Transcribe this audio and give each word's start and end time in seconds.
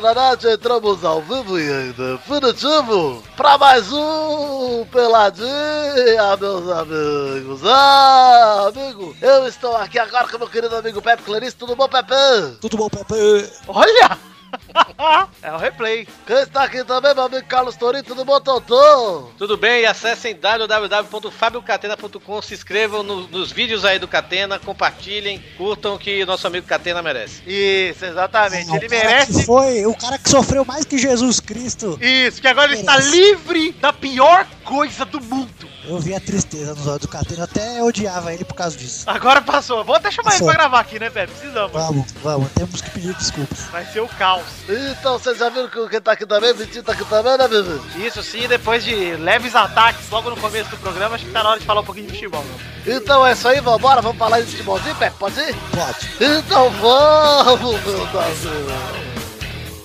na 0.00 0.14
Net, 0.14 0.46
entramos 0.46 1.04
ao 1.04 1.22
vivo 1.22 1.58
e 1.58 1.62
em 1.62 1.92
definitivo 1.92 3.22
para 3.36 3.56
mais 3.56 3.90
um 3.92 4.84
Peladinha, 4.92 6.36
meus 6.38 6.68
amigos. 6.68 7.60
Ah, 7.64 8.68
amigo, 8.68 9.16
eu 9.22 9.46
estou 9.48 9.76
aqui 9.76 9.98
agora 9.98 10.28
com 10.28 10.38
meu 10.38 10.48
querido 10.48 10.76
amigo 10.76 11.00
Pepe 11.00 11.22
Clarice. 11.22 11.56
Tudo 11.56 11.74
bom, 11.74 11.88
Pepe? 11.88 12.14
Tudo 12.60 12.76
bom, 12.76 12.88
Pepe? 12.88 13.50
Olha! 13.68 14.35
É 15.42 15.52
o 15.52 15.56
replay. 15.56 16.06
Quem 16.26 16.36
está 16.38 16.64
aqui 16.64 16.84
também, 16.84 17.14
meu 17.14 17.24
amigo 17.24 17.46
Carlos 17.46 17.76
Torinho. 17.76 18.04
Tudo 18.04 18.24
bom, 18.24 18.40
Totô? 18.40 19.30
Tudo 19.38 19.56
bem? 19.56 19.82
E 19.82 19.86
acessem 19.86 20.34
www.fabiocatena.com, 20.34 22.42
se 22.42 22.54
inscrevam 22.54 23.02
no- 23.02 23.26
nos 23.28 23.52
vídeos 23.52 23.84
aí 23.84 23.98
do 23.98 24.08
Catena, 24.08 24.58
compartilhem, 24.58 25.42
curtam 25.56 25.96
que 25.98 26.22
o 26.22 26.26
nosso 26.26 26.46
amigo 26.46 26.66
Catena 26.66 27.02
merece. 27.02 27.42
Isso, 27.46 28.04
exatamente. 28.04 28.70
Ah, 28.70 28.76
Ele 28.76 28.88
merece. 28.88 29.44
Foi 29.44 29.86
o 29.86 29.94
cara 29.94 30.18
que 30.18 30.28
sofreu 30.28 30.64
mais 30.64 30.84
que 30.84 30.98
Jesus 30.98 31.40
Cristo. 31.40 31.98
Isso, 32.00 32.40
que 32.40 32.48
agora 32.48 32.72
ele 32.72 32.80
está 32.80 32.96
livre 32.98 33.72
da 33.72 33.92
pior 33.92 34.46
coisa 34.64 35.04
do 35.04 35.20
mundo. 35.20 35.50
Eu 35.88 36.00
vi 36.00 36.14
a 36.14 36.20
tristeza 36.20 36.74
nos 36.74 36.86
olhos 36.86 37.00
do 37.00 37.08
Catena, 37.08 37.44
até 37.44 37.80
odiava 37.82 38.34
ele 38.34 38.44
por 38.44 38.54
causa 38.54 38.76
disso. 38.76 39.04
Agora 39.08 39.40
passou. 39.40 39.84
Vou 39.84 39.94
até 39.94 40.10
chamar 40.10 40.30
ele 40.30 40.40
Passou. 40.40 40.48
pra 40.48 40.56
gravar 40.58 40.80
aqui, 40.80 40.98
né, 40.98 41.08
Pepe? 41.10 41.32
Precisamos. 41.32 41.72
Vamos, 41.72 42.12
vamos, 42.22 42.50
temos 42.52 42.80
que 42.80 42.90
pedir 42.90 43.14
desculpas. 43.14 43.60
Vai 43.70 43.84
ser 43.86 44.00
o 44.00 44.08
caos. 44.08 44.42
Então, 44.68 45.18
vocês 45.18 45.38
já 45.38 45.48
viram 45.48 45.68
que 45.68 45.88
quem 45.88 46.00
tá 46.00 46.12
aqui 46.12 46.26
também? 46.26 46.52
Vitinho 46.54 46.82
tá 46.82 46.92
aqui 46.92 47.04
também, 47.04 47.38
né, 47.38 47.46
bebê? 47.46 47.78
Isso 48.04 48.20
sim, 48.22 48.48
depois 48.48 48.84
de 48.84 48.94
leves 49.16 49.54
ataques 49.54 50.10
logo 50.10 50.28
no 50.30 50.36
começo 50.36 50.68
do 50.70 50.76
programa, 50.78 51.14
acho 51.14 51.24
que 51.24 51.30
tá 51.30 51.42
na 51.44 51.50
hora 51.50 51.60
de 51.60 51.66
falar 51.66 51.82
um 51.82 51.84
pouquinho 51.84 52.06
de 52.06 52.14
futebol. 52.14 52.44
meu. 52.44 52.96
Então 52.96 53.24
é 53.24 53.32
isso 53.32 53.46
aí, 53.46 53.60
vambora, 53.60 54.02
vamos 54.02 54.18
falar 54.18 54.40
de 54.40 54.46
futebolzinho, 54.50 54.94
Pepe, 54.96 55.16
pode 55.18 55.38
ir? 55.38 55.54
Pode. 55.72 56.08
Então 56.20 56.70
vamos, 56.70 57.84
meu 57.84 58.06
Brasil. 58.08 58.50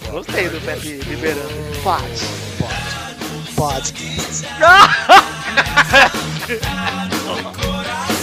Gostei 0.10 0.50
do 0.50 0.60
Pepe 0.66 0.94
liberando. 1.08 1.82
Pode. 1.84 2.04
Pode 2.60 2.91
pod. 3.62 3.94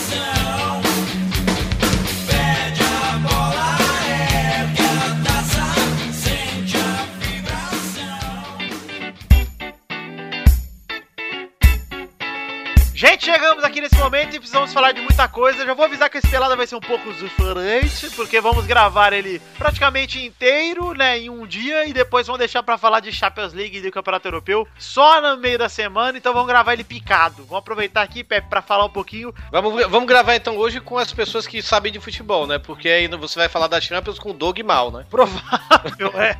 Gente, 12.99 13.27
chegamos 13.27 13.63
aqui 13.63 13.81
nesse 13.81 13.95
momento 13.95 14.35
e 14.35 14.41
precisamos 14.41 14.73
falar 14.73 14.91
de 14.91 15.01
muita 15.01 15.29
coisa. 15.29 15.65
Já 15.65 15.73
vou 15.73 15.85
avisar 15.85 16.11
que 16.11 16.19
esse 16.19 16.29
pelada 16.29 16.57
vai 16.57 16.67
ser 16.67 16.75
um 16.75 16.81
pouco 16.81 17.13
diferente, 17.13 18.11
porque 18.17 18.41
vamos 18.41 18.67
gravar 18.67 19.13
ele 19.13 19.41
praticamente 19.57 20.21
inteiro, 20.27 20.93
né, 20.95 21.17
em 21.17 21.31
um 21.31 21.47
dia, 21.47 21.87
e 21.87 21.93
depois 21.93 22.27
vamos 22.27 22.41
deixar 22.41 22.61
pra 22.61 22.77
falar 22.77 22.99
de 22.99 23.13
Champions 23.13 23.53
League 23.53 23.79
e 23.79 23.83
do 23.83 23.93
Campeonato 23.93 24.27
Europeu 24.27 24.67
só 24.77 25.21
no 25.21 25.37
meio 25.37 25.57
da 25.57 25.69
semana, 25.69 26.19
então 26.19 26.33
vamos 26.33 26.49
gravar 26.49 26.73
ele 26.73 26.83
picado. 26.83 27.45
Vamos 27.45 27.59
aproveitar 27.59 28.03
aqui, 28.03 28.25
Pepe, 28.25 28.49
pra 28.49 28.61
falar 28.61 28.87
um 28.87 28.91
pouquinho. 28.91 29.33
Vamos, 29.53 29.81
vamos 29.87 30.09
gravar 30.09 30.35
então 30.35 30.57
hoje 30.57 30.81
com 30.81 30.99
as 30.99 31.13
pessoas 31.13 31.47
que 31.47 31.63
sabem 31.63 31.93
de 31.93 32.01
futebol, 32.01 32.49
né? 32.49 32.59
Porque 32.59 32.89
aí 32.89 33.07
você 33.07 33.39
vai 33.39 33.49
falar 33.49 33.69
da 33.69 33.81
Champions 33.81 34.19
com 34.19 34.31
o 34.31 34.35
Doug 34.35 34.59
Mal, 34.59 34.91
né? 34.91 35.07
Provável, 35.09 36.13
é. 36.17 36.37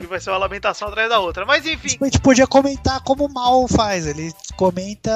E 0.00 0.06
vai 0.06 0.20
ser 0.20 0.30
uma 0.30 0.38
lamentação 0.38 0.86
atrás 0.86 1.08
da 1.08 1.18
outra. 1.18 1.44
Mas 1.44 1.66
enfim, 1.66 1.98
A 2.00 2.04
gente 2.04 2.20
podia 2.20 2.46
comentar 2.46 3.00
como 3.02 3.26
o 3.26 3.32
mal 3.32 3.66
faz. 3.66 4.06
Ele 4.06 4.32
comenta 4.68 5.10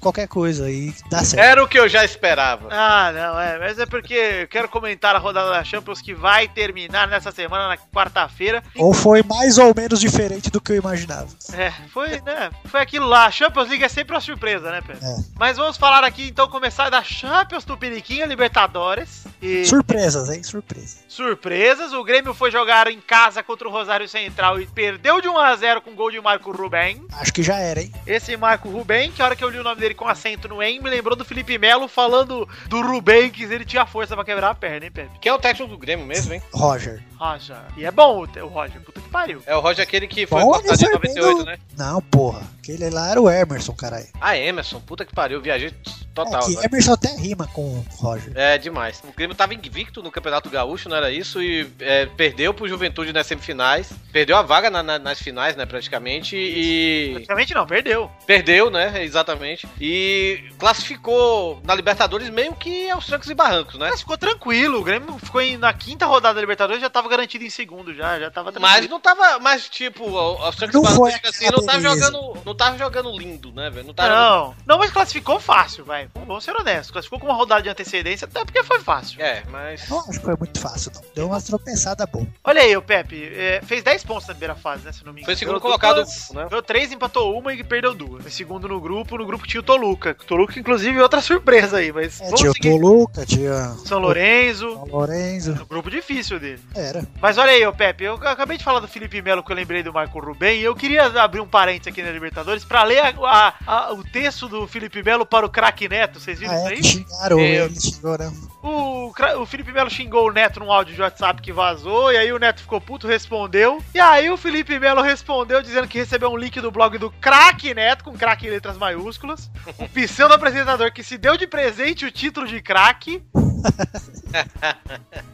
qualquer 0.00 0.28
coisa 0.28 0.70
e 0.70 0.92
dá 1.08 1.24
certo. 1.24 1.42
Era 1.42 1.64
o 1.64 1.68
que 1.68 1.78
eu 1.78 1.88
já 1.88 2.04
esperava. 2.04 2.68
Ah, 2.70 3.10
não, 3.12 3.40
é. 3.40 3.58
Mas 3.58 3.78
é 3.78 3.86
porque 3.86 4.14
eu 4.42 4.48
quero 4.48 4.68
comentar 4.68 5.16
a 5.16 5.18
rodada 5.18 5.50
da 5.50 5.64
Champions 5.64 6.02
que 6.02 6.12
vai 6.12 6.46
terminar 6.46 7.08
nessa 7.08 7.32
semana, 7.32 7.68
na 7.68 7.76
quarta-feira. 7.76 8.62
Ou 8.76 8.92
foi 8.92 9.22
mais 9.22 9.56
ou 9.56 9.74
menos 9.74 9.98
diferente 9.98 10.50
do 10.50 10.60
que 10.60 10.72
eu 10.72 10.76
imaginava. 10.76 11.28
É, 11.54 11.70
foi, 11.88 12.20
né? 12.20 12.50
Foi 12.66 12.80
aquilo 12.80 13.06
lá. 13.06 13.26
A 13.26 13.30
Champions 13.30 13.68
League 13.68 13.84
é 13.84 13.88
sempre 13.88 14.14
uma 14.14 14.20
surpresa, 14.20 14.70
né, 14.70 14.82
Pedro? 14.86 15.04
É. 15.04 15.16
Mas 15.38 15.56
vamos 15.56 15.76
falar 15.78 16.04
aqui, 16.04 16.28
então, 16.28 16.48
começar 16.48 16.90
da 16.90 17.02
Champions 17.02 17.64
Tupiniquim, 17.64 18.20
a 18.20 18.26
Libertadores. 18.26 19.24
E 19.40 19.64
Surpresas, 19.64 20.28
hein? 20.28 20.42
Surpresa. 20.42 20.98
surpresas. 21.08 21.92
O 21.92 22.04
Grêmio 22.04 22.34
foi 22.34 22.50
jogar 22.50 22.88
em 22.88 23.00
casa 23.00 23.42
contra 23.42 23.66
o 23.66 23.70
Rosário 23.70 24.08
Central 24.08 24.60
e 24.60 24.66
perdeu 24.66 25.20
de 25.20 25.28
1 25.28 25.38
a 25.38 25.56
0 25.56 25.80
com 25.80 25.94
gol 25.94 26.10
de 26.10 26.20
Marco 26.20 26.52
Ruben. 26.52 27.02
Acho 27.12 27.32
que 27.32 27.42
já 27.42 27.56
era, 27.56 27.80
hein? 27.80 27.92
Esse 28.06 28.36
Marco 28.36 28.68
Ruben, 28.68 28.81
que 28.84 29.22
a 29.22 29.24
hora 29.24 29.36
que 29.36 29.42
eu 29.44 29.48
li 29.48 29.58
o 29.58 29.62
nome 29.64 29.80
dele 29.80 29.94
com 29.94 30.06
acento 30.08 30.48
no 30.48 30.62
em, 30.62 30.80
me 30.80 30.90
lembrou 30.90 31.16
do 31.16 31.24
Felipe 31.24 31.56
Melo 31.58 31.88
falando 31.88 32.48
do 32.66 32.80
Ruben, 32.82 33.30
que 33.30 33.44
ele 33.44 33.64
tinha 33.64 33.86
força 33.86 34.14
pra 34.14 34.24
quebrar 34.24 34.50
a 34.50 34.54
perna, 34.54 34.86
hein, 34.86 34.92
Pedro? 34.92 35.12
Quem 35.20 35.30
é 35.30 35.34
o 35.34 35.38
técnico 35.38 35.70
do 35.72 35.78
Grêmio 35.78 36.04
mesmo, 36.06 36.32
hein? 36.34 36.42
Roger. 36.52 37.02
Roger. 37.16 37.56
E 37.76 37.84
é 37.84 37.90
bom 37.90 38.18
o, 38.24 38.44
o 38.44 38.48
Roger, 38.48 38.80
puta 38.80 39.00
que 39.00 39.08
pariu. 39.08 39.42
É 39.46 39.54
o 39.56 39.60
Roger 39.60 39.82
aquele 39.82 40.06
que 40.06 40.26
foi 40.26 40.40
ele 40.42 40.48
em 40.50 40.76
foi 40.76 40.98
bem 40.98 41.14
98, 41.14 41.38
no- 41.38 41.44
né? 41.44 41.58
Não, 41.76 42.00
porra. 42.02 42.42
Aquele 42.58 42.90
lá 42.90 43.10
era 43.10 43.20
o 43.20 43.30
Emerson, 43.30 43.72
caralho. 43.74 44.06
Ah, 44.20 44.36
Emerson, 44.36 44.80
puta 44.80 45.04
que 45.04 45.14
pariu, 45.14 45.40
viajei 45.40 45.72
total. 46.14 46.40
é 46.40 46.44
que 46.44 46.50
agora. 46.52 46.66
Emerson 46.66 46.92
até 46.92 47.14
rima 47.16 47.46
com 47.48 47.62
o 47.62 47.86
Roger. 47.96 48.32
É 48.34 48.58
demais. 48.58 49.02
O 49.06 49.12
Grêmio 49.12 49.34
tava 49.36 49.54
invicto 49.54 50.02
no 50.02 50.10
Campeonato 50.10 50.48
Gaúcho, 50.50 50.88
não 50.88 50.96
era 50.96 51.10
isso? 51.10 51.42
E 51.42 51.70
é, 51.80 52.06
perdeu 52.06 52.52
pro 52.54 52.68
Juventude 52.68 53.12
nas 53.12 53.26
semifinais. 53.26 53.90
Perdeu 54.12 54.36
a 54.36 54.42
vaga 54.42 54.70
na- 54.70 54.82
na- 54.82 54.98
nas 54.98 55.18
finais, 55.20 55.56
né, 55.56 55.64
praticamente. 55.66 56.36
E. 56.36 57.10
Praticamente 57.14 57.54
não, 57.54 57.66
perdeu. 57.66 58.10
Perdeu, 58.26 58.70
né? 58.70 59.02
Exatamente. 59.04 59.66
E 59.80 60.44
classificou 60.58 61.60
na 61.64 61.74
Libertadores 61.74 62.28
meio 62.30 62.54
que 62.54 62.90
aos 62.90 63.06
trancos 63.06 63.28
e 63.30 63.34
barrancos, 63.34 63.78
né? 63.78 63.88
Mas 63.90 64.00
ficou 64.00 64.18
tranquilo, 64.18 64.80
o 64.80 64.84
Grêmio 64.84 65.18
ficou 65.18 65.40
em- 65.40 65.56
na 65.56 65.72
quinta 65.72 66.06
rodada 66.06 66.34
da 66.34 66.40
Libertadores, 66.40 66.80
já 66.82 66.90
tava 66.90 67.08
garantido 67.08 67.44
em 67.44 67.50
segundo, 67.50 67.94
já, 67.94 68.18
já 68.18 68.30
tava 68.30 68.50
tranquilo. 68.52 68.74
Mas 68.76 68.88
não 68.90 69.00
tava. 69.00 69.38
Mas, 69.38 69.68
tipo, 69.68 70.16
aos 70.16 70.56
trancos 70.56 70.74
e 70.76 70.82
barrancos, 70.82 71.28
assim, 71.30 71.46
aquela 71.46 71.60
não 71.60 71.66
tava 71.66 71.80
jogando. 71.80 72.42
Não 72.44 72.54
tava 72.54 72.78
jogando 72.78 73.18
lindo, 73.18 73.52
né, 73.52 73.70
velho? 73.70 73.86
Não 73.86 73.94
tava. 73.94 74.08
Não, 74.14 74.54
não, 74.66 74.78
mas 74.78 74.90
classificou 74.90 75.38
fácil, 75.40 75.84
vai. 75.84 76.01
Vamos 76.14 76.44
ser 76.44 76.54
honestos. 76.56 76.90
Classificou 76.90 77.18
com 77.20 77.26
uma 77.26 77.34
rodada 77.34 77.62
de 77.62 77.68
antecedência, 77.68 78.24
até 78.26 78.44
porque 78.44 78.62
foi 78.62 78.80
fácil. 78.80 79.20
É, 79.20 79.42
mas. 79.50 79.88
Não 79.88 80.00
acho 80.00 80.18
que 80.18 80.24
foi 80.24 80.36
muito 80.36 80.58
fácil, 80.60 80.92
não. 80.94 81.02
Deu 81.14 81.26
uma 81.26 81.40
tropeçada 81.40 82.06
boa. 82.06 82.26
Olha 82.44 82.62
aí, 82.62 82.76
o 82.76 82.82
Pepe, 82.82 83.32
é, 83.34 83.60
fez 83.64 83.82
10 83.82 84.04
pontos 84.04 84.26
na 84.26 84.34
primeira 84.34 84.54
fase, 84.54 84.84
né? 84.84 84.92
Se 84.92 85.04
não 85.04 85.12
me 85.12 85.20
engano. 85.20 85.26
Foi 85.26 85.36
segundo 85.36 85.60
Ganhou 85.60 85.78
colocado, 85.78 85.96
duas, 86.04 86.30
né? 86.32 86.46
Ganhou 86.48 86.62
3, 86.62 86.92
empatou 86.92 87.38
uma 87.38 87.52
e 87.52 87.62
perdeu 87.64 87.94
duas. 87.94 88.22
Foi 88.22 88.30
segundo 88.30 88.68
no 88.68 88.80
grupo, 88.80 89.16
no 89.16 89.26
grupo 89.26 89.46
tinha 89.46 89.60
o 89.60 89.64
Toluca. 89.64 90.14
Toluca, 90.14 90.58
inclusive, 90.58 91.00
outra 91.00 91.20
surpresa 91.20 91.78
aí, 91.78 91.92
mas 91.92 92.20
É, 92.20 92.32
tinha 92.34 92.50
o. 92.50 92.54
Toluca, 92.54 93.26
tinha 93.26 93.68
São 93.84 93.98
Lourenço, 93.98 94.68
o 94.68 94.86
Lorenzo. 94.88 95.52
um 95.52 95.66
grupo 95.66 95.90
difícil 95.90 96.38
dele. 96.38 96.60
Era. 96.74 97.04
Mas 97.20 97.38
olha 97.38 97.52
aí, 97.52 97.66
ô 97.66 97.72
Pepe, 97.72 98.04
eu 98.04 98.14
acabei 98.14 98.56
de 98.58 98.64
falar 98.64 98.80
do 98.80 98.88
Felipe 98.88 99.20
Melo 99.22 99.42
que 99.42 99.50
eu 99.52 99.56
lembrei 99.56 99.82
do 99.82 99.92
Marco 99.92 100.18
Ruben 100.20 100.58
e 100.60 100.64
eu 100.64 100.74
queria 100.74 101.06
abrir 101.22 101.40
um 101.40 101.46
parênteses 101.48 101.88
aqui 101.88 102.02
na 102.02 102.10
Libertadores 102.10 102.64
pra 102.64 102.82
ler 102.84 103.00
a- 103.00 103.14
a- 103.26 103.54
a- 103.66 103.92
o 103.92 104.02
texto 104.04 104.48
do 104.48 104.66
Felipe 104.66 105.02
Melo 105.02 105.24
para 105.26 105.44
o 105.46 105.50
craque 105.50 105.88
Neto. 105.92 106.18
Vocês 106.18 106.38
viram 106.38 106.52
Ah, 106.54 106.56
isso 106.56 106.66
é, 106.66 106.70
aí? 106.70 106.76
que 106.76 106.82
xingaram 106.84 107.38
Eu- 107.38 107.64
ele, 107.66 107.80
xingou, 107.80 108.18
né? 108.18 108.32
O, 108.62 109.12
o 109.40 109.46
Felipe 109.46 109.72
Melo 109.72 109.90
xingou 109.90 110.28
o 110.28 110.32
Neto 110.32 110.60
num 110.60 110.72
áudio 110.72 110.94
de 110.94 111.02
WhatsApp 111.02 111.42
que 111.42 111.52
vazou, 111.52 112.10
e 112.12 112.16
aí 112.16 112.32
o 112.32 112.38
Neto 112.38 112.60
ficou 112.62 112.80
puto, 112.80 113.06
respondeu. 113.06 113.82
E 113.94 114.00
aí 114.00 114.30
o 114.30 114.36
Felipe 114.36 114.78
Melo 114.78 115.02
respondeu 115.02 115.60
dizendo 115.60 115.86
que 115.88 115.98
recebeu 115.98 116.30
um 116.30 116.36
link 116.36 116.60
do 116.60 116.70
blog 116.70 116.96
do 116.96 117.10
Craque 117.10 117.74
Neto, 117.74 118.04
com 118.04 118.12
craque 118.16 118.46
em 118.46 118.50
letras 118.50 118.78
maiúsculas. 118.78 119.50
O 119.78 119.88
pseudo 119.88 120.32
apresentador 120.34 120.92
que 120.92 121.02
se 121.02 121.18
deu 121.18 121.36
de 121.36 121.46
presente 121.46 122.06
o 122.06 122.10
título 122.10 122.46
de 122.46 122.62
craque. 122.62 123.22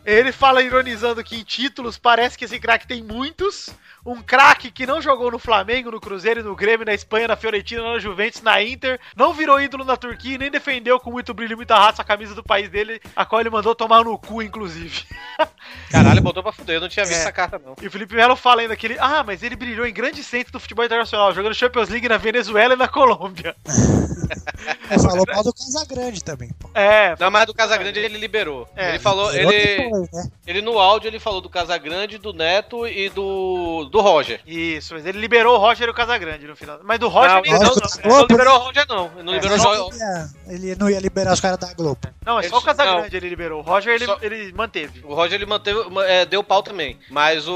Ele 0.05 0.33
fala 0.33 0.63
ironizando 0.63 1.23
que 1.23 1.37
em 1.37 1.43
títulos 1.45 1.99
parece 1.99 2.37
que 2.37 2.45
esse 2.45 2.59
craque 2.59 2.87
tem 2.87 3.03
muitos. 3.03 3.71
Um 4.07 4.23
craque 4.23 4.71
que 4.71 4.87
não 4.87 5.03
jogou 5.03 5.31
no 5.31 5.39
Flamengo, 5.39 5.91
no 5.91 6.01
Cruzeiro, 6.01 6.43
no 6.43 6.57
Grêmio, 6.57 6.87
na 6.87 6.95
Espanha, 6.95 7.29
na 7.29 7.37
Fiorentina, 7.37 7.83
na 7.83 7.99
Juventus, 7.99 8.41
na 8.41 8.63
Inter, 8.63 8.99
não 9.15 9.35
virou 9.35 9.61
ídolo 9.61 9.85
na 9.85 9.97
Turquia 9.99 10.37
e 10.37 10.39
nem 10.39 10.51
defendeu 10.51 10.99
com 10.99 11.11
muito 11.11 11.35
brilho 11.35 11.53
e 11.53 11.57
muita 11.57 11.77
raça 11.77 12.01
a 12.01 12.05
camisa 12.05 12.35
do 12.35 12.43
país 12.43 12.71
dele, 12.71 13.03
a 13.15 13.27
qual 13.27 13.41
ele 13.41 13.51
mandou 13.51 13.75
tomar 13.75 14.05
no 14.05 14.17
cu, 14.17 14.41
inclusive. 14.43 15.05
Caralho, 15.91 16.23
botou 16.23 16.43
pra 16.43 16.53
fuder, 16.53 16.77
eu 16.77 16.81
não 16.81 16.89
tinha 16.89 17.05
visto 17.05 17.19
É. 17.19 17.23
essa 17.23 17.33
carta, 17.33 17.61
não. 17.63 17.75
E 17.83 17.87
o 17.87 17.91
Felipe 17.91 18.15
Melo 18.15 18.35
fala 18.37 18.63
ainda 18.63 18.77
que 18.77 18.87
ele. 18.87 18.97
Ah, 18.99 19.23
mas 19.23 19.43
ele 19.43 19.57
brilhou 19.57 19.87
em 19.87 19.93
grande 19.93 20.25
centro 20.25 20.53
do 20.53 20.61
futebol 20.61 20.85
internacional, 20.85 21.35
jogando 21.35 21.55
Champions 21.55 21.89
League 21.91 22.09
na 22.09 22.17
Venezuela 22.17 22.75
e 22.75 22.77
na 22.79 22.89
Colômbia. 22.89 23.55
Ele 24.91 25.01
falou 25.03 25.25
mal 25.33 25.43
do 25.43 25.53
Casagrande 25.55 26.23
também, 26.23 26.51
pô. 26.59 26.69
É, 26.75 27.15
Não, 27.19 27.31
mas 27.31 27.47
do 27.47 27.55
Casagrande 27.55 27.99
ele 27.99 28.18
liberou. 28.19 28.69
É. 28.77 28.91
ele 28.91 28.99
falou, 28.99 29.33
ele, 29.35 29.47
depois, 29.77 30.11
né? 30.13 30.31
ele 30.47 30.61
no 30.61 30.79
áudio 30.79 31.09
ele 31.09 31.19
falou 31.19 31.41
do 31.41 31.49
Casagrande, 31.49 32.19
do 32.19 32.33
Neto 32.33 32.87
e 32.87 33.09
do 33.11 33.89
do 33.91 34.01
Roger. 34.01 34.41
isso, 34.47 34.95
mas 34.95 35.07
ele 35.07 35.19
liberou 35.19 35.55
o 35.57 35.59
Roger 35.59 35.87
e 35.89 35.91
o 35.91 35.95
Casagrande 35.95 36.47
no 36.47 36.57
final. 36.57 36.81
Mas 36.83 36.99
do 36.99 37.09
Roger 37.09 37.35
Não, 37.37 37.43
nem 37.43 37.53
não, 37.53 37.61
não, 37.61 37.69
Ele 37.69 37.75
louco. 37.75 38.09
não 38.09 38.21
liberou 38.29 38.55
o 38.55 38.59
Roger 38.59 38.87
não. 38.89 39.11
Ele 39.15 39.23
não 39.23 39.33
É, 39.35 39.39
liberou 39.39 39.89
o 39.89 39.91
ele, 39.93 39.99
ia- 39.99 40.69
ele 40.71 40.77
não 40.77 40.91
ia 40.91 41.01
liberar 41.01 41.33
os 41.33 41.41
caras 41.41 41.59
da 41.59 41.73
Globo. 41.75 41.99
Não, 42.25 42.39
é 42.39 42.43
Ele- 42.43 42.49
só 42.51 42.59
o 42.59 42.63
Casagrande 42.63 43.17
ele 43.17 43.29
liberou. 43.29 43.61
O 43.61 43.63
Roger 43.63 43.95
ele, 43.95 44.07
Só- 44.07 44.19
ele 44.21 44.53
manteve. 44.53 45.01
O 45.05 45.15
Roger 45.15 45.35
ele 45.37 45.47
manteve, 45.47 45.79
é, 46.07 46.25
deu 46.27 46.43
pau 46.45 46.63
também. 46.63 46.99
Mas 47.11 47.47
o, 47.49 47.55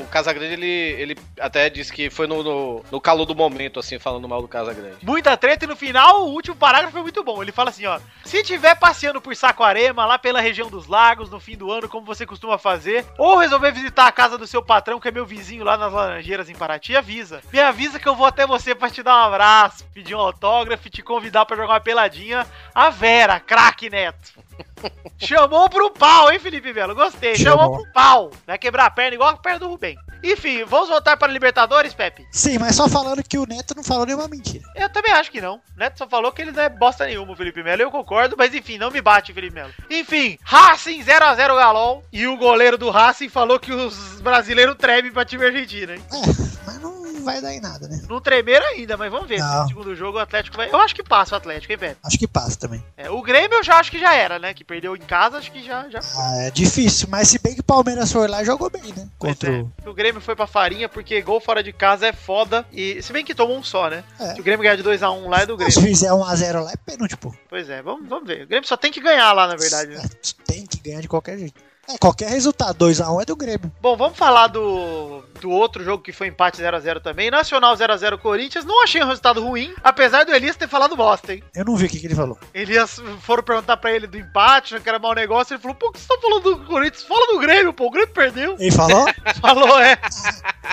o 0.00 0.04
Casagrande 0.10 0.52
ele, 0.54 0.66
ele 0.66 1.16
até 1.38 1.68
disse 1.70 1.92
que 1.92 2.10
foi 2.10 2.26
no, 2.26 2.42
no, 2.42 2.84
no 2.90 3.00
calor 3.00 3.24
do 3.26 3.34
momento, 3.34 3.80
assim, 3.80 3.98
falando 3.98 4.28
mal 4.28 4.40
do 4.42 4.48
Casagrande. 4.48 4.96
Muita 5.02 5.36
treta 5.36 5.64
e 5.64 5.68
no 5.68 5.76
final 5.76 6.22
o 6.26 6.30
último 6.32 6.56
parágrafo 6.56 6.92
foi 6.92 7.02
muito 7.02 7.22
bom. 7.22 7.42
Ele 7.42 7.52
fala 7.52 7.70
assim, 7.70 7.86
ó: 7.86 7.98
"Se 8.24 8.42
tiver 8.42 8.74
passeando 8.76 9.20
por 9.20 9.34
Saquarema, 9.34 9.73
lá 9.94 10.18
pela 10.18 10.40
região 10.40 10.70
dos 10.70 10.86
lagos 10.86 11.30
no 11.30 11.40
fim 11.40 11.56
do 11.56 11.70
ano, 11.70 11.88
como 11.88 12.06
você 12.06 12.24
costuma 12.24 12.56
fazer, 12.58 13.04
ou 13.18 13.36
resolver 13.36 13.72
visitar 13.72 14.06
a 14.06 14.12
casa 14.12 14.38
do 14.38 14.46
seu 14.46 14.62
patrão, 14.62 15.00
que 15.00 15.08
é 15.08 15.10
meu 15.10 15.26
vizinho 15.26 15.64
lá 15.64 15.76
nas 15.76 15.92
Laranjeiras 15.92 16.48
em 16.48 16.54
Paraty, 16.54 16.96
avisa. 16.96 17.42
Me 17.52 17.60
avisa 17.60 17.98
que 17.98 18.08
eu 18.08 18.14
vou 18.14 18.26
até 18.26 18.46
você 18.46 18.74
pra 18.74 18.90
te 18.90 19.02
dar 19.02 19.16
um 19.16 19.24
abraço, 19.26 19.84
pedir 19.92 20.14
um 20.14 20.20
autógrafo 20.20 20.88
te 20.90 21.02
convidar 21.02 21.44
pra 21.44 21.56
jogar 21.56 21.74
uma 21.74 21.80
peladinha. 21.80 22.46
A 22.74 22.90
Vera, 22.90 23.40
craque 23.40 23.90
Neto. 23.90 24.32
Chamou 25.18 25.68
pro 25.68 25.90
pau, 25.90 26.30
hein, 26.30 26.38
Felipe 26.38 26.72
Melo? 26.72 26.94
Gostei. 26.94 27.36
Chamou, 27.36 27.58
Chamou. 27.58 27.82
pro 27.82 27.92
pau. 27.92 28.30
Vai 28.46 28.58
quebrar 28.58 28.86
a 28.86 28.90
perna 28.90 29.14
igual 29.14 29.30
a 29.30 29.36
perna 29.36 29.60
do 29.60 29.68
Rubem. 29.68 29.96
Enfim, 30.22 30.64
vamos 30.64 30.88
voltar 30.88 31.16
para 31.16 31.32
Libertadores, 31.32 31.92
Pepe? 31.92 32.26
Sim, 32.30 32.58
mas 32.58 32.74
só 32.76 32.88
falando 32.88 33.22
que 33.22 33.38
o 33.38 33.46
Neto 33.46 33.74
não 33.76 33.84
falou 33.84 34.06
nenhuma 34.06 34.26
mentira. 34.26 34.64
Eu 34.74 34.88
também 34.88 35.12
acho 35.12 35.30
que 35.30 35.40
não. 35.40 35.56
O 35.56 35.78
Neto 35.78 35.98
só 35.98 36.08
falou 36.08 36.32
que 36.32 36.42
ele 36.42 36.52
não 36.52 36.62
é 36.62 36.68
bosta 36.68 37.04
nenhuma, 37.06 37.32
o 37.32 37.36
Felipe 37.36 37.62
Melo. 37.62 37.82
Eu 37.82 37.90
concordo, 37.90 38.34
mas 38.36 38.54
enfim, 38.54 38.78
não 38.78 38.90
me 38.90 39.00
bate, 39.02 39.32
Felipe 39.32 39.54
Melo. 39.54 39.72
Enfim, 39.90 40.38
Racing 40.42 41.02
0x0 41.02 41.36
Galol. 41.36 42.02
E 42.12 42.26
o 42.26 42.36
goleiro 42.36 42.78
do 42.78 42.90
Racing 42.90 43.28
falou 43.28 43.58
que 43.58 43.72
os 43.72 44.20
brasileiros 44.20 44.76
tremem 44.76 45.12
pra 45.12 45.24
time 45.24 45.44
argentino, 45.44 45.92
hein? 45.92 46.02
É, 46.12 46.18
mas 46.66 46.80
não 46.80 46.93
vai 47.24 47.40
dar 47.40 47.52
em 47.52 47.60
nada, 47.60 47.88
né? 47.88 48.02
Não 48.08 48.20
tremeram 48.20 48.66
ainda, 48.66 48.96
mas 48.96 49.10
vamos 49.10 49.28
ver. 49.28 49.40
No 49.40 49.68
segundo 49.68 49.94
jogo 49.94 50.18
o 50.18 50.20
Atlético 50.20 50.56
vai. 50.56 50.70
Eu 50.70 50.78
acho 50.78 50.94
que 50.94 51.02
passa 51.02 51.34
o 51.34 51.38
Atlético, 51.38 51.72
hein, 51.72 51.78
Pepe? 51.78 51.96
Acho 52.04 52.18
que 52.18 52.28
passa 52.28 52.58
também. 52.58 52.84
É, 52.96 53.10
o 53.10 53.22
Grêmio 53.22 53.58
eu 53.58 53.64
já 53.64 53.76
acho 53.76 53.90
que 53.90 53.98
já 53.98 54.14
era, 54.14 54.38
né? 54.38 54.54
Que 54.54 54.64
perdeu 54.64 54.94
em 54.96 55.00
casa, 55.00 55.38
acho 55.38 55.50
que 55.50 55.64
já. 55.64 55.88
já... 55.88 56.00
Ah, 56.16 56.36
é 56.42 56.50
difícil, 56.50 57.08
mas 57.10 57.28
se 57.28 57.38
bem 57.38 57.54
que 57.54 57.60
o 57.60 57.64
Palmeiras 57.64 58.12
foi 58.12 58.28
lá, 58.28 58.44
jogou 58.44 58.70
bem, 58.70 58.92
né? 58.96 59.08
Contra 59.18 59.50
é. 59.50 59.60
o. 59.60 59.72
O 59.86 59.94
Grêmio 59.94 60.20
foi 60.20 60.36
pra 60.36 60.46
farinha 60.46 60.88
porque 60.88 61.20
gol 61.22 61.40
fora 61.40 61.62
de 61.62 61.72
casa 61.72 62.06
é 62.06 62.12
foda. 62.12 62.66
E 62.72 63.02
se 63.02 63.12
bem 63.12 63.24
que 63.24 63.34
tomou 63.34 63.56
um 63.56 63.62
só, 63.62 63.88
né? 63.88 64.04
É. 64.18 64.34
Se 64.34 64.40
o 64.40 64.44
Grêmio 64.44 64.62
ganhar 64.62 64.76
de 64.76 64.82
2x1 64.82 65.28
lá 65.28 65.40
é 65.40 65.46
do 65.46 65.52
Se 65.54 65.64
Grêmio. 65.64 65.82
fizer 65.82 66.10
1x0 66.10 66.64
lá, 66.64 66.72
é 66.72 66.76
pênalti, 66.76 67.16
pô. 67.16 67.34
Pois 67.48 67.68
é, 67.68 67.82
vamos, 67.82 68.08
vamos 68.08 68.26
ver. 68.26 68.44
O 68.44 68.48
Grêmio 68.48 68.68
só 68.68 68.76
tem 68.76 68.92
que 68.92 69.00
ganhar 69.00 69.32
lá, 69.32 69.46
na 69.46 69.56
verdade. 69.56 69.94
Né? 69.94 70.02
É, 70.04 70.52
tem 70.52 70.66
que 70.66 70.80
ganhar 70.80 71.00
de 71.00 71.08
qualquer 71.08 71.38
jeito. 71.38 71.60
É, 71.88 71.98
qualquer 71.98 72.28
resultado, 72.28 72.86
2x1 72.86 73.22
é 73.22 73.24
do 73.24 73.36
Grêmio. 73.36 73.72
Bom, 73.80 73.96
vamos 73.96 74.16
falar 74.16 74.46
do, 74.48 75.22
do 75.40 75.50
outro 75.50 75.84
jogo 75.84 76.02
que 76.02 76.12
foi 76.12 76.28
empate 76.28 76.62
0x0 76.62 77.00
também. 77.02 77.30
Nacional 77.30 77.76
0x0 77.76 78.18
Corinthians. 78.18 78.64
Não 78.64 78.82
achei 78.82 79.02
um 79.02 79.06
resultado 79.06 79.44
ruim, 79.44 79.74
apesar 79.82 80.24
do 80.24 80.34
Elias 80.34 80.56
ter 80.56 80.68
falado 80.68 80.96
bosta, 80.96 81.34
hein? 81.34 81.42
Eu 81.54 81.64
não 81.64 81.76
vi 81.76 81.86
o 81.86 81.88
que, 81.88 82.00
que 82.00 82.06
ele 82.06 82.14
falou. 82.14 82.38
Elias 82.54 83.00
foram 83.20 83.42
perguntar 83.42 83.76
pra 83.76 83.92
ele 83.92 84.06
do 84.06 84.18
empate, 84.18 84.78
que 84.80 84.88
era 84.88 84.98
mau 84.98 85.14
negócio. 85.14 85.54
Ele 85.54 85.62
falou: 85.62 85.76
pô, 85.76 85.88
o 85.88 85.92
que 85.92 86.00
você 86.00 86.08
tá 86.08 86.18
falando 86.20 86.42
do 86.42 86.66
Corinthians? 86.66 87.04
Fala 87.04 87.26
do 87.32 87.38
Grêmio, 87.38 87.72
pô. 87.72 87.86
O 87.86 87.90
Grêmio 87.90 88.12
perdeu. 88.12 88.56
Ele 88.58 88.70
falou? 88.70 89.04
Falou, 89.40 89.78
é. 89.78 89.98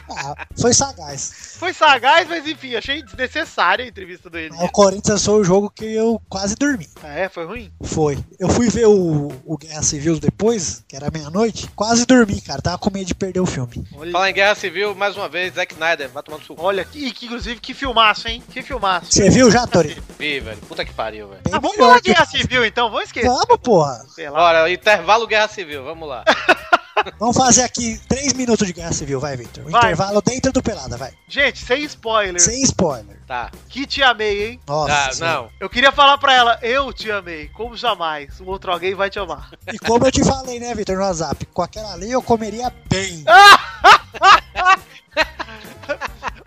ah, 0.09 0.45
foi 0.59 0.73
sagaz. 0.73 1.55
Foi 1.57 1.73
sagaz, 1.73 2.27
mas 2.27 2.47
enfim, 2.47 2.75
achei 2.75 3.01
desnecessária 3.01 3.83
a 3.83 3.87
entrevista 3.87 4.29
do 4.29 4.37
Elias. 4.37 4.61
O 4.61 4.69
Corinthians 4.69 5.25
foi 5.25 5.41
o 5.41 5.43
jogo 5.43 5.69
que 5.69 5.85
eu 5.85 6.21
quase 6.29 6.55
dormi. 6.55 6.87
Ah, 7.03 7.13
é? 7.13 7.29
Foi 7.29 7.45
ruim? 7.45 7.71
Foi. 7.83 8.17
Eu 8.39 8.49
fui 8.49 8.69
ver 8.69 8.87
o, 8.87 9.31
o 9.45 9.57
Guerra 9.57 9.83
Civil 9.83 10.19
depois, 10.19 10.83
que 10.87 10.95
era 10.95 11.00
meia-noite. 11.09 11.69
Quase 11.75 12.05
dormi, 12.05 12.41
cara. 12.41 12.61
Tava 12.61 12.77
com 12.77 12.91
medo 12.91 13.05
de 13.05 13.15
perder 13.15 13.39
o 13.39 13.45
filme. 13.45 13.87
Olha, 13.95 14.11
Falar 14.11 14.29
em 14.29 14.33
Guerra 14.33 14.55
Civil, 14.55 14.93
mais 14.93 15.15
uma 15.15 15.27
vez, 15.29 15.53
Zack 15.53 15.73
Snyder, 15.73 16.09
vai 16.09 16.21
tomando 16.21 16.43
suco. 16.43 16.61
olha 16.61 16.83
que, 16.83 17.11
que, 17.11 17.25
inclusive, 17.25 17.59
que 17.59 17.73
filmaço, 17.73 18.27
hein? 18.27 18.43
Que 18.51 18.61
filmaço. 18.61 19.07
Você 19.11 19.29
viu 19.29 19.49
já, 19.49 19.65
Tori? 19.65 19.97
Vi, 20.19 20.39
velho. 20.39 20.57
Puta 20.67 20.85
que 20.85 20.93
pariu, 20.93 21.27
velho. 21.29 21.41
Ah, 21.51 21.59
vamos 21.59 21.77
falar 21.77 22.01
Guerra 22.01 22.25
Civil, 22.25 22.65
então. 22.65 22.89
Vamos 22.89 23.05
esquecer. 23.05 23.27
Vamos, 23.27 23.57
porra. 23.63 24.05
Sei 24.13 24.29
lá. 24.29 24.37
Bora, 24.37 24.71
intervalo 24.71 25.25
Guerra 25.25 25.47
Civil, 25.47 25.83
vamos 25.83 26.07
lá. 26.07 26.23
Vamos 27.17 27.37
fazer 27.37 27.63
aqui 27.63 27.99
3 28.07 28.33
minutos 28.33 28.67
de 28.67 28.73
Guerra 28.73 28.93
Civil, 28.93 29.19
vai, 29.19 29.35
Victor. 29.37 29.65
Um 29.65 29.69
Vai. 29.69 29.81
intervalo 29.81 30.21
dentro 30.21 30.51
do 30.51 30.61
Pelada, 30.61 30.97
vai. 30.97 31.11
Gente, 31.27 31.63
sem 31.63 31.83
spoiler. 31.83 32.41
Sem 32.41 32.61
spoiler. 32.63 33.17
Tá. 33.25 33.49
Que 33.69 33.85
te 33.85 34.03
amei, 34.03 34.49
hein? 34.51 34.59
Nossa. 34.67 35.19
Tá, 35.19 35.25
não. 35.25 35.49
Eu 35.59 35.69
queria 35.69 35.91
falar 35.91 36.17
pra 36.17 36.33
ela, 36.33 36.59
eu 36.61 36.91
te 36.93 37.09
amei, 37.11 37.47
como 37.49 37.75
jamais. 37.77 38.39
Um 38.41 38.45
outro 38.47 38.71
alguém 38.71 38.93
vai 38.93 39.09
te 39.09 39.19
amar. 39.19 39.51
E 39.71 39.79
como 39.79 40.05
eu 40.05 40.11
te 40.11 40.23
falei, 40.23 40.59
né, 40.59 40.75
Victor, 40.75 40.97
no 40.97 41.03
WhatsApp, 41.03 41.45
com 41.47 41.61
aquela 41.61 41.93
ali 41.93 42.11
eu 42.11 42.21
comeria 42.21 42.71
bem. 42.89 43.23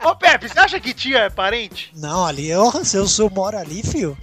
Ô 0.04 0.14
Pepe, 0.14 0.48
você 0.48 0.58
acha 0.58 0.78
que 0.78 0.92
tia 0.92 1.20
é 1.20 1.30
parente? 1.30 1.90
Não, 1.96 2.26
ali 2.26 2.48
eu, 2.50 2.70
se 2.84 2.96
eu, 2.96 3.08
se 3.08 3.22
eu 3.22 3.30
moro 3.30 3.56
ali, 3.56 3.82
fio. 3.82 4.16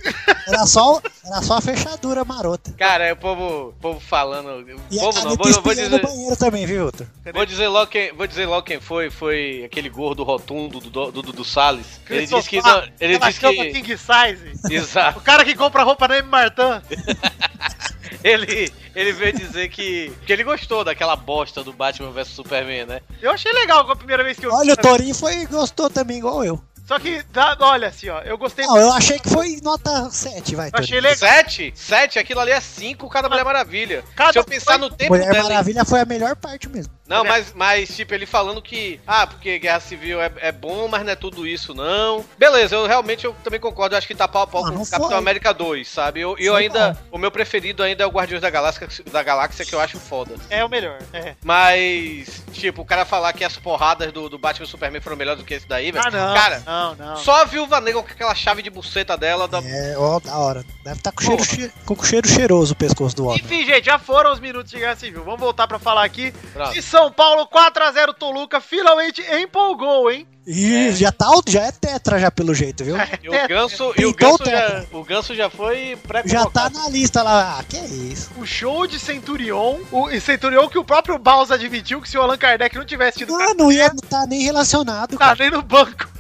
Era 0.48 0.66
só, 0.68 1.02
era 1.31 1.42
só 1.42 1.57
a 1.57 1.62
fechadura 1.62 2.25
marota. 2.25 2.74
Cara, 2.78 3.06
é 3.06 3.13
o 3.13 3.16
povo, 3.16 3.69
o 3.69 3.74
povo 3.74 4.00
falando. 4.00 4.69
E 4.92 5.00
povo 5.00 5.19
a 5.19 5.24
não, 5.24 5.36
vou, 5.36 5.38
vou 5.38 5.50
espinha 5.50 5.89
no 5.89 5.98
dizer. 5.98 6.01
banheiro 6.01 6.36
também, 6.36 6.66
viu, 6.66 6.86
Victor? 6.86 7.07
Vou 7.33 7.45
dizer, 7.45 7.68
logo 7.68 7.88
quem, 7.89 8.13
vou 8.13 8.28
dizer 8.28 8.45
logo 8.45 8.63
quem 8.63 8.80
foi. 8.80 9.10
Foi 9.10 9.63
aquele 9.66 9.89
gordo 9.89 10.24
rotundo 10.24 10.80
do 10.80 10.89
do, 10.89 11.12
do, 11.12 11.33
do 11.33 11.45
Salles. 11.45 12.00
Ele 12.10 12.25
disse 12.28 12.50
que. 12.50 12.62
Não, 12.62 12.83
ele 13.00 13.18
disse 13.18 13.39
que. 13.39 13.72
King 13.72 13.98
Size. 13.98 14.74
Exato. 14.74 15.19
O 15.19 15.22
cara 15.22 15.45
que 15.45 15.56
compra 15.56 15.83
roupa 15.83 16.07
na 16.07 16.18
M. 16.18 16.28
Martin. 16.28 16.62
Ele, 18.24 18.72
ele 18.95 19.13
veio 19.13 19.34
dizer 19.34 19.69
que. 19.69 20.12
Que 20.25 20.34
ele 20.34 20.44
gostou 20.44 20.84
daquela 20.84 21.16
bosta 21.16 21.63
do 21.63 21.74
Batman 21.74 22.12
vs 22.12 22.27
Superman, 22.27 22.86
né? 22.86 23.01
Eu 23.22 23.31
achei 23.31 23.51
legal 23.51 23.84
com 23.86 23.94
a 23.94 23.95
primeira 23.95 24.24
vez 24.24 24.38
que 24.38 24.45
eu 24.45 24.54
Olha, 24.54 24.74
o 24.74 24.77
Torinho 24.77 25.16
foi, 25.16 25.45
gostou 25.48 25.89
também, 25.89 26.18
igual 26.19 26.44
eu. 26.44 26.62
Só 26.92 27.00
que, 27.00 27.24
dá- 27.32 27.56
olha 27.62 27.88
assim, 27.88 28.10
ó, 28.10 28.20
eu 28.20 28.38
gostei 28.38 28.66
Não, 28.66 28.76
eu 28.78 28.92
achei 28.92 29.18
que 29.18 29.30
foi 29.30 29.58
nota 29.64 30.10
7, 30.12 30.58
vai, 30.58 30.68
Eu 30.74 30.80
achei 30.80 31.00
legal. 31.00 31.16
Sete? 31.18 31.72
Sete? 31.74 32.20
Aquilo 32.20 32.42
ali 32.42 32.52
é 32.52 32.60
cinco 32.60 33.08
cada 33.08 33.30
Mulher 33.30 33.46
Maravilha. 33.46 34.04
Cada 34.14 34.34
Se 34.34 34.40
eu 34.40 34.44
pensar 34.44 34.74
foi- 34.74 34.78
no 34.82 34.90
tempo 34.90 35.14
Mulher 35.14 35.32
dela. 35.32 35.44
Maravilha 35.48 35.86
foi 35.86 36.02
a 36.02 36.06
melhor 36.06 36.36
parte 36.36 36.68
mesmo. 36.68 36.92
Não, 37.16 37.24
mas, 37.24 37.54
mas, 37.54 37.96
tipo, 37.96 38.13
ele 38.13 38.25
falando 38.25 38.62
que. 38.62 39.00
Ah, 39.06 39.28
porque 39.28 39.60
Guerra 39.60 39.80
Civil 39.80 40.22
é, 40.22 40.31
é 40.38 40.52
bom, 40.52 40.88
mas 40.88 41.04
não 41.04 41.12
é 41.12 41.16
tudo 41.16 41.46
isso, 41.46 41.74
não. 41.74 42.25
Beleza, 42.38 42.75
eu 42.75 42.88
realmente 42.88 43.25
eu 43.25 43.36
também 43.44 43.60
concordo. 43.60 43.94
Eu 43.96 43.98
acho 43.98 44.08
que 44.08 44.16
tá 44.16 44.28
pau 44.28 44.44
a 44.44 44.48
pau 44.48 44.66
Ah, 44.66 44.69
com 44.69 44.75
não 44.75 44.81
o 44.84 44.86
Capitão 44.86 45.10
foi. 45.10 45.18
América 45.18 45.54
2, 45.54 45.88
sabe? 45.88 46.22
Eu, 46.22 46.36
eu 46.38 46.54
Foi 46.54 46.63
ainda. 46.63 46.98
O 47.12 47.18
meu 47.18 47.31
preferido 47.31 47.84
ainda 47.84 48.04
é 48.04 48.08
o 48.08 48.12
Guardiões 48.12 48.42
da 48.42 48.50
Galáxia, 48.50 48.88
da 49.12 49.22
Galáxia, 49.24 49.66
que 49.66 49.74
eu 49.74 49.80
acho 49.80 50.00
foda. 50.00 50.36
É 50.50 50.63
o 50.63 50.69
melhor. 50.69 51.00
É. 51.13 51.36
Mas, 51.44 52.44
tipo, 52.52 52.81
o 52.81 52.86
cara 52.86 53.06
falar 53.06 53.34
que 53.34 53.44
as 53.44 53.56
porradas 53.58 54.12
do, 54.12 54.30
do 54.30 54.38
Batman 54.38 54.66
e 54.66 54.69
Superman 54.69 55.02
foram 55.02 55.18
melhores 55.18 55.40
do 55.42 55.46
que 55.46 55.54
esse 55.54 55.68
daí, 55.68 55.92
velho. 55.92 56.06
Ah, 56.08 56.12
não. 56.12 56.34
Cara, 56.34 56.63
Não, 56.66 56.96
não. 56.96 57.18
só 57.18 57.42
a 57.42 57.46
Viúva 57.46 57.80
Negra 57.81 58.02
com 58.02 58.10
aquela 58.10 58.34
chave 58.36 58.62
de 58.62 58.69
buceta 58.69 59.18
dela. 59.18 59.48
Da... 59.48 59.60
É, 59.63 59.96
ó, 59.98 60.19
da 60.19 60.38
hora. 60.38 60.63
Deve 60.84 60.98
estar 60.98 61.12
com, 61.12 61.22
cheiro, 61.24 61.44
che- 61.44 61.72
com 61.86 62.03
cheiro 62.03 62.27
cheiroso 62.27 62.74
o 62.74 62.75
pescoço 62.75 63.15
do 63.15 63.25
homem. 63.27 63.39
Enfim, 63.44 63.65
gente, 63.65 63.86
já 63.86 64.00
foram 64.00 64.32
os 64.34 64.39
minutos 64.39 64.72
de 64.72 64.80
Guerra 64.80 64.96
Civil. 64.96 65.24
Vamos 65.24 65.39
voltar 65.39 65.68
pra 65.68 65.77
falar 65.80 66.03
aqui. 66.03 66.32
Pronto. 66.53 66.82
São 66.82 67.00
Paulo, 67.10 67.48
4x0 67.48 68.13
Toluca, 68.13 68.60
finalmente 68.60 69.22
empolgou, 69.34 70.12
hein? 70.12 70.27
E 70.46 70.91
já 70.93 71.12
tá, 71.12 71.27
já 71.48 71.62
é 71.62 71.72
tetra 71.72 72.20
já 72.20 72.31
pelo 72.31 72.53
jeito, 72.53 72.84
viu? 72.84 72.96
E 73.22 73.29
o 73.29 73.48
Ganso, 73.48 73.93
e 73.96 74.05
o 74.05 74.13
Pintou 74.13 74.39
Ganso, 74.39 74.51
já, 74.51 74.86
o 74.91 75.03
Ganso 75.03 75.36
já 75.36 75.50
foi 75.51 75.96
pré 76.08 76.24
Já 76.25 76.46
tá 76.48 76.70
na 76.70 76.89
lista 76.89 77.22
lá. 77.22 77.60
Ah, 77.60 77.63
que 77.63 77.77
é 77.77 77.86
isso? 77.86 78.31
O 78.38 78.46
show 78.46 78.88
de 78.88 79.00
Centurion, 79.00 79.77
o 79.91 80.10
e 80.10 80.20
Centurion 80.20 80.67
que 80.67 80.79
o 80.79 80.84
próprio 80.84 81.17
Baus 81.20 81.51
admitiu 81.51 82.01
que 82.01 82.10
se 82.10 82.17
o 82.17 82.22
Allan 82.22 82.38
Kardec 82.38 82.75
não 82.75 82.86
tivesse 82.86 83.20
tido 83.20 83.36
Ah, 83.36 83.53
não 83.53 83.72
ia 83.72 83.91
tá 84.10 84.25
nem 84.25 84.41
relacionado, 84.41 85.12
tá 85.12 85.17
cara. 85.17 85.38
nem 85.39 85.51
no 85.51 85.62
banco. 85.62 86.11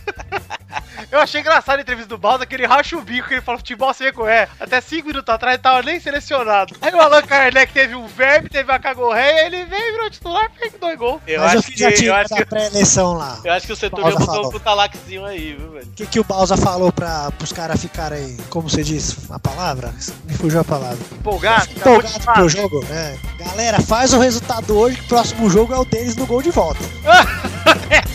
Eu 1.11 1.19
achei 1.19 1.41
engraçado 1.41 1.77
a 1.79 1.81
entrevista 1.81 2.07
do 2.07 2.17
Baus, 2.17 2.43
que 2.45 2.55
ele 2.55 2.65
racha 2.65 2.95
o 2.95 3.01
bico, 3.01 3.27
que 3.27 3.33
ele 3.33 3.41
fala 3.41 3.57
futebol 3.57 3.93
seco, 3.93 4.25
é. 4.25 4.47
Até 4.59 4.79
5 4.79 5.07
minutos 5.07 5.33
atrás 5.33 5.55
ele 5.55 5.61
tava 5.63 5.81
nem 5.81 5.99
selecionado. 5.99 6.73
Aí 6.81 6.93
o 6.93 7.01
Allan 7.01 7.21
Kardec 7.23 7.73
teve 7.73 7.95
um 7.95 8.07
verme, 8.07 8.47
teve 8.47 8.71
uma 8.71 8.79
cagorreia, 8.79 9.45
ele 9.47 9.65
veio 9.65 9.81
e 9.89 9.91
virou 9.91 10.09
titular 10.09 10.49
e 10.55 10.59
fez 10.59 10.73
dois 10.79 10.97
gols. 10.97 11.21
Eu 11.27 11.41
Mas 11.41 11.57
acho 11.57 11.71
que, 11.71 11.83
eu 11.83 11.93
tira 11.93 12.21
acho 12.21 12.29
da 12.29 12.35
que, 12.37 12.45
pré-eleição 12.45 13.13
lá. 13.13 13.39
eu 13.43 13.51
acho 13.51 13.67
que 13.67 13.73
o 13.73 13.77
Pausa 13.91 14.09
botou 14.19 14.25
falou. 14.25 14.55
um 14.55 14.59
talaquezinho 14.59 15.25
aí, 15.25 15.53
viu, 15.55 15.71
velho? 15.71 15.85
O 15.87 15.91
que, 15.91 16.05
que 16.05 16.19
o 16.19 16.23
Bausa 16.23 16.55
falou 16.55 16.93
pra, 16.93 17.29
pros 17.31 17.51
caras 17.51 17.81
ficarem, 17.81 18.37
como 18.49 18.69
você 18.69 18.81
diz, 18.83 19.29
a 19.29 19.39
palavra? 19.39 19.93
Me 20.23 20.33
fugiu 20.35 20.61
a 20.61 20.63
palavra. 20.63 20.97
Empolgado, 21.11 21.69
Empolgado 21.71 22.15
acabou 22.15 22.33
pro 22.35 22.49
jogo? 22.49 22.85
É. 22.89 23.17
Galera, 23.37 23.81
faz 23.81 24.13
o 24.13 24.19
resultado 24.19 24.77
hoje, 24.77 24.95
que 24.97 25.03
o 25.03 25.07
próximo 25.09 25.49
jogo 25.49 25.73
é 25.73 25.77
o 25.77 25.83
deles 25.83 26.15
no 26.15 26.25
gol 26.25 26.41
de 26.41 26.51
volta. 26.51 26.79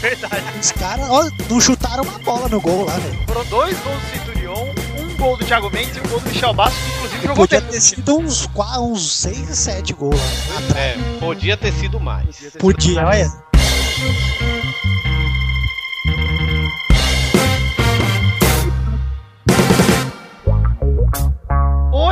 Verdade. 0.08 0.44
Os 0.60 0.70
caras, 0.70 1.10
ó, 1.10 1.28
não 1.50 1.60
chutaram 1.60 2.04
uma 2.04 2.18
bola 2.20 2.48
no 2.48 2.60
gol 2.60 2.84
lá, 2.84 2.96
velho. 2.96 3.18
Foram 3.26 3.44
dois 3.46 3.76
gols 3.80 4.00
do 4.00 4.10
Centurion, 4.10 4.66
um 5.00 5.16
gol 5.16 5.36
do 5.36 5.44
Thiago 5.44 5.68
Mendes 5.70 5.96
e 5.96 6.00
um 6.00 6.08
gol 6.08 6.20
do 6.20 6.28
Michel 6.28 6.54
Bastos, 6.54 6.80
que 6.80 6.94
inclusive 6.94 7.22
jogou 7.22 7.36
Podia 7.36 7.60
ter 7.60 7.80
sido 7.80 8.18
uns, 8.18 8.48
uns 8.78 9.16
6, 9.16 9.58
7 9.58 9.92
gols 9.94 10.20
lá 10.48 10.58
atrás. 10.60 10.76
É, 10.76 11.18
podia 11.18 11.56
ter 11.56 11.72
sido 11.72 11.98
mais. 11.98 12.36
Podia 12.36 12.50
ter 12.50 12.50
sido 12.50 12.60
Podia, 12.60 13.02
mais. 13.02 13.32
olha. 13.32 14.86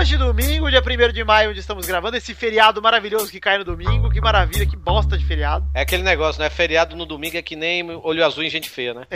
Hoje, 0.04 0.18
domingo, 0.18 0.68
dia 0.70 0.82
1 0.82 1.12
de 1.14 1.25
maio, 1.25 1.49
onde 1.49 1.61
estamos 1.61 1.87
gravando, 1.87 2.14
esse 2.14 2.34
feriado 2.34 2.82
maravilhoso 2.82 3.30
que 3.30 3.40
cai 3.40 3.56
no 3.56 3.64
domingo. 3.64 4.11
Que 4.11 4.20
maravilha, 4.20 4.66
que 4.66 4.76
bosta 4.76 5.16
de 5.16 5.25
feriado. 5.25 5.64
É 5.73 5.80
aquele 5.80 6.02
negócio, 6.02 6.42
né? 6.42 6.50
Feriado 6.50 6.94
no 6.94 7.06
domingo 7.06 7.38
é 7.38 7.42
que 7.42 7.56
nem 7.56 7.90
olho 7.90 8.23
azul 8.23 8.44
em 8.44 8.50
gente 8.50 8.68
feia, 8.68 8.92
né? 8.92 9.06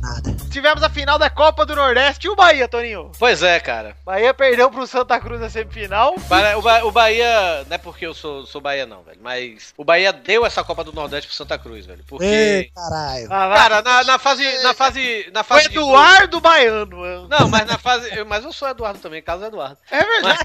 Nada. 0.00 0.38
Tivemos 0.50 0.82
a 0.82 0.88
final 0.88 1.18
da 1.18 1.28
Copa 1.28 1.66
do 1.66 1.76
Nordeste 1.76 2.26
e 2.26 2.30
o 2.30 2.34
Bahia, 2.34 2.66
Toninho. 2.66 3.12
Pois 3.18 3.42
é, 3.42 3.60
cara. 3.60 3.94
Bahia 4.06 4.32
perdeu 4.32 4.70
pro 4.70 4.86
Santa 4.86 5.20
Cruz 5.20 5.38
na 5.38 5.50
semifinal. 5.50 6.14
O, 6.16 6.62
Ba- 6.62 6.82
o 6.84 6.90
Bahia, 6.90 7.66
não 7.68 7.74
é 7.74 7.78
porque 7.78 8.06
eu 8.06 8.14
sou, 8.14 8.46
sou 8.46 8.62
Bahia, 8.62 8.86
não, 8.86 9.02
velho. 9.02 9.18
Mas 9.22 9.74
o 9.76 9.84
Bahia 9.84 10.14
deu 10.14 10.46
essa 10.46 10.64
Copa 10.64 10.82
do 10.82 10.94
Nordeste 10.94 11.26
pro 11.28 11.36
Santa 11.36 11.58
Cruz, 11.58 11.84
velho. 11.84 12.02
Porque. 12.08 12.24
Ei, 12.24 12.70
caralho. 12.74 13.26
Ah. 13.30 13.54
Cara, 13.54 13.82
na, 13.82 14.04
na 14.04 14.18
fase. 14.18 14.62
Na 14.62 14.72
fase. 14.72 15.30
Na 15.30 15.42
o 15.42 15.44
fase 15.44 15.68
de- 15.68 15.76
Eduardo 15.76 16.40
Baiano. 16.40 17.04
eu- 17.04 17.28
Não, 17.28 17.48
mas 17.50 17.66
na 17.66 17.76
fase. 17.76 18.08
Mas 18.24 18.44
eu 18.46 18.52
sou 18.52 18.66
Eduardo 18.66 18.98
também, 18.98 19.20
caso 19.20 19.44
Eduardo. 19.44 19.76
É 19.90 20.02
verdade. 20.02 20.37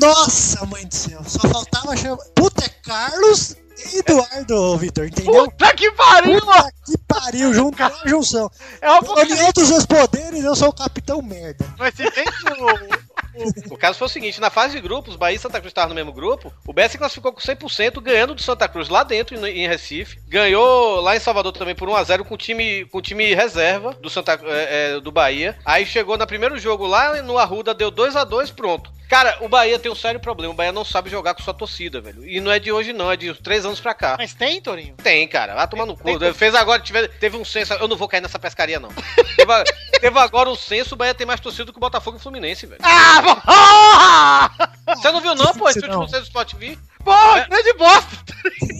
Nossa, 0.00 0.64
mãe 0.66 0.86
do 0.86 0.94
céu. 0.94 1.22
Só 1.26 1.40
faltava 1.48 1.96
chamar. 1.96 2.24
Puta, 2.34 2.64
é 2.64 2.68
Carlos 2.68 3.56
e 3.92 3.98
Eduardo, 3.98 4.76
Vitor, 4.78 5.06
entendeu? 5.06 5.50
Puta 5.50 5.74
que 5.74 5.90
pariu, 5.92 6.44
mano. 6.44 6.62
Puta 6.62 6.72
que 6.84 6.98
pariu, 7.06 7.54
juntou 7.54 7.86
a 7.86 8.08
junção. 8.08 8.50
É 8.80 8.90
uma 8.90 9.20
união 9.20 9.50
dos 9.54 9.70
meus 9.70 9.86
poderes, 9.86 10.44
eu 10.44 10.56
sou 10.56 10.68
o 10.68 10.72
capitão 10.72 11.22
merda. 11.22 11.66
Mas 11.78 11.94
se 11.94 12.02
bem 12.10 12.24
que 12.24 12.52
o... 12.52 13.09
O 13.70 13.76
caso 13.76 13.98
foi 13.98 14.06
o 14.06 14.10
seguinte: 14.10 14.40
na 14.40 14.50
fase 14.50 14.74
de 14.74 14.80
grupos, 14.80 15.16
Bahia 15.16 15.36
e 15.36 15.38
Santa 15.38 15.60
Cruz 15.60 15.70
estavam 15.70 15.90
no 15.90 15.94
mesmo 15.94 16.12
grupo. 16.12 16.52
O 16.66 16.72
BS 16.72 16.96
classificou 16.96 17.32
com 17.32 17.40
100%, 17.40 18.00
ganhando 18.00 18.34
do 18.34 18.42
Santa 18.42 18.68
Cruz 18.68 18.88
lá 18.88 19.02
dentro, 19.02 19.34
em 19.34 19.60
em 19.60 19.68
Recife. 19.68 20.18
Ganhou 20.28 21.00
lá 21.00 21.16
em 21.16 21.20
Salvador 21.20 21.52
também 21.52 21.74
por 21.74 21.88
1x0 21.88 22.24
com 22.24 22.34
o 22.34 22.38
time, 22.38 22.84
com 22.86 22.98
o 22.98 23.02
time 23.02 23.34
reserva 23.34 23.92
do, 23.94 24.08
Santa, 24.08 24.38
é, 24.44 24.94
é, 24.96 25.00
do 25.00 25.12
Bahia. 25.12 25.56
Aí 25.64 25.84
chegou 25.84 26.16
no 26.16 26.26
primeiro 26.26 26.58
jogo 26.58 26.86
lá 26.86 27.22
no 27.22 27.38
Arruda, 27.38 27.74
deu 27.74 27.90
2x2, 27.90 28.54
pronto. 28.54 28.90
Cara, 29.10 29.38
o 29.40 29.48
Bahia 29.48 29.76
tem 29.76 29.90
um 29.90 29.94
sério 29.96 30.20
problema. 30.20 30.54
O 30.54 30.56
Bahia 30.56 30.70
não 30.70 30.84
sabe 30.84 31.10
jogar 31.10 31.34
com 31.34 31.42
sua 31.42 31.52
torcida, 31.52 32.00
velho. 32.00 32.24
E 32.24 32.40
não 32.40 32.52
é 32.52 32.60
de 32.60 32.70
hoje, 32.70 32.92
não, 32.92 33.10
é 33.10 33.16
de 33.16 33.28
uns 33.28 33.38
três 33.40 33.66
anos 33.66 33.80
pra 33.80 33.92
cá. 33.92 34.14
Mas 34.16 34.32
tem, 34.34 34.60
Torinho? 34.60 34.94
Tem, 35.02 35.26
cara. 35.26 35.52
Vai 35.56 35.66
tomar 35.66 35.84
no 35.84 35.96
cu. 35.96 36.16
Tem- 36.16 36.32
Fez 36.32 36.54
agora, 36.54 36.80
tive- 36.80 37.08
teve 37.08 37.36
um 37.36 37.44
censo. 37.44 37.72
Eu 37.74 37.88
não 37.88 37.96
vou 37.96 38.06
cair 38.06 38.20
nessa 38.20 38.38
pescaria, 38.38 38.78
não. 38.78 38.88
teve, 39.36 39.64
teve 40.00 40.18
agora 40.20 40.48
um 40.48 40.54
censo, 40.54 40.94
o 40.94 40.96
Bahia 40.96 41.12
tem 41.12 41.26
mais 41.26 41.40
torcida 41.40 41.72
que 41.72 41.76
o 41.78 41.80
Botafogo 41.80 42.18
e 42.18 42.20
o 42.20 42.22
Fluminense, 42.22 42.66
velho. 42.66 42.80
Ah, 42.84 43.20
porra! 44.54 44.70
Você 44.94 45.10
não 45.10 45.20
viu, 45.20 45.34
não, 45.34 45.52
pô? 45.54 45.68
Esse 45.68 45.80
Não. 45.80 45.88
último 46.00 46.08
censo 46.08 46.22
do 46.22 46.26
Sport 46.26 46.52
TV? 46.52 46.78
Porra, 47.04 47.46
grande 47.48 47.72
bosta! 47.74 48.16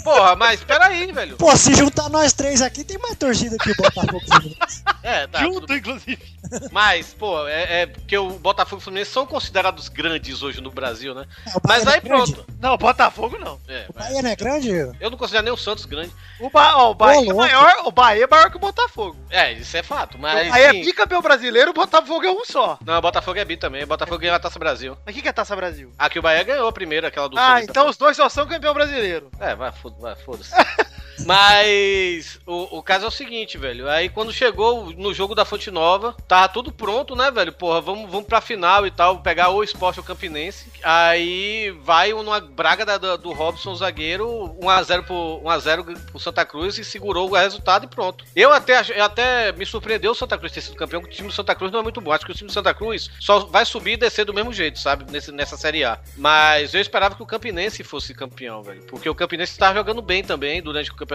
Porra, 0.04 0.37
mas 0.37 0.62
peraí, 0.64 1.11
velho. 1.12 1.37
Pô, 1.37 1.54
se 1.57 1.75
juntar 1.75 2.09
nós 2.09 2.33
três 2.33 2.62
aqui, 2.62 2.85
tem 2.85 2.99
mais 2.99 3.16
torcida 3.16 3.57
que 3.59 3.71
o 3.71 3.76
Botafogo. 3.76 4.21
Fluminense. 4.26 4.83
É, 5.02 5.26
tá. 5.26 5.38
tudo 5.38 5.54
Junto, 5.61 5.75
inclusive. 5.75 6.23
Mas, 6.71 7.14
pô, 7.14 7.47
é, 7.49 7.83
é 7.83 7.87
porque 7.87 8.19
o 8.19 8.33
Botafogo 8.38 8.76
e 8.78 8.80
o 8.80 8.85
Fluminense 8.85 9.11
são 9.11 9.25
considerados 9.26 9.88
grandes 9.88 10.42
hoje 10.42 10.61
no 10.61 10.71
Brasil, 10.71 11.14
né? 11.14 11.25
É, 11.47 11.57
o 11.57 11.61
Bahia 11.61 11.85
Mas 11.85 11.87
é 11.87 11.95
aí 11.95 12.00
grande? 12.00 12.33
pronto. 12.35 12.47
Não, 12.61 12.76
Botafogo 12.76 13.38
não. 13.38 13.59
É, 13.66 13.87
O 13.88 13.95
mas 13.95 14.04
Bahia 14.07 14.23
não 14.23 14.30
é 14.30 14.37
grande? 14.37 14.71
eu 15.00 15.11
não 15.11 15.16
considero 15.16 15.45
nem 15.45 15.52
o 15.52 15.57
Santos 15.57 15.87
grande. 15.87 16.12
O, 16.38 16.50
ba... 16.50 16.76
ó, 16.76 16.90
o 16.90 16.95
Bahia 16.95 17.21
Ô, 17.21 17.30
é 17.30 17.35
maior, 17.35 17.75
o 17.87 17.90
Bahia 17.90 18.25
é 18.25 18.26
maior 18.26 18.50
que 18.50 18.57
o 18.59 18.61
Botafogo. 18.61 19.16
É, 19.30 19.52
isso 19.54 19.75
é 19.75 19.83
fato. 19.83 20.19
Mas. 20.19 20.52
Aí 20.52 20.62
é 20.64 20.71
enfim, 20.71 20.85
bicampeão 20.85 21.23
brasileiro, 21.23 21.71
o 21.71 21.75
Botafogo 21.75 22.25
é 22.26 22.30
um 22.30 22.45
só. 22.45 22.78
Não, 22.85 22.99
o 22.99 23.00
Botafogo 23.02 23.38
é 23.38 23.45
bi 23.45 23.57
também. 23.57 23.85
O 23.85 23.87
Botafogo 23.87 24.19
ganhou 24.19 24.37
a 24.37 24.40
Taça 24.40 24.59
Brasil. 24.59 24.99
Mas 25.07 25.14
o 25.14 25.16
que, 25.16 25.23
que 25.23 25.28
é 25.28 25.33
Taça 25.33 25.57
Brasil? 25.57 25.90
Aqui 25.99 26.19
o 26.19 26.23
Bahia 26.23 26.42
ganhou 26.45 26.69
a 26.69 26.73
primeira, 26.73 27.09
aquela 27.09 27.28
do 27.28 27.38
Ah, 27.38 27.52
Sulista. 27.54 27.71
então 27.71 27.88
os 27.88 27.97
dois 27.97 28.16
só 28.16 28.28
são 28.28 28.47
campeão 28.47 28.75
brasileiro. 28.75 29.30
É, 29.40 29.54
vai, 29.54 29.73
foda- 29.73 29.90
vai, 29.90 29.90
foda-se. 30.25 30.57
Mas 31.27 32.39
o, 32.47 32.79
o 32.79 32.83
caso 32.83 33.05
é 33.05 33.09
o 33.09 33.11
seguinte, 33.11 33.57
velho. 33.59 33.89
Aí 33.89 34.09
quando 34.09 34.33
chegou 34.33 34.93
no 34.97 35.12
jogo 35.15 35.35
da 35.35 35.45
Fonte 35.45 35.71
Nova, 35.71 36.15
tava 36.27 36.49
tudo 36.49 36.73
pronto, 36.73 37.15
né, 37.15 37.31
velho? 37.31 37.53
Porra, 37.53 37.81
vamos, 37.81 38.11
vamos 38.11 38.27
pra 38.27 38.41
final 38.41 38.87
e 38.87 38.91
tal, 38.91 39.21
pegar 39.21 39.50
o 39.50 39.62
Sport 39.62 39.99
ou 39.99 40.05
Campinense. 40.05 40.67
Aí 40.83 41.71
vai 41.83 42.12
uma 42.12 42.41
braga 42.41 42.85
da- 42.87 42.99
da- 42.99 43.17
do 43.17 43.33
Robson, 43.33 43.75
zagueiro, 43.75 44.57
1x0 44.61 45.03
pro, 45.05 45.41
1x0 45.45 45.85
pro 46.11 46.19
Santa 46.19 46.45
Cruz 46.45 46.79
e 46.79 46.85
segurou 46.85 47.29
o 47.31 47.35
resultado 47.35 47.85
e 47.85 47.89
pronto. 47.89 48.25
Eu 48.35 48.53
até, 48.53 48.81
eu 48.95 49.05
até 49.05 49.53
me 49.53 49.67
surpreendeu 49.67 50.12
o 50.12 50.15
Santa 50.15 50.39
Cruz 50.39 50.53
ter 50.53 50.61
sido 50.61 50.77
campeão, 50.77 51.00
porque 51.00 51.12
o 51.15 51.17
time 51.17 51.29
do 51.29 51.35
Santa 51.35 51.55
Cruz 51.55 51.71
não 51.71 51.81
é 51.81 51.83
muito 51.83 52.00
bom. 52.00 52.12
Acho 52.12 52.25
que 52.27 52.33
o 52.33 52.35
time 52.35 52.49
do 52.49 52.53
Santa 52.53 52.73
Cruz 52.75 53.11
só 53.21 53.41
vai 53.41 53.65
subir 53.65 53.93
e 53.93 53.97
descer 53.97 54.25
do 54.25 54.35
mesmo 54.35 54.53
jeito, 54.53 54.79
sabe? 54.79 55.05
Nesse, 55.11 55.31
nessa 55.31 55.57
Série 55.57 55.85
A. 55.85 55.99
Mas 56.17 56.73
eu 56.75 56.81
esperava 56.81 57.15
que 57.15 57.23
o 57.23 57.27
Campinense 57.27 57.83
fosse 57.85 58.15
campeão, 58.15 58.62
velho. 58.62 58.83
Porque 58.87 59.09
o 59.09 59.15
Campinense 59.15 59.53
estava 59.53 59.75
jogando 59.79 60.00
bem 60.03 60.23
também 60.25 60.62
durante 60.62 60.91
o 60.91 60.95
Campeonato 60.95 61.10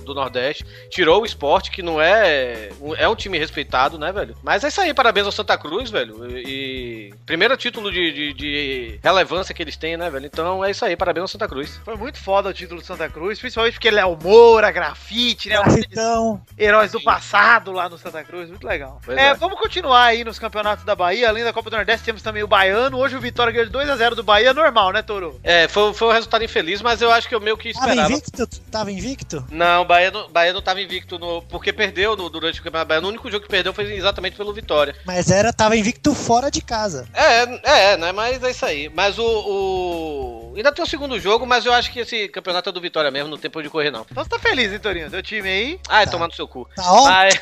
do 0.00 0.14
Nordeste. 0.14 0.64
Tirou 0.90 1.22
o 1.22 1.24
esporte, 1.26 1.70
que 1.70 1.82
não 1.82 2.00
é. 2.00 2.70
É 2.96 3.08
um 3.08 3.16
time 3.16 3.38
respeitado, 3.38 3.98
né, 3.98 4.12
velho? 4.12 4.36
Mas 4.42 4.64
é 4.64 4.68
isso 4.68 4.80
aí, 4.80 4.92
parabéns 4.94 5.26
ao 5.26 5.32
Santa 5.32 5.56
Cruz, 5.58 5.90
velho. 5.90 6.26
E. 6.38 7.12
Primeiro 7.26 7.56
título 7.56 7.90
de, 7.90 8.12
de- 8.12 8.32
de 8.34 9.00
relevância 9.02 9.54
que 9.54 9.62
eles 9.62 9.76
têm, 9.76 9.96
né, 9.96 10.10
velho? 10.10 10.26
Então 10.26 10.64
é 10.64 10.70
isso 10.70 10.84
aí, 10.84 10.96
parabéns 10.96 11.22
ao 11.22 11.28
Santa 11.28 11.48
Cruz. 11.48 11.80
Foi 11.84 11.96
muito 11.96 12.18
foda 12.18 12.48
o 12.48 12.52
título 12.52 12.80
do 12.80 12.86
Santa 12.86 13.08
Cruz, 13.08 13.38
principalmente 13.38 13.74
porque 13.74 13.90
Léo 13.90 14.16
Moura, 14.22 14.70
grafite, 14.70 15.48
né? 15.48 15.56
Então, 15.90 16.40
heróis 16.58 16.92
do 16.92 17.02
passado 17.02 17.72
lá 17.72 17.88
no 17.88 17.98
Santa 17.98 18.22
Cruz, 18.24 18.48
muito 18.48 18.66
legal. 18.66 19.00
É, 19.08 19.26
é. 19.26 19.34
vamos 19.34 19.58
continuar 19.58 20.04
aí 20.04 20.24
nos 20.24 20.38
campeonatos 20.38 20.84
da 20.84 20.94
Bahia, 20.94 21.28
além 21.28 21.44
da 21.44 21.52
Copa 21.52 21.70
do 21.70 21.76
Nordeste, 21.76 22.04
temos 22.04 22.22
também 22.22 22.42
o 22.42 22.48
Baiano. 22.48 22.98
Hoje 22.98 23.16
o 23.16 23.20
Vitória 23.20 23.52
ganhou 23.52 23.66
de 23.66 23.72
2x0 23.72 24.14
do 24.14 24.22
Bahia, 24.22 24.52
normal, 24.54 24.92
né, 24.92 25.02
Toro? 25.02 25.38
É, 25.42 25.68
foi, 25.68 25.92
foi 25.94 26.08
um 26.08 26.12
resultado 26.12 26.44
infeliz, 26.44 26.80
mas 26.82 27.00
eu 27.02 27.10
acho 27.10 27.28
que 27.28 27.34
eu 27.34 27.40
meio 27.40 27.56
que 27.56 27.72
tava 27.72 27.86
esperava. 27.88 28.12
invicto? 28.12 28.46
Tava 28.70 28.92
invicto? 28.92 29.39
Não, 29.50 29.82
o 29.82 29.84
Bahia 29.84 30.10
não, 30.10 30.28
Bahia 30.30 30.52
não 30.52 30.62
tava 30.62 30.80
invicto 30.80 31.18
no, 31.18 31.42
porque 31.42 31.72
perdeu 31.72 32.16
no- 32.16 32.28
durante 32.30 32.60
o 32.60 32.62
Campeonato 32.62 32.88
Baiano. 32.88 33.06
O 33.06 33.10
único 33.10 33.30
jogo 33.30 33.44
que 33.44 33.50
perdeu 33.50 33.72
foi 33.72 33.92
exatamente 33.94 34.36
pelo 34.36 34.52
Vitória. 34.52 34.94
Mas 35.04 35.30
era, 35.30 35.52
tava 35.52 35.76
invicto 35.76 36.14
fora 36.14 36.50
de 36.50 36.60
casa. 36.60 37.08
É, 37.14 37.92
é, 37.92 37.96
né? 37.96 38.12
Mas 38.12 38.42
é 38.42 38.50
isso 38.50 38.64
aí. 38.66 38.88
Mas 38.88 39.18
o, 39.18 39.24
o- 39.24 40.52
Ainda 40.56 40.72
tem 40.72 40.84
o 40.84 40.88
segundo 40.88 41.18
jogo, 41.18 41.46
mas 41.46 41.64
eu 41.64 41.72
acho 41.72 41.90
que 41.92 42.00
esse 42.00 42.28
campeonato 42.28 42.68
é 42.68 42.72
do 42.72 42.80
Vitória 42.80 43.10
mesmo, 43.10 43.28
não 43.30 43.38
tem 43.38 43.50
pra 43.50 43.60
onde 43.60 43.70
correr, 43.70 43.90
não. 43.90 44.04
Então 44.10 44.22
você 44.22 44.28
tá 44.30 44.38
feliz, 44.38 44.72
hein, 44.72 44.78
Torinho? 44.80 45.08
Teu 45.10 45.22
time 45.22 45.48
aí. 45.48 45.80
Ai, 45.88 46.04
Tá. 46.06 46.10
tomar 46.12 46.26
no 46.26 46.34
seu 46.34 46.46
cu. 46.48 46.68
Tá 46.74 46.92
ó, 46.92 47.04
Mas. 47.04 47.40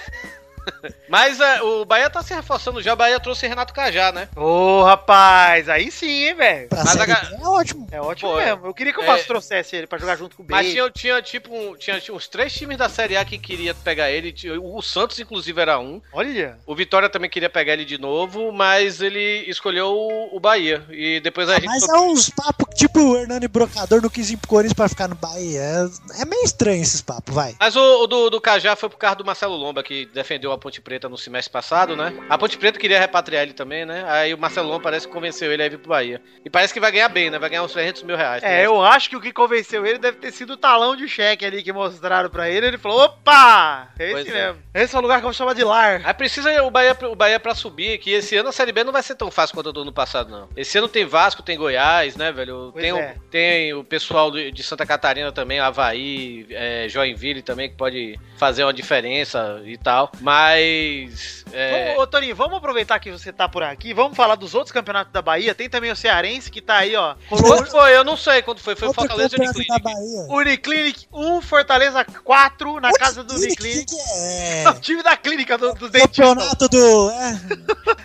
Mas 1.08 1.40
é, 1.40 1.62
o 1.62 1.84
Bahia 1.84 2.10
tá 2.10 2.22
se 2.22 2.34
reforçando 2.34 2.82
já. 2.82 2.92
O 2.92 2.96
Bahia 2.96 3.18
trouxe 3.20 3.46
Renato 3.46 3.72
Cajá, 3.72 4.12
né? 4.12 4.28
Ô, 4.36 4.82
rapaz, 4.82 5.68
aí 5.68 5.90
sim, 5.90 6.26
hein, 6.28 6.34
velho. 6.34 6.68
mas 6.70 6.96
a 7.00 7.06
B 7.06 7.12
é 7.12 7.48
ótimo. 7.48 7.88
É 7.90 8.00
ótimo 8.00 8.30
Pô, 8.32 8.36
mesmo. 8.36 8.66
Eu 8.66 8.74
queria 8.74 8.92
que 8.92 9.00
o 9.00 9.02
é- 9.02 9.06
Vasco 9.06 9.26
trouxesse 9.26 9.74
ele 9.76 9.86
pra 9.86 9.98
jogar 9.98 10.16
junto 10.16 10.36
com 10.36 10.42
o 10.42 10.46
Mas 10.48 10.66
Bale. 10.66 10.72
tinha, 10.72 10.90
tinha 10.90 11.22
tipo 11.22 11.54
um- 11.54 11.76
tinha, 11.76 12.00
tinha 12.00 12.14
uns 12.14 12.28
três 12.28 12.52
times 12.52 12.76
da 12.76 12.88
Série 12.88 13.16
A 13.16 13.24
que 13.24 13.38
queria 13.38 13.74
pegar 13.74 14.10
ele. 14.10 14.34
O 14.62 14.82
Santos, 14.82 15.18
inclusive, 15.18 15.60
era 15.60 15.78
um. 15.78 16.00
Olha. 16.12 16.58
O 16.66 16.74
Vitória 16.74 17.08
também 17.08 17.30
queria 17.30 17.48
pegar 17.50 17.72
ele 17.72 17.84
de 17.84 17.98
novo, 17.98 18.52
mas 18.52 19.00
ele 19.00 19.44
escolheu 19.48 19.88
o, 19.88 20.36
o 20.36 20.40
Bahia. 20.40 20.84
E 20.90 21.20
depois 21.20 21.48
a 21.48 21.54
gente. 21.54 21.66
Mas 21.66 21.88
é 21.88 21.92
uns 21.94 22.28
papos 22.30 22.66
tipo 22.74 23.00
o 23.00 23.16
Hernani 23.16 23.48
Brocador 23.48 24.00
no 24.02 24.10
15 24.10 24.36
pro 24.36 24.48
Corinthians 24.48 24.74
pra 24.74 24.88
ficar 24.88 25.08
no 25.08 25.14
Bahia. 25.14 25.60
É, 25.60 26.22
é 26.22 26.24
meio 26.24 26.44
estranho 26.44 26.82
esses 26.82 27.00
papos, 27.00 27.34
vai. 27.34 27.54
Mas 27.58 27.74
o, 27.76 28.02
o 28.02 28.06
do, 28.06 28.30
do 28.30 28.40
Cajá 28.40 28.76
foi 28.76 28.88
por 28.88 28.98
causa 28.98 29.16
do 29.16 29.24
Marcelo 29.24 29.56
Lomba, 29.56 29.82
que 29.82 30.06
defendeu 30.06 30.52
a 30.52 30.57
Ponte 30.58 30.80
Preta 30.80 31.08
no 31.08 31.16
semestre 31.16 31.52
passado, 31.52 31.96
né? 31.96 32.12
A 32.28 32.38
Ponte 32.38 32.56
Preta 32.58 32.78
queria 32.78 32.98
repatriar 32.98 33.42
ele 33.42 33.52
também, 33.52 33.84
né? 33.84 34.04
Aí 34.08 34.34
o 34.34 34.38
Marcelo 34.38 34.68
Lomba 34.68 34.82
parece 34.82 35.06
que 35.06 35.12
convenceu 35.12 35.52
ele 35.52 35.62
a 35.62 35.68
vir 35.68 35.78
pro 35.78 35.90
Bahia. 35.90 36.20
E 36.44 36.50
parece 36.50 36.72
que 36.72 36.80
vai 36.80 36.92
ganhar 36.92 37.08
bem, 37.08 37.30
né? 37.30 37.38
Vai 37.38 37.50
ganhar 37.50 37.62
uns 37.62 37.72
300 37.72 38.02
mil 38.02 38.16
reais. 38.16 38.42
É, 38.42 38.66
eu 38.66 38.82
acho 38.82 39.10
que 39.10 39.16
o 39.16 39.20
que 39.20 39.32
convenceu 39.32 39.84
ele 39.86 39.98
deve 39.98 40.18
ter 40.18 40.32
sido 40.32 40.54
o 40.54 40.56
talão 40.56 40.96
de 40.96 41.08
cheque 41.08 41.44
ali 41.44 41.62
que 41.62 41.72
mostraram 41.72 42.30
pra 42.30 42.48
ele. 42.48 42.66
Ele 42.66 42.78
falou: 42.78 43.04
opa! 43.04 43.88
É 43.98 44.10
Pois 44.10 44.26
esse 44.26 44.36
é. 44.36 44.46
mesmo. 44.46 44.62
Esse 44.74 44.94
é 44.94 44.98
o 44.98 45.02
lugar 45.02 45.16
que 45.18 45.24
eu 45.24 45.28
vou 45.28 45.34
chamar 45.34 45.54
de 45.54 45.64
lar. 45.64 46.02
Aí 46.04 46.14
precisa 46.14 46.62
o 46.62 46.70
Bahia, 46.70 46.96
o 47.02 47.14
Bahia 47.14 47.40
pra 47.40 47.54
subir, 47.54 47.98
que 47.98 48.10
esse 48.10 48.36
ano 48.36 48.48
a 48.48 48.52
Série 48.52 48.72
B 48.72 48.84
não 48.84 48.92
vai 48.92 49.02
ser 49.02 49.14
tão 49.14 49.30
fácil 49.30 49.54
quanto 49.54 49.70
a 49.70 49.72
do 49.72 49.82
ano 49.82 49.92
passado, 49.92 50.30
não. 50.30 50.48
Esse 50.56 50.78
ano 50.78 50.88
tem 50.88 51.04
Vasco, 51.04 51.42
tem 51.42 51.56
Goiás, 51.56 52.16
né, 52.16 52.32
velho? 52.32 52.70
Pois 52.72 52.82
Tem, 52.82 52.92
é. 52.92 53.14
o, 53.16 53.20
tem 53.30 53.74
o 53.74 53.84
pessoal 53.84 54.30
de 54.30 54.62
Santa 54.62 54.86
Catarina 54.86 55.32
também, 55.32 55.58
Havaí, 55.58 56.46
é, 56.50 56.88
Joinville 56.88 57.42
também, 57.42 57.68
que 57.68 57.76
pode 57.76 58.18
fazer 58.36 58.64
uma 58.64 58.72
diferença 58.72 59.60
e 59.64 59.76
tal. 59.76 60.10
Mas. 60.20 60.47
É, 60.56 61.94
Ô, 61.96 62.02
ô, 62.02 62.06
Toninho, 62.06 62.36
vamos 62.36 62.58
aproveitar 62.58 62.98
que 62.98 63.10
você 63.10 63.32
tá 63.32 63.48
por 63.48 63.62
aqui. 63.62 63.94
Vamos 63.94 64.16
falar 64.16 64.34
dos 64.34 64.54
outros 64.54 64.70
campeonatos 64.72 65.12
da 65.12 65.22
Bahia. 65.22 65.54
Tem 65.54 65.68
também 65.68 65.90
o 65.90 65.96
Cearense 65.96 66.50
que 66.50 66.60
tá 66.60 66.76
aí, 66.78 66.94
ó. 66.94 67.14
quando 67.28 67.66
foi? 67.70 67.96
Eu 67.96 68.04
não 68.04 68.16
sei 68.16 68.42
quando 68.42 68.58
foi. 68.60 68.76
Foi 68.76 68.88
o 68.88 68.92
Fortaleza 68.92 69.34
e 69.36 69.40
o 69.40 69.42
Uniclinic. 69.42 69.82
Bahia. 69.82 70.26
Uniclinic 70.28 71.06
1, 71.12 71.40
Fortaleza 71.42 72.04
4, 72.04 72.80
na 72.80 72.92
casa 72.92 73.24
do 73.24 73.34
Uniclinic, 73.34 73.86
que 73.86 73.96
é? 74.00 74.64
É 74.68 74.70
o 74.70 74.74
time 74.80 75.02
da 75.02 75.16
clínica 75.16 75.56
do- 75.56 75.72
dos 75.74 75.90
dentistas. 75.90 76.16
Campeonato 76.26 76.68
do. 76.68 77.10
É, 77.10 77.40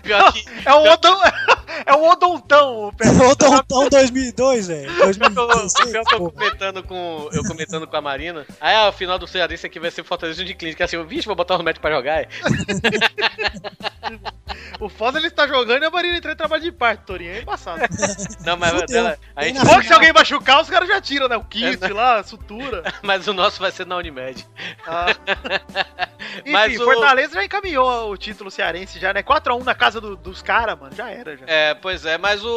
que, 0.02 0.12
É 0.64 0.72
o, 0.74 0.92
odon... 0.92 1.20
é 1.86 1.94
o 1.94 2.04
odontão. 2.10 2.88
o 2.88 2.92
pé. 2.92 3.08
o 3.08 3.34
Dontão 3.34 3.88
2002, 3.88 4.66
velho. 4.68 4.92
pior 4.94 5.12
que 5.14 5.22
eu- 5.24 5.30
2016. 5.46 5.90
pior 5.90 6.04
que 6.04 6.14
eu 6.14 6.18
pô. 6.18 6.30
comentando 6.30 6.82
com, 6.82 7.28
eu 7.32 7.42
comentando 7.44 7.86
com 7.86 7.96
a 7.96 8.00
Marina. 8.00 8.46
Aí 8.60 8.74
ah, 8.74 8.88
o 8.88 8.92
final 8.92 9.18
do 9.18 9.26
Cearense 9.26 9.66
aqui 9.66 9.78
vai 9.78 9.90
ser 9.90 10.02
Fortaleza 10.04 10.40
e 10.40 10.44
Uniclinic. 10.44 10.82
Assim, 10.82 10.96
eu, 10.96 11.06
vixe, 11.06 11.26
vou 11.26 11.36
botar 11.36 11.56
os 11.56 11.62
médicos 11.62 11.82
pra 11.82 11.94
jogar. 11.94 12.26
O 14.80 14.88
foda 14.88 15.18
é 15.18 15.20
ele 15.20 15.28
estar 15.28 15.46
jogando 15.46 15.82
e 15.82 15.86
a 15.86 15.90
Marina 15.90 16.16
entra 16.18 16.32
em 16.32 16.36
trabalho 16.36 16.62
de 16.62 16.72
parto, 16.72 17.06
Torinho. 17.06 17.32
É 17.32 17.40
embaçado. 17.40 17.80
Não, 18.44 18.56
mas 18.56 18.70
Fudeu. 18.72 18.86
dela, 18.86 19.18
a 19.34 19.44
gente 19.44 19.60
que 19.60 19.82
se 19.86 19.92
alguém 19.92 20.12
machucar, 20.12 20.60
os 20.60 20.68
caras 20.68 20.88
já 20.88 21.00
tiram, 21.00 21.28
né? 21.28 21.36
O 21.36 21.44
kit 21.44 21.78
É, 21.82 21.88
lá, 21.92 22.16
a 22.18 22.22
sutura. 22.22 22.82
Mas 23.02 23.26
o 23.26 23.32
nosso 23.32 23.60
vai 23.60 23.70
ser 23.70 23.86
na 23.86 23.96
Unimed. 23.96 24.46
Ah, 24.86 25.06
Enfim, 26.40 26.50
Mas 26.52 26.78
o- 26.80 26.84
Fortaleza 26.84 27.34
já 27.34 27.44
encaminhou 27.44 28.10
o 28.10 28.16
título 28.16 28.50
cearense 28.50 28.98
já, 28.98 29.12
né? 29.12 29.22
4x1 29.22 29.62
na 29.64 29.74
casa 29.74 30.00
do- 30.00 30.16
dos 30.16 30.42
caras, 30.42 30.78
mano. 30.78 30.94
Já 30.94 31.10
era, 31.10 31.36
já. 31.36 31.44
É, 31.46 31.74
pois 31.74 32.04
é, 32.04 32.18
mas 32.18 32.44
o, 32.44 32.48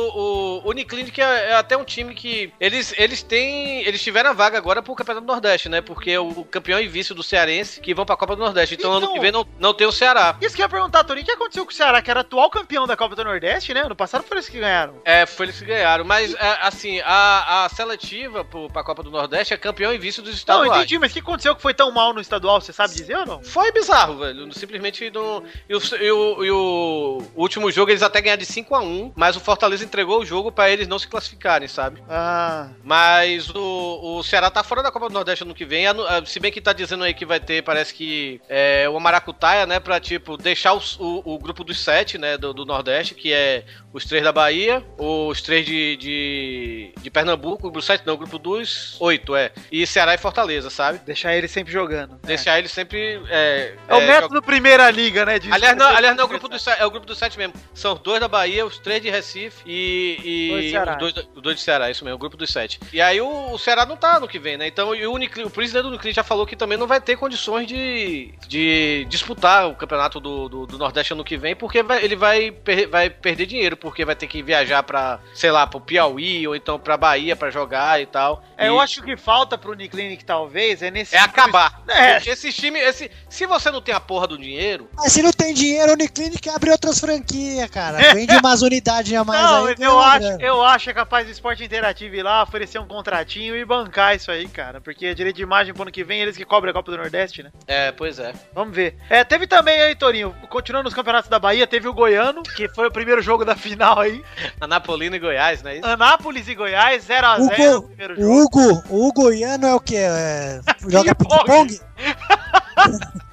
o 0.64 0.70
Uniclinic 0.70 1.20
é, 1.22 1.52
é 1.52 1.56
até 1.56 1.78
um 1.78 1.84
time 1.86 2.14
que. 2.16 2.52
Eles, 2.60 2.94
eles 2.98 3.22
têm. 3.24 3.82
Eles 3.84 4.02
tiveram 4.02 4.32
a 4.32 4.34
vaga 4.34 4.58
agora 4.58 4.82
pro 4.82 4.96
Campeonato 4.96 5.26
do 5.26 5.32
Nordeste, 5.32 5.70
né? 5.70 5.82
Porque 5.82 6.12
é 6.12 6.20
o 6.20 6.44
campeão 6.46 6.80
e 6.80 6.88
vice 6.88 7.14
do 7.14 7.24
Cearense 7.24 7.80
que 7.80 7.94
vão 7.94 8.06
pra 8.06 8.18
Copa 8.18 8.36
do 8.36 8.44
Nordeste. 8.44 8.76
Então, 8.76 8.92
ano 8.92 9.06
Então- 9.06 9.14
que 9.14 9.20
vem 9.20 9.32
não, 9.32 9.46
não 9.60 9.74
tem 9.74 9.88
o 9.88 9.92
Ceará. 9.92 10.36
Isso 10.42 10.56
que 10.56 10.62
eu 10.62 10.66
ia 10.66 10.70
perguntar, 10.70 11.04
Toninho, 11.04 11.24
o 11.24 11.26
que 11.26 11.32
aconteceu 11.34 11.66
com 11.66 11.72
o 11.72 11.76
Ceará, 11.76 12.02
que 12.02 12.10
era 12.12 12.22
atual 12.22 12.50
campeão 12.50 12.86
da 12.88 12.96
Copa 12.98 13.16
do 13.16 13.24
Nordeste, 13.24 13.74
né? 13.74 13.82
Ano 13.82 13.96
passado 13.96 14.24
foi 14.24 14.38
eles 14.38 14.50
que 14.50 14.60
ganharam. 14.60 15.02
É, 15.06 15.26
foi 15.26 15.48
eles 15.48 15.60
que 15.60 15.66
ganharam. 15.66 16.04
Mas, 16.06 16.34
é, 16.34 16.58
assim, 16.62 17.00
a, 17.06 17.66
a 17.66 17.70
seletiva 17.70 18.44
pro, 18.46 18.70
pra 18.70 18.84
Copa 18.84 19.04
do 19.04 19.12
Nordeste 19.12 19.54
é 19.54 19.58
campeão 19.58 19.94
e 19.94 19.98
vice 19.98 20.22
dos 20.22 20.32
Não, 20.32 20.38
estaduais. 20.38 20.72
entendi, 20.78 21.00
mas 21.00 21.12
o 21.12 21.14
que 21.14 21.20
aconteceu 21.20 21.56
que 21.56 21.62
foi 21.62 21.74
tão 21.74 21.92
mal 21.92 22.14
no 22.14 22.22
estadual, 22.22 22.60
você 22.62 22.72
sabe 22.74 22.94
dizer 22.94 23.18
ou 23.18 23.26
não? 23.26 23.44
Foi 23.44 23.72
bizarro, 23.72 24.18
velho. 24.18 24.52
Simplesmente 24.54 25.10
não. 25.12 25.44
E 25.70 25.76
o, 25.76 25.80
e 26.02 26.12
o- 26.12 26.44
e 26.46 26.52
o 26.52 27.22
último 27.36 27.72
jogo 27.72 27.92
eles 27.92 28.04
até 28.04 28.22
ganharam 28.22 28.40
de 28.40 28.46
5x1, 28.46 29.12
mas 29.16 29.36
o 29.36 29.40
Fortaleza 29.40 29.84
entregou 29.84 30.22
o 30.22 30.26
jogo 30.26 30.52
pra 30.52 30.70
eles 30.70 30.88
não 30.88 31.00
se 31.00 31.08
classificarem, 31.08 31.68
sabe? 31.68 32.04
Ah, 32.10 32.70
Mas 32.84 33.50
o, 33.50 34.18
o 34.20 34.24
Ceará 34.24 34.50
tá 34.50 34.64
fora 34.64 34.82
da 34.84 34.92
Copa 34.92 35.08
do 35.08 35.14
Nordeste 35.14 35.44
ano 35.44 35.54
que 35.56 35.66
vem. 35.66 35.86
Se 36.26 36.40
bem 36.40 36.52
que 36.52 36.62
tá 36.62 36.74
dizendo 36.74 37.04
aí 37.04 37.14
que 37.14 37.26
vai 37.26 37.40
ter, 37.40 37.64
parece 37.64 37.94
que 37.94 38.40
é, 38.50 38.88
o 38.90 39.00
Maracutaia, 39.48 39.66
né? 39.66 39.80
Pra, 39.80 40.00
tipo, 40.00 40.36
deixar 40.38 40.74
os- 40.74 40.98
o, 41.00 41.22
o 41.26 41.40
grupo 41.40 41.64
dos 41.64 41.80
sete, 41.80 42.18
né? 42.18 42.38
Do, 42.38 42.54
do 42.54 42.66
Nordeste, 42.66 43.16
que 43.16 43.32
é 43.32 43.64
os 43.98 44.06
três 44.06 44.24
da 44.24 44.32
Bahia, 44.32 44.84
os 44.98 45.42
três 45.42 45.66
de, 45.66 45.98
de, 45.98 46.92
de 47.02 47.10
Pernambuco, 47.10 47.68
o 47.68 47.72
grupo 47.72 47.82
sete, 47.82 48.06
não, 48.06 48.14
o 48.14 48.18
grupo 48.18 48.38
dos 48.40 48.96
oito, 49.00 49.36
é. 49.36 49.52
E 49.72 49.86
Ceará 49.88 50.14
e 50.14 50.18
Fortaleza, 50.18 50.70
sabe? 50.70 51.00
deixar 51.00 51.36
ele 51.36 51.48
sempre 51.48 51.72
jogando. 51.74 52.20
Deixar 52.24 52.58
eles 52.60 52.72
sempre. 52.72 53.22
É, 53.30 53.74
É, 53.88 53.94
o 53.96 54.00
é, 54.02 54.08
método 54.08 54.42
Primeira 54.42 54.90
Liga, 54.92 55.26
né? 55.26 55.40
de- 55.40 55.52
Aliás, 55.52 55.76
não, 55.78 55.88
aliás, 55.88 56.16
não 56.16 56.24
é 56.24 56.26
o 56.26 56.30
grupo 56.30 56.48
dos 56.48 56.62
sete, 56.62 56.82
é 56.82 56.86
o 56.86 56.92
grupo 56.92 57.06
dos 57.06 57.18
sete 57.18 57.38
mesmo. 57.38 57.54
São 57.74 57.94
os 57.94 58.00
dois 58.00 58.20
da 58.20 58.28
Bahia, 58.28 58.66
os 58.66 58.78
três 58.80 59.02
de 59.02 59.10
Recife 59.10 59.62
e, 59.66 60.18
e 60.24 60.50
Dois 60.52 60.72
Ceará. 60.72 60.92
os, 60.94 60.98
dois, 61.00 61.28
os 61.36 61.42
dois 61.42 61.56
de 61.58 61.62
Ceará, 61.62 61.90
isso 61.90 62.04
mesmo, 62.06 62.16
o 62.16 62.20
grupo 62.20 62.38
dos 62.38 62.50
sete. 62.50 62.80
E 62.94 63.02
aí 63.02 63.20
o, 63.20 63.52
o 63.52 63.58
Ceará 63.58 63.86
não 63.86 63.98
tá 63.98 64.20
no 64.20 64.28
que 64.28 64.40
vem, 64.40 64.58
né? 64.58 64.68
Então 64.68 64.90
o, 64.90 65.14
Uniclin, 65.14 65.44
o 65.44 65.50
presidente 65.50 65.84
do 65.84 65.90
Uniclin 65.90 66.14
já 66.14 66.24
falou 66.24 66.46
que 66.46 66.56
também 66.56 66.78
não 66.78 66.88
vai 66.88 67.02
ter 67.02 67.16
condições 67.18 67.66
de, 67.68 68.34
de 68.48 69.06
disputar 69.10 69.68
o 69.68 69.76
campeonato 69.76 70.20
do, 70.20 70.48
do, 70.50 70.66
do 70.68 70.78
Nordeste 70.78 71.14
ano 71.14 71.24
que 71.24 71.38
vem, 71.38 71.56
porque 71.56 71.82
vai- 71.84 72.04
ele 72.04 72.16
vai, 72.16 72.52
per- 72.52 72.90
vai 72.90 73.10
perder 73.10 73.46
dinheiro, 73.46 73.76
porque 73.88 74.04
vai 74.04 74.16
ter 74.16 74.28
que 74.28 74.44
viajar 74.44 74.84
pra, 74.84 75.20
sei 75.34 75.50
lá, 75.50 75.66
pro 75.66 75.80
Piauí 75.80 76.46
ou 76.48 76.56
então 76.56 76.78
pra 76.78 76.98
Bahia 76.98 77.36
pra 77.36 77.50
jogar 77.50 78.02
e 78.02 78.06
tal. 78.06 78.44
É, 78.58 78.66
E- 78.66 78.68
eu 78.68 78.80
acho 78.82 79.02
que 79.02 79.16
falta 79.16 79.58
pro 79.58 79.72
Uniclinic, 79.72 80.26
talvez, 80.26 80.82
é 80.82 80.92
nesse. 80.92 81.16
É 81.16 81.20
acabar. 81.20 81.82
É. 81.88 82.16
Porque 82.16 82.30
Esses 82.30 82.54
times, 82.56 82.82
esse, 82.84 83.10
se 83.30 83.46
você 83.46 83.72
não 83.72 83.82
tem 83.82 83.96
a 83.96 84.00
porra 84.00 84.28
do 84.28 84.38
dinheiro, 84.38 84.90
Mas 84.96 85.14
se 85.14 85.22
não 85.24 85.32
tem 85.32 85.54
dinheiro, 85.54 85.92
a 85.92 85.94
Uniclinic 85.94 86.48
abre 86.50 86.70
outras 86.70 87.00
franquias, 87.00 87.70
cara. 87.70 88.14
Vende 88.14 88.36
umas 88.38 88.62
unidades 88.62 89.14
a 89.14 89.24
mais 89.24 89.42
Não, 89.42 89.66
aí. 89.68 89.76
eu 89.80 90.00
acho, 90.00 90.20
grana. 90.20 90.44
eu 90.44 90.64
acho 90.64 90.84
que 90.86 90.90
é 90.92 90.94
capaz 90.94 91.26
do 91.26 91.32
esporte 91.32 91.64
interativo 91.64 92.14
ir 92.16 92.24
lá, 92.24 92.44
oferecer 92.44 92.78
um 92.80 92.86
contratinho 92.88 93.56
e 93.56 93.64
bancar 93.64 94.16
isso 94.16 94.30
aí, 94.30 94.48
cara. 94.50 94.82
Porque 94.82 95.16
direito 95.16 95.38
de 95.38 95.44
imagem 95.44 95.74
pro 95.74 95.84
ano 95.84 95.92
que 95.92 96.04
vem, 96.04 96.20
eles 96.22 96.36
que 96.36 96.44
cobrem 96.46 96.72
a 96.72 96.74
Copa 96.74 96.92
do 96.92 96.98
Nordeste, 96.98 97.42
né? 97.44 97.52
é, 97.68 97.92
pois 97.92 98.20
é. 98.20 98.34
Vamos 98.54 98.76
ver. 98.76 98.96
É, 99.10 99.24
teve 99.24 99.48
também 99.48 99.80
aí, 99.82 99.96
Torinho, 99.96 100.36
continuando 100.50 100.88
os 100.90 100.94
campeonatos 100.94 101.30
da 101.30 101.40
Bahia, 101.40 101.66
teve 101.66 101.88
o 101.88 101.94
Goiano, 101.94 102.44
que 102.44 102.68
foi 102.70 102.88
o 102.88 102.92
primeiro 102.92 103.22
jogo 103.22 103.46
da 103.46 103.56
final 103.56 103.77
aí. 103.84 104.24
Anapolina 104.60 105.16
e 105.16 105.20
Goiás, 105.20 105.62
não 105.62 105.72
é 105.72 105.78
isso? 105.78 105.86
Anápolis 105.86 106.48
e 106.48 106.56
Goiás, 106.56 107.06
0x0 107.08 107.38
no 107.38 107.46
Hugo, 107.46 107.88
primeiro 107.88 108.14
o 108.14 108.18
jogo. 108.18 108.42
Hugo, 108.42 108.84
o 108.90 109.08
Hugoiano 109.08 109.68
é 109.68 109.74
o 109.76 109.80
quê? 109.80 109.98
É, 109.98 110.60
joga 110.88 111.16
Ping-pong. 111.16 111.80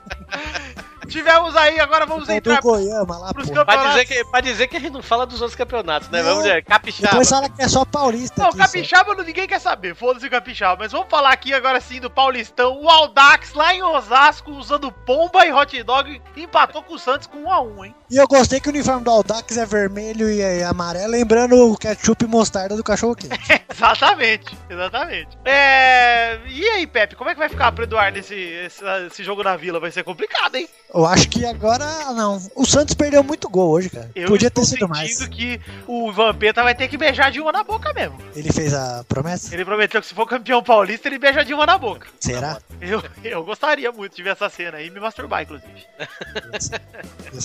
Tivemos 1.14 1.54
aí, 1.54 1.78
agora 1.78 2.06
vamos 2.06 2.28
É 2.28 2.33
do 2.33 2.50
entrar 2.50 2.61
Goiama 2.61 3.16
lá, 3.16 3.33
pros 3.33 3.47
pô. 3.47 3.54
Pra 3.54 3.64
campeonatos. 3.64 4.02
dizer, 4.02 4.04
que, 4.04 4.30
pra 4.33 4.40
dizer 4.40 4.66
que 4.66 4.76
a 4.76 4.80
gente 4.80 4.92
não 4.94 5.02
fala 5.02 5.25
dos 5.25 5.40
outros 5.40 5.54
campeonatos, 5.54 6.09
né? 6.09 6.21
Não. 6.21 6.30
Vamos 6.30 6.42
dizer, 6.42 6.64
capixaba. 6.64 7.09
Depois 7.09 7.28
fala 7.28 7.49
que 7.49 7.62
é 7.62 7.68
só 7.68 7.85
paulista. 7.85 8.42
Não, 8.42 8.49
aqui, 8.49 8.59
só. 8.59 8.64
Capixaba 8.64 9.14
ninguém 9.23 9.47
quer 9.47 9.61
saber, 9.61 9.94
foda-se 9.94 10.26
o 10.26 10.30
Capixaba. 10.30 10.83
Mas 10.83 10.90
vamos 10.90 11.06
falar 11.09 11.30
aqui 11.30 11.54
agora 11.54 11.80
sim 11.80 12.00
do 12.00 12.11
Paulistão. 12.11 12.83
O 12.83 12.90
Aldax 12.90 13.54
lá 13.54 13.73
em 13.73 13.80
Osasco, 13.80 14.50
usando 14.50 14.90
pomba 14.90 15.47
e 15.47 15.52
hot 15.52 15.80
dog, 15.85 16.21
empatou 16.37 16.83
com 16.83 16.94
o 16.94 16.99
Santos 16.99 17.28
com 17.28 17.44
1x1, 17.44 17.85
hein? 17.85 17.94
E 18.11 18.16
eu 18.16 18.26
gostei 18.26 18.59
que 18.59 18.68
o 18.68 18.73
uniforme 18.73 19.04
do 19.04 19.11
Aldax 19.12 19.56
é 19.56 19.64
vermelho 19.64 20.28
e 20.28 20.40
é 20.40 20.64
amarelo, 20.64 21.12
lembrando 21.12 21.54
o 21.54 21.78
ketchup 21.78 22.25
e 22.25 22.28
mostarda 22.28 22.76
do 22.76 22.83
cachorro 22.83 23.14
quente. 23.14 23.39
exatamente, 23.73 24.58
exatamente. 24.69 25.39
É... 25.45 26.41
E 26.49 26.69
aí, 26.71 26.89
Pepe, 26.89 27.15
como 27.15 27.30
é 27.30 27.34
que 27.34 27.39
vai 27.39 27.49
ficar 27.49 27.71
pro 27.71 27.84
Eduardo 27.84 28.19
esse, 28.19 28.34
esse, 28.34 28.84
esse 29.06 29.23
jogo 29.23 29.45
na 29.45 29.54
Vila? 29.56 29.78
Vai 29.78 29.93
ser 29.93 30.02
complicado, 30.02 30.56
hein? 30.56 30.69
Eu 30.95 31.04
acho 31.04 31.28
que 31.28 31.45
agora 31.45 31.85
não. 32.13 32.41
O 32.54 32.65
Santos 32.65 32.95
perdeu 32.95 33.25
muito 33.25 33.49
gol 33.49 33.71
hoje, 33.71 33.91
cara. 33.91 34.09
Eu 34.15 34.28
Podia 34.28 34.49
ter 34.49 34.61
estou 34.61 34.65
sido 34.65 34.89
mais. 34.89 35.17
sentindo 35.17 35.30
que 35.30 35.61
o 35.89 36.13
Vampeta 36.13 36.63
vai 36.63 36.73
ter 36.73 36.87
que 36.87 36.97
beijar 36.97 37.33
de 37.33 37.41
uma 37.41 37.50
na 37.50 37.65
boca 37.65 37.93
mesmo. 37.93 38.17
Ele 38.37 38.52
fez 38.52 38.73
a 38.73 39.04
promessa? 39.09 39.52
Ele 39.52 39.65
prometeu 39.65 40.00
que 40.00 40.07
se 40.07 40.15
for 40.15 40.25
campeão 40.25 40.63
paulista, 40.63 41.09
ele 41.09 41.19
beija 41.19 41.45
de 41.45 41.52
uma 41.52 41.67
na 41.67 41.76
boca. 41.76 42.07
Será? 42.21 42.59
Eu, 42.80 43.02
eu 43.25 43.45
gostaria 43.45 43.91
muito 43.91 44.15
de 44.15 44.23
ver 44.23 44.30
essa 44.30 44.49
cena 44.49 44.78
aí 44.78 44.87
e 44.87 44.91
me 44.91 45.00
masturbar, 45.00 45.43
inclusive. 45.43 45.73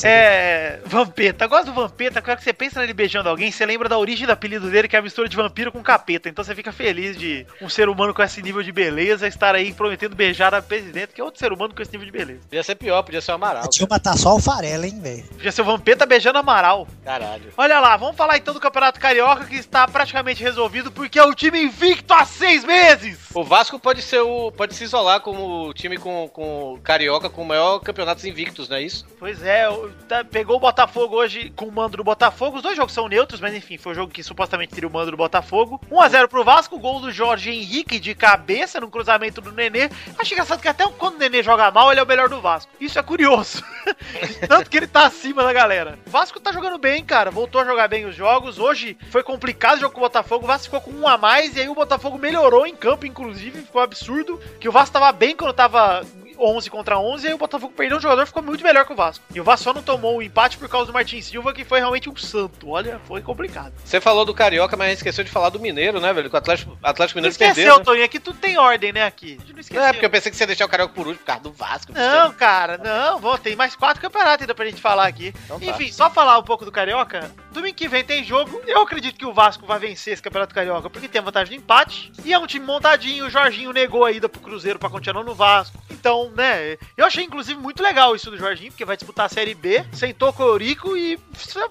É. 0.04 0.80
Vampeta. 0.86 1.46
Eu 1.46 1.50
gosto 1.50 1.66
do 1.66 1.74
Vampeta. 1.74 2.22
Quando 2.22 2.40
você 2.40 2.54
pensa 2.54 2.80
nele 2.80 2.94
beijando 2.94 3.30
alguém, 3.30 3.52
você 3.52 3.66
lembra 3.66 3.90
da 3.90 3.98
origem 3.98 4.28
do 4.28 4.32
apelido 4.32 4.70
dele, 4.70 4.88
que 4.88 4.96
é 4.96 5.00
a 5.00 5.02
mistura 5.02 5.28
de 5.28 5.36
vampiro 5.36 5.72
com 5.72 5.82
capeta. 5.82 6.30
Então 6.30 6.44
você 6.44 6.54
fica 6.54 6.72
feliz 6.72 7.18
de 7.18 7.48
um 7.62 7.68
ser 7.68 7.90
humano 7.90 8.14
com 8.14 8.22
esse 8.22 8.42
nível 8.44 8.62
de 8.62 8.72
beleza 8.72 9.28
estar 9.28 9.56
aí 9.56 9.74
prometendo 9.74 10.16
beijar 10.16 10.54
a 10.54 10.62
presidente, 10.62 11.14
que 11.14 11.22
é 11.22 11.24
outro 11.24 11.40
ser 11.40 11.52
humano 11.52 11.74
com 11.74 11.82
esse 11.82 11.92
nível 11.92 12.06
de 12.06 12.12
beleza. 12.12 12.42
Podia 12.42 12.64
ser 12.64 12.76
pior, 12.76 13.02
podia 13.02 13.22
ser 13.22 13.32
o 13.32 13.39
Amaral. 13.40 13.70
Tinha 13.70 13.88
matar 13.90 14.18
só 14.18 14.36
o 14.36 14.40
Farela, 14.40 14.86
hein, 14.86 15.00
velho. 15.02 15.24
Podia 15.24 15.52
ser 15.52 15.62
o 15.62 15.66
Vampeta 15.66 16.06
beijando 16.06 16.38
Amaral. 16.40 16.88
Caralho. 17.04 17.54
Olha 17.58 17.80
lá, 17.80 17.96
vamos 17.98 18.16
falar 18.18 18.38
então 18.38 18.54
do 18.54 18.60
Campeonato 18.60 19.00
Carioca, 19.00 19.46
que 19.46 19.56
está 19.56 19.88
praticamente 19.88 20.44
resolvido, 20.44 20.92
porque 20.92 21.18
é 21.18 21.24
o 21.24 21.34
time 21.34 21.64
invicto 21.64 22.14
há 22.14 22.26
seis 22.26 22.64
meses! 22.66 23.18
O 23.34 23.44
Vasco 23.44 23.80
pode 23.80 24.02
ser 24.02 24.20
o. 24.20 24.52
pode 24.52 24.74
se 24.76 24.84
isolar 24.84 25.22
como 25.22 25.68
o 25.70 25.74
time 25.74 25.98
com, 25.98 26.28
com 26.34 26.74
o 26.74 26.80
Carioca 26.80 27.30
com 27.30 27.42
o 27.44 27.46
maior 27.46 27.80
campeonatos 27.80 28.26
invictos, 28.26 28.68
não 28.68 28.78
é 28.78 28.82
isso? 28.82 29.06
Pois 29.20 29.42
é, 29.44 29.68
tá- 30.08 30.24
pegou 30.24 30.58
o 30.58 30.60
Botafogo 30.60 31.16
hoje 31.16 31.52
com 31.56 31.66
o 31.66 31.72
mando 31.72 31.98
do 31.98 32.04
Botafogo. 32.04 32.58
Os 32.58 32.64
dois 32.64 32.76
jogos 32.76 32.94
são 32.94 33.08
neutros, 33.08 33.40
mas 33.40 33.54
enfim, 33.54 33.78
foi 33.78 33.92
o 33.94 33.96
jogo 33.96 34.12
que 34.12 34.24
supostamente 34.24 34.74
teria 34.74 34.88
o 34.90 34.92
mando 34.92 35.12
do 35.12 35.18
Botafogo. 35.18 35.80
1x0 35.92 36.28
pro 36.28 36.44
Vasco, 36.44 36.78
gol 36.80 37.00
do 37.00 37.12
Jorge 37.12 37.52
Henrique 37.52 38.00
de 38.00 38.14
cabeça 38.16 38.80
no 38.80 38.90
cruzamento 38.90 39.40
do 39.42 39.52
Nenê. 39.52 39.90
Acho 40.18 40.34
engraçado 40.34 40.60
que 40.62 40.68
até 40.68 40.86
quando 40.88 41.16
o 41.16 41.20
Nenê 41.20 41.44
joga 41.44 41.70
mal, 41.72 41.92
ele 41.92 42.00
é 42.00 42.04
o 42.04 42.08
melhor 42.08 42.28
do 42.30 42.42
Vasco. 42.42 42.72
Isso 42.80 42.98
é 42.98 43.04
curioso. 43.04 43.29
Tanto 44.48 44.70
que 44.70 44.78
ele 44.78 44.88
tá 44.88 45.06
acima 45.06 45.44
da 45.44 45.54
galera. 45.54 46.00
O 46.06 46.10
Vasco 46.10 46.40
tá 46.40 46.52
jogando 46.52 46.78
bem, 46.78 47.04
cara. 47.04 47.32
Voltou 47.32 47.62
a 47.62 47.66
jogar 47.66 47.88
bem 47.88 48.06
os 48.06 48.16
jogos. 48.16 48.60
Hoje 48.60 48.98
foi 49.10 49.24
complicado 49.24 49.78
o 49.78 49.82
jogo 49.82 49.94
com 49.94 50.00
o 50.00 50.04
Botafogo. 50.04 50.46
O 50.46 50.48
Vasco 50.48 50.66
ficou 50.66 50.82
com 50.82 50.92
um 50.92 51.08
a 51.08 51.18
mais 51.18 51.56
e 51.56 51.62
aí 51.62 51.70
o 51.70 51.76
Botafogo 51.76 52.18
melhorou 52.18 52.66
em 52.66 52.76
campo, 52.76 53.06
inclusive. 53.06 53.62
Ficou 53.62 53.82
absurdo. 53.82 54.40
Que 54.60 54.70
o 54.70 54.72
Vasco 54.72 54.94
tava 54.94 55.12
bem 55.12 55.36
quando 55.36 55.54
tava 55.54 56.04
11 56.40 56.70
contra 56.70 57.00
11, 57.00 57.26
e 57.26 57.28
aí 57.28 57.34
o 57.34 57.38
Botafogo 57.38 57.74
perdeu 57.76 57.98
um 57.98 58.02
jogador, 58.02 58.26
ficou 58.26 58.44
muito 58.44 58.64
melhor 58.64 58.86
que 58.86 58.94
o 58.94 58.96
Vasco. 58.96 59.24
E 59.34 59.40
o 59.40 59.44
Vasco 59.44 59.66
só 59.66 59.74
não 59.74 59.82
tomou 59.82 60.18
o 60.18 60.22
empate 60.22 60.58
por 60.58 60.70
causa 60.70 60.88
do 60.88 60.94
Martin 60.94 61.22
Silva, 61.22 61.54
que 61.54 61.64
foi 61.64 61.80
realmente 61.80 62.10
um 62.10 62.16
santo. 62.16 62.70
Olha, 62.70 63.00
foi 63.06 63.22
complicado. 63.22 63.74
Você 63.84 64.00
falou 64.00 64.26
do 64.26 64.34
Carioca, 64.34 64.78
mas 64.78 64.94
esqueceu 64.94 65.24
de 65.24 65.30
falar 65.30 65.50
do 65.50 65.60
Mineiro, 65.60 66.00
né, 66.00 66.14
velho? 66.14 66.30
Que 66.30 66.36
o 66.36 66.40
Atlético, 66.40 66.78
Atlético 66.82 67.20
Não 67.20 67.24
Mineiro 67.24 67.34
esqueceu, 67.34 67.56
perdeu. 67.56 67.78
Né? 67.78 67.84
Toninho, 67.84 68.06
aqui 68.06 68.20
tudo 68.20 68.40
tem 68.40 68.58
ordem, 68.58 68.92
né, 68.92 69.06
aqui. 69.06 69.40
Não 69.54 69.60
esqueceu. 69.60 69.84
É, 69.84 69.92
porque 69.92 70.06
eu 70.06 70.10
pensei 70.10 70.32
que 70.32 70.38
você 70.38 70.44
ia 70.44 70.48
deixar 70.48 70.66
o 70.66 70.70
Carioca 70.70 70.94
por 70.94 71.08
último 71.08 71.20
por 71.20 71.26
causa 71.26 71.42
do 71.42 71.52
Vasco. 71.52 71.92
Não, 71.94 72.32
cara, 72.34 72.78
não, 72.78 73.20
vou, 73.20 73.38
tem 73.38 73.56
mais 73.56 73.76
quatro 73.76 74.02
campeonatos 74.02 74.42
ainda 74.42 74.56
pra 74.56 74.66
gente 74.66 74.82
falar 74.82 75.08
aqui. 75.08 75.34
Então 75.46 75.60
tá. 75.60 75.66
Enfim, 75.66 75.92
só 75.92 76.10
falar 76.10 76.38
um 76.38 76.44
pouco 76.44 76.66
do 76.66 76.72
Carioca. 76.72 77.32
Domingo 77.52 77.76
que 77.76 77.88
vem 77.88 78.04
tem 78.04 78.24
jogo. 78.24 78.62
Eu 78.66 78.82
acredito 78.82 79.18
que 79.18 79.26
o 79.26 79.34
Vasco 79.34 79.66
vai 79.66 79.80
vencer 79.80 80.14
esse 80.14 80.22
Campeonato 80.22 80.54
Carioca 80.54 80.90
porque 80.90 81.08
tem 81.08 81.20
a 81.20 81.24
vantagem 81.24 81.58
do 81.58 81.64
empate. 81.64 82.12
E 82.24 82.34
é 82.34 82.40
um 82.40 82.48
time 82.48 82.66
montadinho. 82.66 83.26
O 83.26 83.30
Jorginho 83.30 83.74
negou 83.74 84.06
a 84.06 84.12
ida 84.12 84.30
pro 84.30 84.42
Cruzeiro 84.42 84.80
pra 84.80 84.90
continuar 84.90 85.24
no 85.24 85.34
Vasco. 85.34 85.78
Então, 85.90 86.32
né, 86.36 86.78
eu 86.96 87.06
achei 87.06 87.26
inclusive 87.26 87.60
muito 87.60 87.84
legal 87.84 88.16
isso 88.16 88.32
do 88.32 88.38
Jorginho, 88.38 88.72
porque 88.72 88.86
vai 88.86 88.96
disputar 88.96 89.26
a 89.26 89.30
Série 89.30 89.54
B, 89.54 89.86
sentou 89.92 90.32
com 90.32 90.44
o 90.44 90.48
Eurico 90.48 90.96
e 90.96 91.20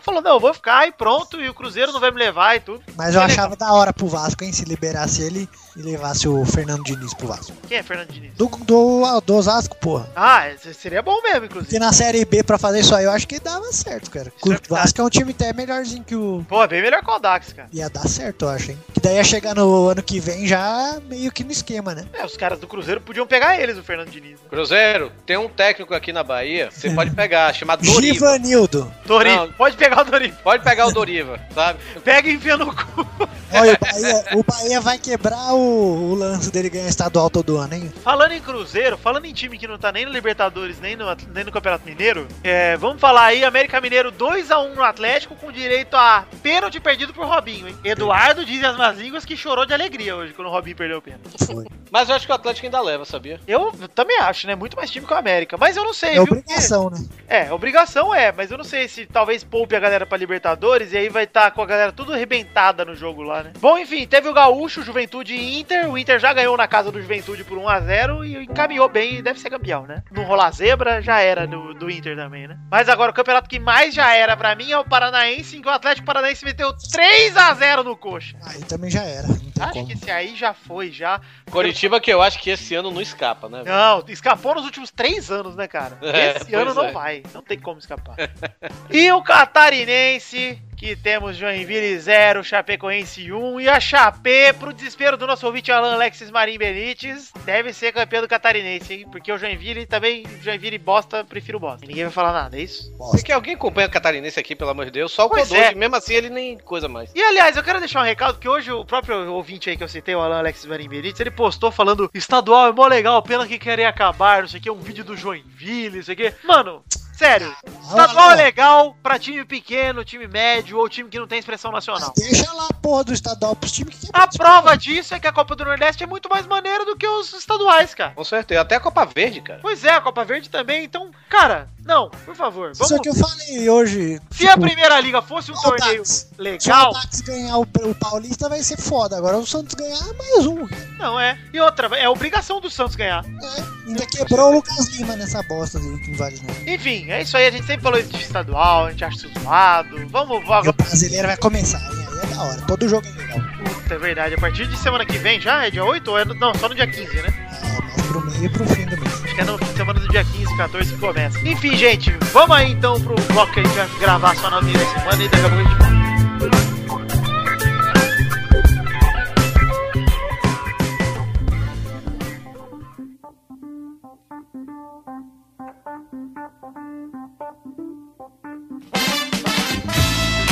falou: 0.00 0.20
não, 0.20 0.32
eu 0.32 0.40
vou 0.40 0.52
ficar 0.52 0.86
e 0.86 0.92
pronto. 0.92 1.40
E 1.40 1.48
o 1.48 1.54
Cruzeiro 1.54 1.92
não 1.92 2.00
vai 2.00 2.10
me 2.10 2.18
levar 2.18 2.56
e 2.56 2.60
tudo. 2.60 2.82
Mas 2.96 3.14
eu 3.14 3.22
Foi 3.22 3.30
achava 3.30 3.56
da 3.56 3.72
hora 3.72 3.92
pro 3.92 4.06
Vasco, 4.06 4.44
hein? 4.44 4.52
Se 4.52 4.64
liberasse 4.64 5.22
ele 5.22 5.48
e 5.78 5.82
levasse 5.82 6.26
o 6.28 6.44
Fernando 6.44 6.82
Diniz 6.82 7.14
pro 7.14 7.28
Vasco. 7.28 7.52
Quem 7.68 7.78
é 7.78 7.82
Fernando 7.82 8.08
Diniz? 8.08 8.32
Do, 8.34 8.46
do, 8.48 9.20
do 9.20 9.34
Osasco, 9.36 9.76
porra. 9.76 10.10
Ah, 10.16 10.48
seria 10.74 11.00
bom 11.02 11.20
mesmo, 11.22 11.44
inclusive. 11.46 11.66
Porque 11.66 11.78
na 11.78 11.92
Série 11.92 12.24
B, 12.24 12.42
pra 12.42 12.58
fazer 12.58 12.80
isso 12.80 12.94
aí, 12.94 13.04
eu 13.04 13.10
acho 13.12 13.26
que 13.28 13.38
dava 13.38 13.72
certo, 13.72 14.10
cara. 14.10 14.32
Isso 14.36 14.52
é 14.52 14.56
O 14.56 14.74
Vasco 14.74 15.00
é 15.00 15.04
um 15.04 15.08
time 15.08 15.30
até 15.30 15.52
melhorzinho 15.52 16.02
que 16.04 16.16
o. 16.16 16.44
Pô, 16.48 16.62
é 16.64 16.66
bem 16.68 16.82
melhor 16.82 17.02
que 17.02 17.08
o 17.08 17.12
Aldax, 17.12 17.52
cara. 17.52 17.68
Ia 17.72 17.88
dar 17.88 18.08
certo, 18.08 18.44
eu 18.44 18.48
acho, 18.48 18.72
hein? 18.72 18.78
Que 18.92 19.00
daí 19.00 19.14
ia 19.16 19.24
chegar 19.24 19.54
no 19.54 19.88
ano 19.88 20.02
que 20.02 20.18
vem 20.18 20.46
já 20.46 20.98
meio 21.08 21.30
que 21.30 21.44
no 21.44 21.52
esquema, 21.52 21.94
né? 21.94 22.06
É, 22.12 22.24
os 22.24 22.36
caras 22.36 22.58
do 22.58 22.66
Cruzeiro 22.66 23.00
podiam 23.00 23.26
pegar 23.26 23.60
eles, 23.60 23.78
o 23.78 23.82
Fernando 23.84 24.10
Diniz. 24.10 24.32
né? 24.32 24.46
Cruzeiro, 24.50 25.12
tem 25.24 25.36
um 25.36 25.48
técnico 25.48 25.94
aqui 25.94 26.12
na 26.12 26.24
Bahia, 26.24 26.70
você 26.72 26.90
pode 26.90 27.10
pegar, 27.12 27.52
chamado 27.54 27.84
Doriva. 27.84 28.14
Givanildo. 28.14 28.92
Doriva, 29.06 29.46
Não. 29.46 29.52
pode 29.52 29.76
pegar 29.76 30.02
o 30.02 30.04
Doriva. 30.04 30.36
Pode 30.42 30.64
pegar 30.64 30.86
o 30.86 30.92
Doriva, 30.92 31.38
sabe? 31.54 31.78
Pega 32.02 32.28
e 32.28 32.34
enfia 32.34 32.56
no 32.56 32.74
cu. 32.74 33.06
Olha, 33.52 33.72
o 33.74 33.78
Bahia, 33.78 34.24
o 34.36 34.42
Bahia 34.44 34.80
vai 34.80 34.98
quebrar 34.98 35.52
o, 35.54 36.10
o 36.10 36.14
lance 36.14 36.50
dele 36.50 36.68
ganhar 36.70 36.88
estadual 36.88 37.30
todo 37.30 37.56
ano, 37.56 37.74
hein? 37.74 37.92
Falando 38.02 38.32
em 38.32 38.40
Cruzeiro, 38.40 38.98
falando 38.98 39.24
em 39.24 39.32
time 39.32 39.58
que 39.58 39.66
não 39.66 39.78
tá 39.78 39.90
nem 39.92 40.04
no 40.04 40.12
Libertadores, 40.12 40.78
nem 40.80 40.96
no, 40.96 41.04
nem 41.34 41.44
no 41.44 41.52
Campeonato 41.52 41.84
Mineiro, 41.86 42.26
é, 42.44 42.76
vamos 42.76 43.00
falar 43.00 43.24
aí, 43.26 43.44
América 43.44 43.80
Mineiro 43.80 44.12
2x1 44.12 44.74
no 44.74 44.82
Atlético, 44.82 45.34
com 45.36 45.50
direito 45.50 45.94
a 45.96 46.24
pênalti 46.42 46.78
perdido 46.80 47.14
por 47.14 47.26
Robinho, 47.26 47.68
hein? 47.68 47.76
Eduardo 47.84 48.44
diz 48.44 48.62
as 48.64 48.76
más 48.76 48.98
línguas 48.98 49.24
que 49.24 49.36
chorou 49.36 49.64
de 49.66 49.72
alegria 49.74 50.14
hoje 50.16 50.32
quando 50.34 50.48
o 50.48 50.50
Robinho 50.50 50.76
perdeu 50.76 50.98
o 50.98 51.02
pênalti. 51.02 51.44
Foi. 51.46 51.64
Mas 51.90 52.08
eu 52.08 52.14
acho 52.14 52.26
que 52.26 52.32
o 52.32 52.34
Atlético 52.34 52.66
ainda 52.66 52.80
leva, 52.80 53.04
sabia? 53.04 53.40
Eu 53.46 53.72
também 53.94 54.18
acho, 54.18 54.46
né? 54.46 54.54
Muito 54.54 54.76
mais 54.76 54.90
time 54.90 55.06
que 55.06 55.12
o 55.12 55.16
América. 55.16 55.56
Mas 55.56 55.76
eu 55.76 55.84
não 55.84 55.94
sei, 55.94 56.10
É 56.10 56.12
viu? 56.14 56.22
obrigação, 56.24 56.90
né? 56.90 56.98
É, 57.26 57.52
obrigação 57.52 58.14
é, 58.14 58.30
mas 58.32 58.50
eu 58.50 58.58
não 58.58 58.64
sei 58.64 58.88
se 58.88 59.06
talvez 59.06 59.42
poupe 59.42 59.74
a 59.74 59.80
galera 59.80 60.04
pra 60.06 60.18
Libertadores 60.18 60.92
e 60.92 60.98
aí 60.98 61.08
vai 61.08 61.24
estar 61.24 61.50
com 61.50 61.62
a 61.62 61.66
galera 61.66 61.92
tudo 61.92 62.12
arrebentada 62.12 62.84
no 62.84 62.94
jogo 62.94 63.22
lá, 63.22 63.37
né? 63.42 63.52
Bom, 63.58 63.78
enfim, 63.78 64.06
teve 64.06 64.28
o 64.28 64.32
Gaúcho, 64.32 64.82
Juventude 64.82 65.34
e 65.34 65.60
Inter. 65.60 65.90
O 65.90 65.98
Inter 65.98 66.18
já 66.18 66.32
ganhou 66.32 66.56
na 66.56 66.66
casa 66.66 66.90
do 66.90 67.00
Juventude 67.00 67.44
por 67.44 67.58
1x0 67.58 68.26
e 68.26 68.44
encaminhou 68.44 68.88
bem 68.88 69.16
e 69.16 69.22
deve 69.22 69.40
ser 69.40 69.50
campeão, 69.50 69.86
né? 69.86 70.02
Não 70.10 70.24
rolar 70.24 70.50
zebra, 70.52 71.00
já 71.00 71.20
era 71.20 71.46
do, 71.46 71.74
do 71.74 71.90
Inter 71.90 72.16
também, 72.16 72.48
né? 72.48 72.58
Mas 72.70 72.88
agora 72.88 73.10
o 73.10 73.14
campeonato 73.14 73.48
que 73.48 73.58
mais 73.58 73.94
já 73.94 74.14
era 74.14 74.36
pra 74.36 74.54
mim 74.54 74.70
é 74.70 74.78
o 74.78 74.84
Paranaense, 74.84 75.56
em 75.56 75.62
que 75.62 75.68
o 75.68 75.72
Atlético 75.72 76.06
Paranaense 76.06 76.44
meteu 76.44 76.72
3x0 76.74 77.84
no 77.84 77.96
coxa. 77.96 78.36
Aí 78.42 78.62
também 78.64 78.90
já 78.90 79.02
era. 79.02 79.26
Acho 79.60 79.72
como. 79.72 79.86
que 79.86 79.92
esse 79.92 80.10
aí 80.10 80.36
já 80.36 80.54
foi, 80.54 80.90
já. 80.90 81.20
Curitiba 81.50 82.00
que 82.00 82.12
eu 82.12 82.22
acho 82.22 82.38
que 82.38 82.50
esse 82.50 82.74
ano 82.74 82.90
não 82.90 83.00
escapa, 83.00 83.48
né? 83.48 83.62
velho? 83.62 83.76
Não, 83.76 84.04
escapou 84.08 84.54
nos 84.54 84.64
últimos 84.64 84.90
três 84.90 85.30
anos, 85.30 85.56
né, 85.56 85.66
cara? 85.66 85.98
É, 86.18 86.36
Esse 86.36 86.54
ano 86.54 86.64
pois 86.66 86.76
não 86.76 86.84
é. 86.86 86.92
vai. 86.92 87.22
Não 87.34 87.42
tem 87.42 87.58
como 87.58 87.78
escapar. 87.78 88.16
e 88.90 89.12
o 89.12 89.22
Catarinense, 89.22 90.60
que 90.78 90.94
temos 90.94 91.36
Joinville 91.36 91.98
0, 91.98 92.44
Chapecoense 92.44 93.32
1. 93.32 93.60
E 93.60 93.68
a 93.68 93.80
Chape, 93.80 94.52
pro 94.58 94.72
desespero 94.72 95.16
do 95.16 95.26
nosso 95.26 95.44
ouvinte 95.44 95.72
Alan 95.72 95.94
Alexis 95.94 96.30
Marim 96.30 96.56
Benítez, 96.56 97.32
deve 97.44 97.72
ser 97.72 97.92
campeão 97.92 98.22
do 98.22 98.28
Catarinense, 98.28 98.94
hein? 98.94 99.06
Porque 99.10 99.32
o 99.32 99.36
Joinville 99.36 99.86
também, 99.86 100.24
Joinville 100.40 100.78
bosta, 100.78 101.24
prefiro 101.24 101.58
bosta. 101.58 101.84
Ninguém 101.84 102.04
vai 102.04 102.12
falar 102.12 102.32
nada, 102.32 102.56
é 102.56 102.62
isso? 102.62 102.94
Você 102.96 103.24
que 103.24 103.32
alguém 103.32 103.54
acompanha 103.54 103.88
o 103.88 103.90
Catarinense 103.90 104.38
aqui, 104.38 104.54
pelo 104.54 104.70
amor 104.70 104.84
de 104.84 104.92
Deus? 104.92 105.10
Só 105.10 105.26
o 105.26 105.28
Codô, 105.28 105.54
é. 105.56 105.74
mesmo 105.74 105.96
assim 105.96 106.14
ele 106.14 106.30
nem 106.30 106.56
coisa 106.58 106.88
mais. 106.88 107.10
E 107.12 107.20
aliás, 107.20 107.56
eu 107.56 107.64
quero 107.64 107.80
deixar 107.80 108.00
um 108.00 108.04
recado 108.04 108.38
que 108.38 108.48
hoje 108.48 108.70
o 108.70 108.84
próprio 108.84 109.32
ouvinte 109.32 109.68
aí 109.68 109.76
que 109.76 109.82
eu 109.82 109.88
citei, 109.88 110.14
o 110.14 110.20
Alan 110.20 110.38
Alex 110.38 110.64
Marim 110.64 110.88
Benítez, 110.88 111.18
ele 111.18 111.32
postou 111.32 111.72
falando 111.72 112.08
estadual 112.14 112.68
é 112.68 112.72
mó 112.72 112.86
legal, 112.86 113.20
pena 113.20 113.46
que 113.48 113.58
querem 113.58 113.84
acabar, 113.84 114.42
não 114.42 114.48
sei 114.48 114.60
o 114.60 114.62
que, 114.62 114.70
um 114.70 114.78
vídeo 114.78 115.04
do 115.04 115.16
Joinville, 115.16 115.96
não 115.96 116.04
sei 116.04 116.14
o 116.14 116.16
que. 116.16 116.34
Mano, 116.44 116.84
sério, 117.18 117.52
estadual 117.82 118.30
é 118.30 118.34
legal 118.36 118.96
pra 119.02 119.18
time 119.18 119.44
pequeno, 119.44 120.04
time 120.04 120.28
médio 120.28 120.78
ou 120.78 120.88
time 120.88 121.10
que 121.10 121.18
não 121.18 121.26
tem 121.26 121.40
expressão 121.40 121.72
nacional. 121.72 122.12
Deixa 122.16 122.52
lá 122.52 122.68
a 122.70 122.74
porra 122.74 123.02
do 123.02 123.12
estadual 123.12 123.56
pros 123.56 123.72
times 123.72 123.98
que 123.98 124.08
A 124.12 124.28
prova 124.28 124.76
disso 124.76 125.14
é 125.14 125.18
que 125.18 125.26
a 125.26 125.32
Copa 125.32 125.56
do 125.56 125.64
Nordeste 125.64 126.04
é 126.04 126.06
muito 126.06 126.28
mais 126.28 126.46
maneira 126.46 126.84
do 126.84 126.96
que 126.96 127.06
os 127.06 127.32
estaduais, 127.32 127.92
cara. 127.92 128.12
Com 128.12 128.22
certeza. 128.22 128.60
Até 128.60 128.76
a 128.76 128.80
Copa 128.80 129.04
Verde, 129.04 129.40
cara. 129.40 129.58
Pois 129.60 129.82
é, 129.84 129.90
a 129.90 130.00
Copa 130.00 130.24
Verde 130.24 130.48
também, 130.48 130.84
então, 130.84 131.10
cara, 131.28 131.68
não, 131.88 132.10
por 132.10 132.36
favor, 132.36 132.70
Isso 132.72 132.82
vamos. 132.86 133.00
que 133.02 133.08
eu 133.08 133.14
falei 133.14 133.70
hoje. 133.70 134.20
Se 134.30 134.46
a 134.46 134.56
Primeira 134.58 135.00
Liga 135.00 135.22
fosse 135.22 135.50
um 135.50 135.54
o 135.54 135.60
torneio 135.60 135.96
Dax. 135.98 136.08
Se 136.10 136.26
o 136.38 136.42
legal, 136.42 136.92
Dax 136.92 137.20
ganhar 137.22 137.56
o, 137.56 137.62
o 137.62 137.94
Paulista 137.94 138.48
vai 138.48 138.62
ser 138.62 138.76
foda. 138.76 139.16
Agora 139.16 139.38
o 139.38 139.46
Santos 139.46 139.74
ganhar 139.74 139.98
mais 140.18 140.46
um. 140.46 140.68
não 140.98 141.18
é. 141.18 141.38
E 141.52 141.58
outra, 141.58 141.88
é 141.96 142.08
obrigação 142.08 142.60
do 142.60 142.68
Santos 142.70 142.94
ganhar. 142.94 143.24
É, 143.24 143.88
ainda 143.88 144.06
quebrou 144.06 144.50
o 144.50 144.54
Lucas 144.56 144.86
Lima 144.88 145.16
nessa 145.16 145.42
bosta 145.44 145.80
dele 145.80 145.98
que 146.04 146.12
vale. 146.14 146.38
Enfim, 146.66 147.10
é 147.10 147.22
isso 147.22 147.36
aí. 147.36 147.46
A 147.46 147.50
gente 147.50 147.66
sempre 147.66 147.82
falou 147.82 147.98
isso 147.98 148.10
de 148.10 148.22
estadual, 148.22 148.86
a 148.86 148.90
gente 148.90 149.04
acha 149.04 149.16
isso 149.16 149.30
zoado. 149.40 150.06
Vamos, 150.08 150.38
E 150.40 150.42
o 150.44 150.46
vamos. 150.46 150.70
brasileiro 150.76 151.26
vai 151.26 151.36
começar. 151.38 151.80
E 151.80 151.96
aí 152.02 152.18
é 152.22 152.34
da 152.34 152.42
hora. 152.42 152.60
Todo 152.66 152.86
jogo 152.88 153.06
é 153.08 153.10
legal. 153.12 153.38
Puta, 153.64 153.94
é 153.94 153.98
verdade. 153.98 154.34
A 154.34 154.38
partir 154.38 154.66
de 154.66 154.76
semana 154.76 155.06
que 155.06 155.16
vem 155.18 155.40
já? 155.40 155.64
É 155.66 155.70
dia 155.70 155.84
8 155.84 156.10
ou 156.10 156.18
é 156.18 156.24
Não, 156.26 156.54
só 156.54 156.68
no 156.68 156.74
dia 156.74 156.86
15, 156.86 157.14
né? 157.22 157.48
É, 157.50 157.80
mais 157.82 158.02
pro 158.08 158.20
meio 158.26 158.44
e 158.44 158.48
pro 158.50 158.66
fim 158.66 158.84
do 158.86 158.96
mês. 158.98 159.14
Acho 159.24 159.34
que 159.34 159.40
é 159.40 159.44
no 159.44 159.58
semana 159.88 160.00
do 160.00 160.08
dia 160.08 160.22
15, 160.22 160.56
14 160.56 160.92
que 160.92 161.00
começa. 161.00 161.48
Enfim, 161.48 161.74
gente, 161.74 162.10
vamos 162.32 162.54
aí 162.54 162.72
então 162.72 163.00
pro 163.00 163.14
bloco 163.32 163.52
que 163.52 163.60
a 163.60 163.62
gente 163.62 163.74
vai 163.74 163.88
gravar 164.00 164.36
só 164.36 164.50
na 164.50 164.58
primeira 164.58 164.84
semana 164.86 165.24
e 165.24 165.28
daqui 165.28 165.46
a 165.46 165.48
pouco 165.48 165.56
a 165.56 165.62
gente 165.62 165.78
volta. 165.78 165.98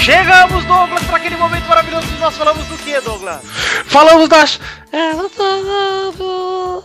Chegamos, 0.01 0.65
Douglas, 0.65 1.03
para 1.03 1.17
aquele 1.17 1.37
momento 1.37 1.67
maravilhoso 1.67 2.07
que 2.07 2.21
nós 2.21 2.37
falamos 2.39 2.65
do 2.69 2.79
que, 2.79 3.01
Douglas? 3.01 3.43
Falamos 3.87 4.29
das. 4.29 4.61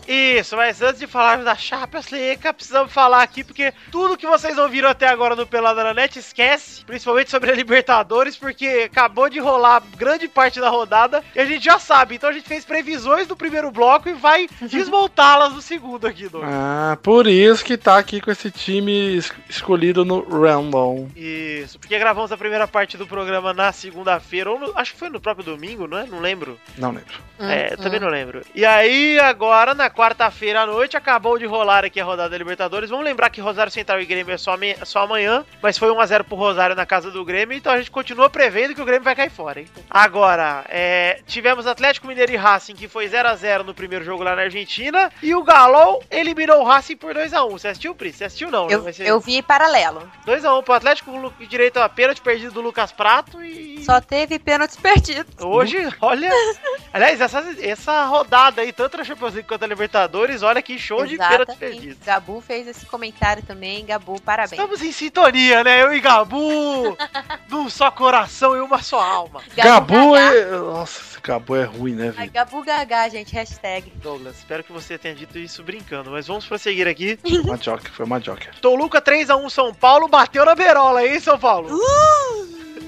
Isso, 0.08 0.56
mas 0.56 0.82
antes 0.82 1.00
de 1.00 1.08
falarmos 1.08 1.46
da 1.46 1.56
Champions 1.56 2.10
League, 2.10 2.42
precisamos 2.54 2.92
falar 2.92 3.22
aqui, 3.22 3.44
porque 3.44 3.74
tudo 3.92 4.18
que 4.18 4.26
vocês 4.28 4.58
ouviram 4.58 4.90
até 4.90 5.08
agora 5.08 5.36
no 5.36 5.46
Pelada 5.46 5.84
na 5.84 5.94
Net, 5.94 6.18
esquece, 6.20 6.84
principalmente 6.84 7.30
sobre 7.30 7.52
a 7.52 7.56
Libertadores, 7.56 8.36
porque 8.36 8.90
acabou 8.92 9.30
de 9.30 9.40
rolar 9.40 9.82
grande 9.98 10.28
parte 10.28 10.60
da 10.60 10.70
rodada 10.70 11.24
e 11.36 11.40
a 11.40 11.46
gente 11.46 11.64
já 11.64 11.78
sabe. 11.80 12.16
Então 12.16 12.30
a 12.30 12.34
gente 12.34 12.48
fez 12.48 12.66
previsões 12.66 13.28
do 13.28 13.36
primeiro 13.36 13.72
bloco 13.72 14.10
e 14.10 14.14
vai 14.14 14.48
desmontá-las 14.62 15.54
no 15.54 15.62
segundo 15.62 16.08
aqui, 16.08 16.28
Douglas. 16.28 16.52
Ah, 16.54 16.98
por 17.02 17.28
isso 17.28 17.64
que 17.64 17.78
tá 17.78 17.98
aqui 17.98 18.20
com 18.20 18.32
esse 18.32 18.50
time 18.52 19.16
es- 19.18 19.32
escolhido 19.50 20.04
no 20.04 20.22
Random. 20.22 21.08
Isso, 21.16 21.80
porque 21.80 21.98
gravamos 22.00 22.32
a 22.32 22.38
primeira 22.38 22.68
parte 22.68 22.98
do 22.98 23.06
programa 23.08 23.54
na 23.54 23.72
segunda-feira, 23.72 24.50
ou 24.52 24.60
no- 24.60 24.74
acho 24.76 24.94
que 24.94 25.00
foi 25.00 25.10
no 25.10 25.22
próprio 25.22 25.46
domingo, 25.46 25.88
não 25.88 25.98
é? 25.98 26.06
Não 26.06 26.20
lembro. 26.20 26.60
Não 26.78 26.90
lembro. 26.90 27.14
É, 27.40 27.76
também 27.92 28.00
não 28.00 28.10
lembro. 28.10 28.42
E 28.56 28.66
aí, 28.66 29.20
agora, 29.20 29.74
na 29.74 29.90
quarta-feira 29.90 30.62
à 30.62 30.66
noite, 30.66 30.96
acabou 30.98 31.38
de 31.38 31.46
rolar 31.46 31.84
aqui 31.86 32.00
a 32.00 32.06
rodada 32.06 32.30
da 32.30 32.38
Libertadores. 32.38 32.90
Vamos 32.90 33.06
lembrar 33.06 33.30
que 33.30 33.42
Rosário 33.42 33.72
Central 33.72 34.00
e 34.02 34.06
Grêmio 34.06 34.34
é 34.34 34.38
só, 34.38 34.56
me- 34.58 34.76
só 34.86 35.00
amanhã, 35.04 35.46
mas 35.62 35.78
foi 35.78 35.90
1x0 35.90 36.24
pro 36.24 36.36
Rosário 36.36 36.76
na 36.76 36.86
casa 36.86 37.12
do 37.12 37.24
Grêmio, 37.26 37.58
então 37.58 37.72
a 37.74 37.78
gente 37.78 37.92
continua 37.92 38.30
prevendo 38.30 38.74
que 38.76 38.82
o 38.82 38.86
Grêmio 38.86 39.04
vai 39.04 39.16
cair 39.16 39.30
fora, 39.32 39.60
hein? 39.60 39.68
Agora, 39.90 40.64
é, 40.70 41.20
tivemos 41.28 41.68
Atlético 41.68 42.08
Mineiro 42.08 42.32
e 42.32 42.36
Racing, 42.36 42.76
que 42.76 42.88
foi 42.88 43.08
0x0 43.08 43.64
no 43.64 43.74
primeiro 43.74 44.04
jogo 44.06 44.24
lá 44.24 44.36
na 44.36 44.44
Argentina, 44.44 45.12
e 45.22 45.34
o 45.36 45.44
Galol 45.44 46.04
eliminou 46.10 46.62
o 46.62 46.64
Racing 46.64 46.98
por 46.98 47.14
2x1. 47.14 47.50
Você 47.52 47.68
assistiu, 47.70 47.94
Pri? 47.96 48.12
Você 48.14 48.24
assistiu 48.26 48.50
não, 48.52 48.68
né? 48.68 48.76
Eu, 48.76 48.84
Vai 48.84 48.94
ser 48.94 49.08
eu 49.08 49.20
vi 49.20 49.42
paralelo. 49.42 50.10
2x1 50.26 50.64
pro 50.64 50.74
Atlético, 50.74 51.34
direito 51.48 51.78
a 51.80 51.90
pênalti 51.90 52.22
perdido 52.22 52.54
do 52.54 52.62
Lucas 52.62 52.92
Prato 52.92 53.44
e... 53.44 53.84
Só 53.84 54.00
teve 54.00 54.38
pênaltis 54.40 54.76
perdidos. 54.78 55.34
Hoje, 55.40 55.78
olha. 56.02 56.30
Aliás, 56.94 57.20
essa, 57.22 57.44
essa 57.62 57.81
rodada 57.86 58.62
aí, 58.62 58.72
tanto 58.72 58.98
na 58.98 59.04
Champions 59.04 59.34
League 59.34 59.48
quanto 59.48 59.62
na 59.62 59.68
Libertadores, 59.68 60.42
olha 60.44 60.62
que 60.62 60.78
show 60.78 61.06
de 61.06 61.18
pênalti 61.18 61.58
perdido. 61.58 61.98
Gabu 62.06 62.42
fez 62.42 62.68
esse 62.68 62.86
comentário 62.86 63.44
também. 63.44 63.86
Gabu, 63.86 64.20
parabéns. 64.22 64.54
Estamos 64.54 64.82
em 64.82 64.92
sintonia, 64.92 65.64
né? 65.64 65.84
Eu 65.84 65.94
e 65.94 66.00
Gabu, 66.00 66.98
num 67.50 67.70
só 67.70 67.90
coração 67.90 68.56
e 68.56 68.62
uma 68.62 68.82
só 68.82 69.02
alma. 69.02 69.42
Gabu 69.56 70.14
Gagá. 70.14 70.36
é. 70.36 70.52
Nossa, 70.52 71.02
esse 71.02 71.22
Gabu 71.22 71.56
é 71.56 71.64
ruim, 71.64 71.94
né, 71.94 72.12
velho? 72.12 72.32
Gabu 72.32 72.64
Gagá, 72.64 73.10
gente. 73.10 73.34
Hashtag. 73.34 73.92
Douglas, 73.96 74.38
espero 74.38 74.64
que 74.64 74.72
você 74.72 74.98
tenha 74.98 75.16
dito 75.16 75.38
isso 75.38 75.64
brincando, 75.64 76.12
mas 76.12 76.28
vamos 76.28 76.46
prosseguir 76.46 76.88
aqui. 76.88 77.20
Uma 77.44 77.58
joker, 77.58 77.92
foi 77.92 78.06
uma 78.06 78.20
joker. 78.20 78.54
Toluca 78.60 79.02
3x1 79.02 79.50
São 79.50 79.74
Paulo, 79.74 80.08
bateu 80.08 80.46
na 80.46 80.56
berola, 80.56 81.06
hein, 81.06 81.20
São 81.20 81.40
Paulo? 81.40 81.70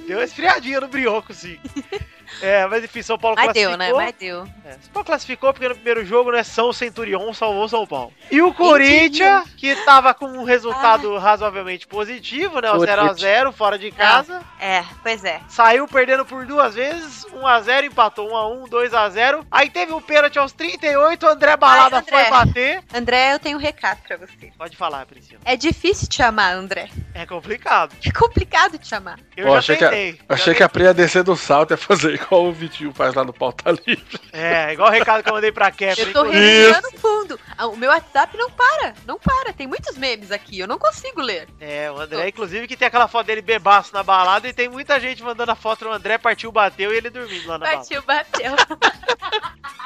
Deu 0.07 0.17
uma 0.17 0.23
esfriadinha 0.25 0.81
no 0.81 0.87
brioco, 0.87 1.33
sim. 1.33 1.57
É, 2.41 2.65
mas 2.67 2.83
enfim, 2.83 3.01
São 3.01 3.17
Paulo 3.17 3.35
Mas 3.35 3.45
classificou. 3.45 3.77
deu, 3.77 3.77
né? 3.77 3.93
Mas 3.93 4.15
deu. 4.19 4.47
É, 4.65 4.71
São 4.73 4.91
Paulo 4.93 5.05
classificou 5.05 5.53
porque 5.53 5.67
no 5.69 5.75
primeiro 5.75 6.05
jogo, 6.05 6.31
né, 6.31 6.43
São 6.43 6.73
Centurion 6.73 7.33
salvou 7.33 7.67
São 7.69 7.85
Paulo. 7.87 8.13
E 8.31 8.41
o 8.41 8.53
Corinthians, 8.53 9.47
que 9.57 9.75
tava 9.85 10.13
com 10.13 10.25
um 10.25 10.43
resultado 10.43 11.17
razoavelmente 11.17 11.87
positivo, 11.87 12.59
né, 12.59 12.71
o 12.71 12.77
Putz. 12.77 12.91
0x0 12.91 13.51
fora 13.53 13.77
de 13.77 13.91
casa, 13.91 14.41
É, 14.59 14.83
pois 15.01 15.23
é. 15.23 15.39
saiu 15.47 15.87
perdendo 15.87 16.25
por 16.25 16.45
duas 16.45 16.75
vezes, 16.75 17.25
1x0, 17.33 17.85
empatou 17.85 18.29
1x1, 18.29 18.69
2x0. 18.69 19.45
Aí 19.51 19.69
teve 19.69 19.93
um 19.93 20.01
pênalti 20.01 20.37
aos 20.39 20.51
38, 20.51 21.25
o 21.25 21.29
André 21.29 21.55
Balada 21.57 21.97
Ai, 21.97 22.01
André. 22.01 22.21
foi 22.23 22.29
bater. 22.29 22.83
André, 22.93 23.33
eu 23.33 23.39
tenho 23.39 23.57
um 23.57 23.61
recado 23.61 23.99
pra 24.07 24.17
você. 24.17 24.51
Pode 24.57 24.75
falar, 24.75 25.05
Priscila. 25.05 25.39
É 25.45 25.55
difícil 25.55 26.07
te 26.07 26.15
chamar, 26.17 26.53
André. 26.53 26.89
É 27.13 27.25
complicado. 27.25 27.95
É 28.05 28.11
complicado 28.11 28.77
te 28.77 28.87
chamar. 28.87 29.19
Eu 29.35 29.47
Ó, 29.47 29.51
já 29.53 29.57
achei 29.59 29.75
que, 29.77 29.85
a, 29.85 29.89
tentei. 29.89 30.19
achei 30.29 30.53
já 30.53 30.57
que 30.57 30.63
a 30.63 30.69
Pri 30.69 30.83
ia 30.83 30.93
descer 30.93 31.23
do 31.23 31.35
salto 31.35 31.71
e 31.71 31.73
ia 31.73 31.77
fazer 31.77 32.19
igual 32.23 32.45
o 32.45 32.51
Vitinho 32.51 32.93
faz 32.93 33.13
lá 33.13 33.23
no 33.23 33.33
Pauta 33.33 33.71
Livre. 33.71 34.19
É, 34.31 34.73
igual 34.73 34.89
o 34.89 34.91
recado 34.91 35.23
que 35.23 35.29
eu 35.29 35.33
mandei 35.33 35.51
pra 35.51 35.71
Kefra. 35.71 36.03
Eu 36.03 36.13
tô 36.13 36.23
respirando 36.23 36.91
fundo. 36.97 37.39
Ah, 37.57 37.67
O 37.67 37.75
meu 37.77 37.89
WhatsApp 37.89 38.35
não 38.37 38.49
para. 38.49 38.93
Não 39.05 39.19
para. 39.19 39.53
Tem 39.53 39.67
muitos 39.67 39.97
memes 39.97 40.31
aqui. 40.31 40.59
Eu 40.59 40.67
não 40.67 40.77
consigo 40.79 41.21
ler. 41.21 41.47
É, 41.59 41.91
o 41.91 41.99
André, 41.99 42.29
inclusive, 42.29 42.67
que 42.67 42.75
tem 42.77 42.87
aquela 42.87 43.07
foto 43.07 43.27
dele 43.27 43.41
bebaço 43.41 43.93
na 43.93 44.03
balada 44.03 44.47
e 44.47 44.53
tem 44.53 44.67
muita 44.67 44.99
gente 44.99 45.23
mandando 45.23 45.51
a 45.51 45.55
foto 45.55 45.85
do 45.85 45.91
André, 45.91 46.17
partiu, 46.17 46.51
bateu 46.51 46.93
e 46.93 46.97
ele 46.97 47.09
dormindo 47.09 47.47
lá 47.47 47.57
na 47.57 47.65
balada. 47.65 47.77
Partiu, 47.77 48.01
bateu. 48.03 48.53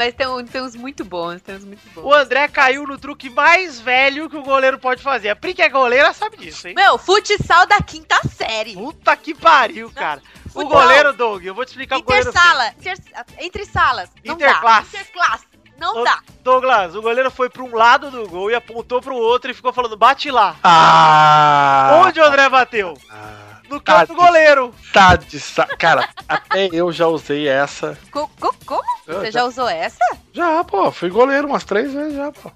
Mas 0.00 0.14
tem, 0.14 0.26
tem 0.46 0.62
uns 0.62 0.74
muito 0.74 1.04
bons. 1.04 1.42
Tem 1.42 1.56
uns 1.56 1.64
muito 1.64 1.82
bons. 1.94 2.02
O 2.02 2.14
André 2.14 2.48
caiu 2.48 2.86
no 2.86 2.96
truque 2.96 3.28
mais 3.28 3.78
velho 3.78 4.30
que 4.30 4.36
o 4.36 4.42
goleiro 4.42 4.78
pode 4.78 5.02
fazer. 5.02 5.28
A 5.28 5.36
Pri 5.36 5.52
que 5.52 5.60
é 5.60 5.68
goleira 5.68 6.10
sabe 6.14 6.38
disso, 6.38 6.68
hein? 6.68 6.74
Meu, 6.74 6.96
futsal 6.96 7.66
da 7.66 7.82
quinta 7.82 8.18
série. 8.34 8.72
Puta 8.72 9.14
que 9.14 9.34
pariu, 9.34 9.90
cara. 9.90 10.22
O 10.54 10.64
goleiro, 10.66 11.12
Doug, 11.12 11.44
eu 11.44 11.54
vou 11.54 11.64
te 11.64 11.68
explicar 11.68 11.98
o 11.98 12.02
goleiro. 12.02 12.28
Intersala. 12.30 12.68
Inter, 12.78 12.96
entre 13.38 13.64
salas. 13.66 14.10
Não 14.24 14.34
Interclasse. 14.34 14.92
dá. 14.92 15.00
Interclasse. 15.00 15.44
Não 15.78 15.96
Ô, 15.96 16.04
dá. 16.04 16.18
Douglas, 16.42 16.94
o 16.94 17.00
goleiro 17.00 17.30
foi 17.30 17.48
pra 17.48 17.62
um 17.62 17.74
lado 17.74 18.10
do 18.10 18.28
gol 18.28 18.50
e 18.50 18.54
apontou 18.54 19.00
pro 19.00 19.14
outro 19.16 19.50
e 19.50 19.54
ficou 19.54 19.72
falando, 19.72 19.96
bate 19.96 20.30
lá. 20.30 20.56
Ah! 20.62 22.02
Onde 22.04 22.20
o 22.20 22.24
André 22.24 22.48
bateu? 22.48 22.98
Ah, 23.10 23.60
No 23.68 23.80
campo 23.80 24.00
do 24.00 24.06
Tadinho. 24.08 24.16
goleiro. 24.26 24.74
tá 24.92 25.16
de 25.16 25.38
sa... 25.40 25.64
Cara, 25.78 26.08
até 26.28 26.68
eu 26.72 26.90
já 26.92 27.06
usei 27.06 27.48
essa. 27.48 27.96
Co- 28.10 28.28
co- 28.40 28.54
como? 28.66 28.82
Eu 29.06 29.20
Você 29.20 29.30
já- 29.32 29.40
já 29.40 29.44
usou 29.46 29.68
essa? 29.68 30.04
Já, 30.32 30.62
pô. 30.64 30.90
Fui 30.92 31.08
goleiro 31.10 31.46
umas 31.48 31.64
três 31.64 31.92
vezes 31.92 32.14
já, 32.14 32.30
pô. 32.32 32.50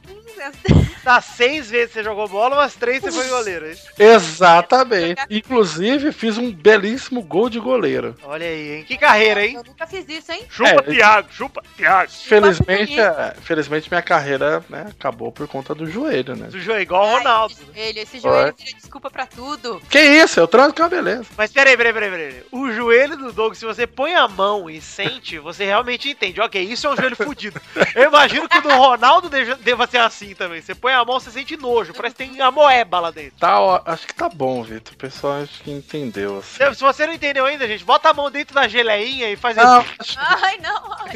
Das 1.05 1.25
seis 1.25 1.71
vezes 1.71 1.93
você 1.93 2.03
jogou 2.03 2.27
bola, 2.29 2.57
umas 2.57 2.75
três 2.75 3.03
você 3.03 3.13
foi 3.13 3.29
goleiro. 3.29 3.67
hein? 3.69 3.77
Exatamente. 3.99 5.23
Inclusive, 5.31 6.13
fiz 6.13 6.39
um 6.39 6.51
belíssimo 6.51 7.23
gol 7.23 7.49
de 7.49 7.61
goleiro. 7.61 8.17
Olha 8.25 8.47
aí, 8.47 8.77
hein? 8.79 8.85
Que 8.85 8.97
carreira, 8.97 9.45
hein? 9.45 9.55
Eu 9.57 9.65
nunca 9.65 9.87
fiz 9.87 10.05
isso, 10.09 10.33
hein? 10.33 10.45
Chupa, 10.49 10.71
É, 10.71 10.95
Thiago, 10.95 11.29
chupa, 11.31 11.63
Thiago. 11.77 12.11
Felizmente, 12.11 12.99
é, 12.99 13.35
felizmente 13.43 13.89
minha 13.91 14.03
carreira 14.03 14.65
né, 14.69 14.87
acabou 14.91 15.31
por 15.31 15.47
conta 15.47 15.75
do 15.75 15.87
joelho, 15.87 16.35
né? 16.37 16.47
Do 16.49 16.59
joelho, 16.61 16.83
igual 16.83 17.07
o 17.07 17.19
Ronaldo. 17.19 17.55
Ai, 17.55 17.63
esse 17.65 17.75
joelho, 17.75 17.99
esse 18.01 18.19
joelho 18.21 18.55
vira 18.57 18.77
desculpa 18.77 19.11
pra 19.11 19.27
tudo. 19.27 19.81
Que 19.91 20.01
isso? 20.01 20.41
Eu 20.41 20.49
transo 20.49 20.75
com 20.75 20.83
a 20.83 20.89
beleza. 20.89 21.27
Mas 21.37 21.53
peraí, 21.53 21.77
peraí, 21.77 21.93
peraí, 21.93 22.11
peraí. 22.11 22.43
O 22.51 22.71
joelho 22.73 23.17
do 23.17 23.33
Doug, 23.33 23.55
se 23.55 23.65
você 23.65 23.87
põe 23.87 24.15
a 24.15 24.27
mão 24.27 24.69
e 24.69 24.81
sente, 24.81 25.39
você 25.39 25.65
realmente 25.65 26.09
entende. 26.09 26.41
Ok, 26.41 26.61
isso 26.63 26.87
é 26.87 26.91
um 26.91 26.97
joelho 26.97 27.17
fudido. 27.23 27.61
Eu 27.95 28.05
imagino 28.05 28.49
que 28.49 28.59
o 28.59 28.63
do 28.63 28.69
Ronaldo 28.69 29.29
deva 29.29 29.87
ser 29.87 29.99
assim 29.99 30.35
também. 30.35 30.61
Você 30.61 30.75
põe 30.75 30.93
a 30.93 31.05
mão, 31.05 31.19
você 31.19 31.31
sente 31.31 31.57
nojo. 31.57 31.93
Parece 31.93 32.15
que 32.15 32.25
tem 32.29 32.41
a 32.41 32.51
moeba 32.51 33.01
lá 33.01 33.11
dentro. 33.11 33.39
Tá, 33.39 33.61
ó, 33.61 33.83
acho 33.85 34.07
que 34.07 34.15
tá 34.15 34.29
bom, 34.29 34.63
Vitor. 34.63 34.95
O 34.95 34.97
pessoal 34.97 35.43
acho 35.43 35.63
que 35.63 35.71
entendeu. 35.71 36.39
Assim. 36.39 36.75
Se 36.75 36.81
você 36.83 37.07
não 37.07 37.13
entendeu 37.13 37.45
ainda, 37.45 37.67
gente, 37.67 37.85
bota 37.85 38.11
a 38.11 38.15
mão 38.15 38.31
dentro 38.31 38.55
da 38.55 38.69
geleinha 38.69 39.29
e 39.31 39.37
faz 39.37 39.57
Não, 39.57 39.81
assim. 39.81 40.15
Ai, 40.17 40.59
não. 40.59 40.93
ai. 41.01 41.13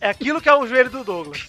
É 0.00 0.10
aquilo 0.10 0.40
que 0.40 0.48
é 0.48 0.54
o 0.54 0.66
joelho 0.66 0.90
do 0.90 1.04
Douglas. 1.04 1.48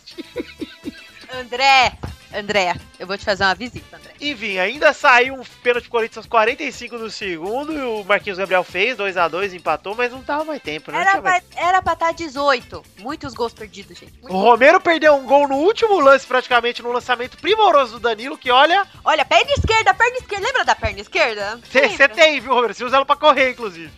André, 1.33 1.93
André, 2.35 2.75
eu 2.99 3.07
vou 3.07 3.17
te 3.17 3.25
fazer 3.25 3.43
uma 3.43 3.55
visita, 3.55 3.95
André. 3.95 4.13
Enfim, 4.19 4.57
ainda 4.57 4.91
saiu 4.93 5.35
um 5.35 5.43
pênalti 5.63 5.89
Corinthians 5.89 6.17
aos 6.17 6.25
45 6.25 6.97
do 6.97 7.09
segundo 7.09 7.73
e 7.73 7.81
o 7.81 8.03
Marquinhos 8.03 8.37
Gabriel 8.37 8.63
fez, 8.63 8.97
2x2, 8.97 9.53
empatou, 9.53 9.95
mas 9.95 10.11
não 10.11 10.21
tava 10.21 10.43
mais 10.43 10.61
tempo, 10.61 10.91
né? 10.91 11.01
Era 11.01 11.21
mais 11.21 11.43
pra, 11.43 11.61
era 11.61 11.81
pra 11.81 11.93
estar 11.93 12.11
18. 12.13 12.83
Muitos 12.99 13.33
gols 13.33 13.53
perdidos, 13.53 13.97
gente. 13.97 14.13
O 14.21 14.23
Muitos. 14.23 14.41
Romero 14.41 14.81
perdeu 14.81 15.15
um 15.15 15.25
gol 15.25 15.47
no 15.47 15.55
último 15.55 15.99
lance, 15.99 16.25
praticamente, 16.25 16.81
no 16.81 16.91
lançamento 16.91 17.37
primoroso 17.37 17.93
do 17.93 17.99
Danilo, 17.99 18.37
que 18.37 18.51
olha, 18.51 18.85
Olha, 19.03 19.23
perna 19.23 19.51
esquerda, 19.51 19.93
perna 19.93 20.17
esquerda. 20.17 20.45
Lembra 20.45 20.65
da 20.65 20.75
perna 20.75 20.99
esquerda? 20.99 21.59
você 21.63 22.07
tem, 22.07 22.39
viu, 22.39 22.53
Romero? 22.53 22.73
Você 22.73 22.83
usa 22.83 22.97
ela 22.97 23.05
pra 23.05 23.15
correr, 23.15 23.51
inclusive. 23.51 23.91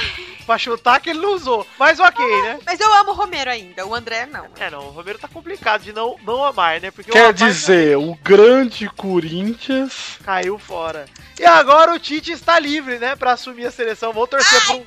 Pra 0.46 0.58
chutar 0.58 1.00
que 1.00 1.10
ele 1.10 1.20
não 1.20 1.34
usou. 1.34 1.64
Mas 1.78 2.00
ok, 2.00 2.24
né? 2.42 2.58
Mas 2.66 2.80
eu 2.80 2.92
amo 2.94 3.10
o 3.10 3.14
Romero 3.14 3.50
ainda, 3.50 3.86
o 3.86 3.94
André 3.94 4.26
não. 4.26 4.46
É, 4.58 4.68
não, 4.68 4.80
o 4.80 4.90
Romero 4.90 5.18
tá 5.18 5.28
complicado 5.28 5.82
de 5.82 5.92
não, 5.92 6.16
não 6.24 6.44
amar, 6.44 6.80
né? 6.80 6.90
Porque 6.90 7.10
o 7.10 7.12
Quer 7.12 7.20
amar 7.26 7.34
dizer, 7.34 7.96
o 7.96 8.18
grande 8.20 8.88
Corinthians. 8.88 10.18
caiu 10.24 10.58
fora. 10.58 11.06
E 11.38 11.44
agora 11.44 11.92
o 11.94 11.98
Tite 12.00 12.32
está 12.32 12.58
livre, 12.58 12.98
né, 12.98 13.14
pra 13.14 13.32
assumir 13.32 13.66
a 13.66 13.70
seleção. 13.70 14.12
Vamos 14.12 14.28
torcer 14.30 14.66
por 14.66 14.76
um... 14.76 14.84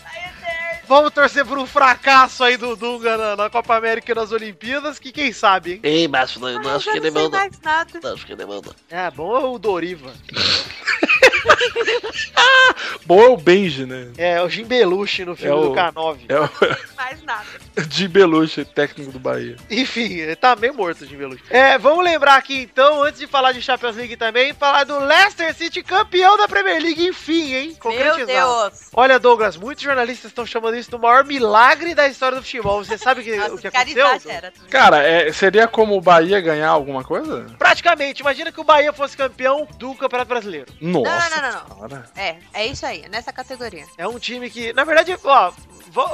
Vamos 0.86 1.14
torcer 1.14 1.46
por 1.46 1.58
um 1.58 1.66
fracasso 1.66 2.44
aí 2.44 2.58
do 2.58 2.76
Dunga 2.76 3.16
na, 3.16 3.36
na 3.38 3.50
Copa 3.50 3.74
América 3.78 4.12
e 4.12 4.16
nas 4.16 4.34
Olimpíadas, 4.34 5.00
que 5.00 5.14
quem 5.14 5.32
sabe, 5.32 5.74
hein? 5.74 5.80
Ei, 5.82 6.08
mas 6.10 6.36
não, 6.36 6.62
não 6.62 6.76
acho 6.76 6.92
que 6.92 7.00
não 7.00 7.06
ele 7.06 7.12
sei 7.12 7.22
manda. 7.24 7.38
mais 7.38 7.60
nada. 7.62 8.00
Não 8.04 8.14
acho 8.14 8.26
que 8.26 8.34
ele 8.34 8.46
manda. 8.46 8.76
É, 8.90 9.10
bom 9.10 9.38
é 9.38 9.46
o 9.46 9.58
Doriva. 9.58 10.12
Bom 13.06 13.22
é 13.22 13.28
o 13.30 13.38
Benji, 13.38 13.86
né? 13.86 14.08
É, 14.18 14.42
o 14.42 14.50
Jim 14.50 14.64
Belushi 14.66 15.26
no 15.26 15.36
filme 15.36 15.52
É 15.52 15.56
o- 15.56 15.70
do 15.70 15.76
K9. 15.76 16.18
É 16.30 16.40
o 16.40 16.50
Mais 16.96 17.22
nada. 17.24 17.44
de 17.88 18.08
Belushi, 18.08 18.64
técnico 18.66 19.12
do 19.12 19.20
Bahia. 19.20 19.56
Enfim, 19.70 20.14
ele 20.14 20.36
tá 20.36 20.56
meio 20.56 20.74
morto 20.74 21.04
o 21.04 21.08
Jim 21.08 21.18
Belushi. 21.18 21.44
É, 21.50 21.78
vamos 21.78 22.04
lembrar 22.04 22.36
aqui 22.38 22.62
então, 22.62 23.04
antes 23.04 23.20
de 23.20 23.28
falar 23.28 23.52
de 23.52 23.62
Champions 23.62 23.96
League 23.96 24.16
também, 24.16 24.54
falar 24.54 24.84
do 24.86 25.00
Leicester 25.00 25.54
City 25.54 25.84
campeão 25.84 26.38
da 26.38 26.48
Premier 26.48 26.82
League, 26.82 27.06
enfim, 27.06 27.54
hein? 27.54 27.78
Meu 27.84 28.26
Deus. 28.26 28.90
Olha, 28.94 29.20
Douglas, 29.20 29.58
muitos 29.58 29.84
jornalistas 29.84 30.32
estão 30.32 30.46
chamando 30.46 30.78
isso 30.78 30.92
do 30.92 31.00
maior 31.00 31.26
milagre 31.26 31.94
da 31.94 32.08
história 32.08 32.38
do 32.38 32.44
futebol. 32.44 32.84
Você 32.84 32.98
sabe 32.98 33.24
que, 33.24 33.36
Nossa, 33.36 33.56
o 33.56 33.58
que 33.58 33.68
aconteceu? 33.68 34.08
Também. 34.20 34.52
Cara, 34.70 35.04
é, 35.04 35.32
seria 35.34 35.68
como 35.68 35.98
o 35.98 36.02
Bahia 36.02 36.40
ganhar 36.40 36.70
alguma 36.70 37.04
coisa? 37.04 37.46
Praticamente, 37.58 38.22
imagina 38.22 38.52
que 38.52 38.62
o 38.62 38.64
Bahia 38.64 38.94
fosse 38.94 39.18
campeão 39.18 39.68
do 39.78 39.94
Campeonato 39.96 40.30
Brasileiro. 40.30 40.72
Nossa. 40.80 41.10
não, 41.10 41.30
não, 41.30 41.33
não, 41.42 41.52
não. 41.52 41.76
Senhora. 41.76 42.12
É, 42.16 42.38
é 42.54 42.66
isso 42.66 42.86
aí, 42.86 43.08
nessa 43.10 43.32
categoria. 43.34 43.86
É 43.98 44.08
um 44.08 44.20
time 44.20 44.50
que, 44.50 44.74
na 44.74 44.84
verdade, 44.84 45.18
ó, 45.24 45.52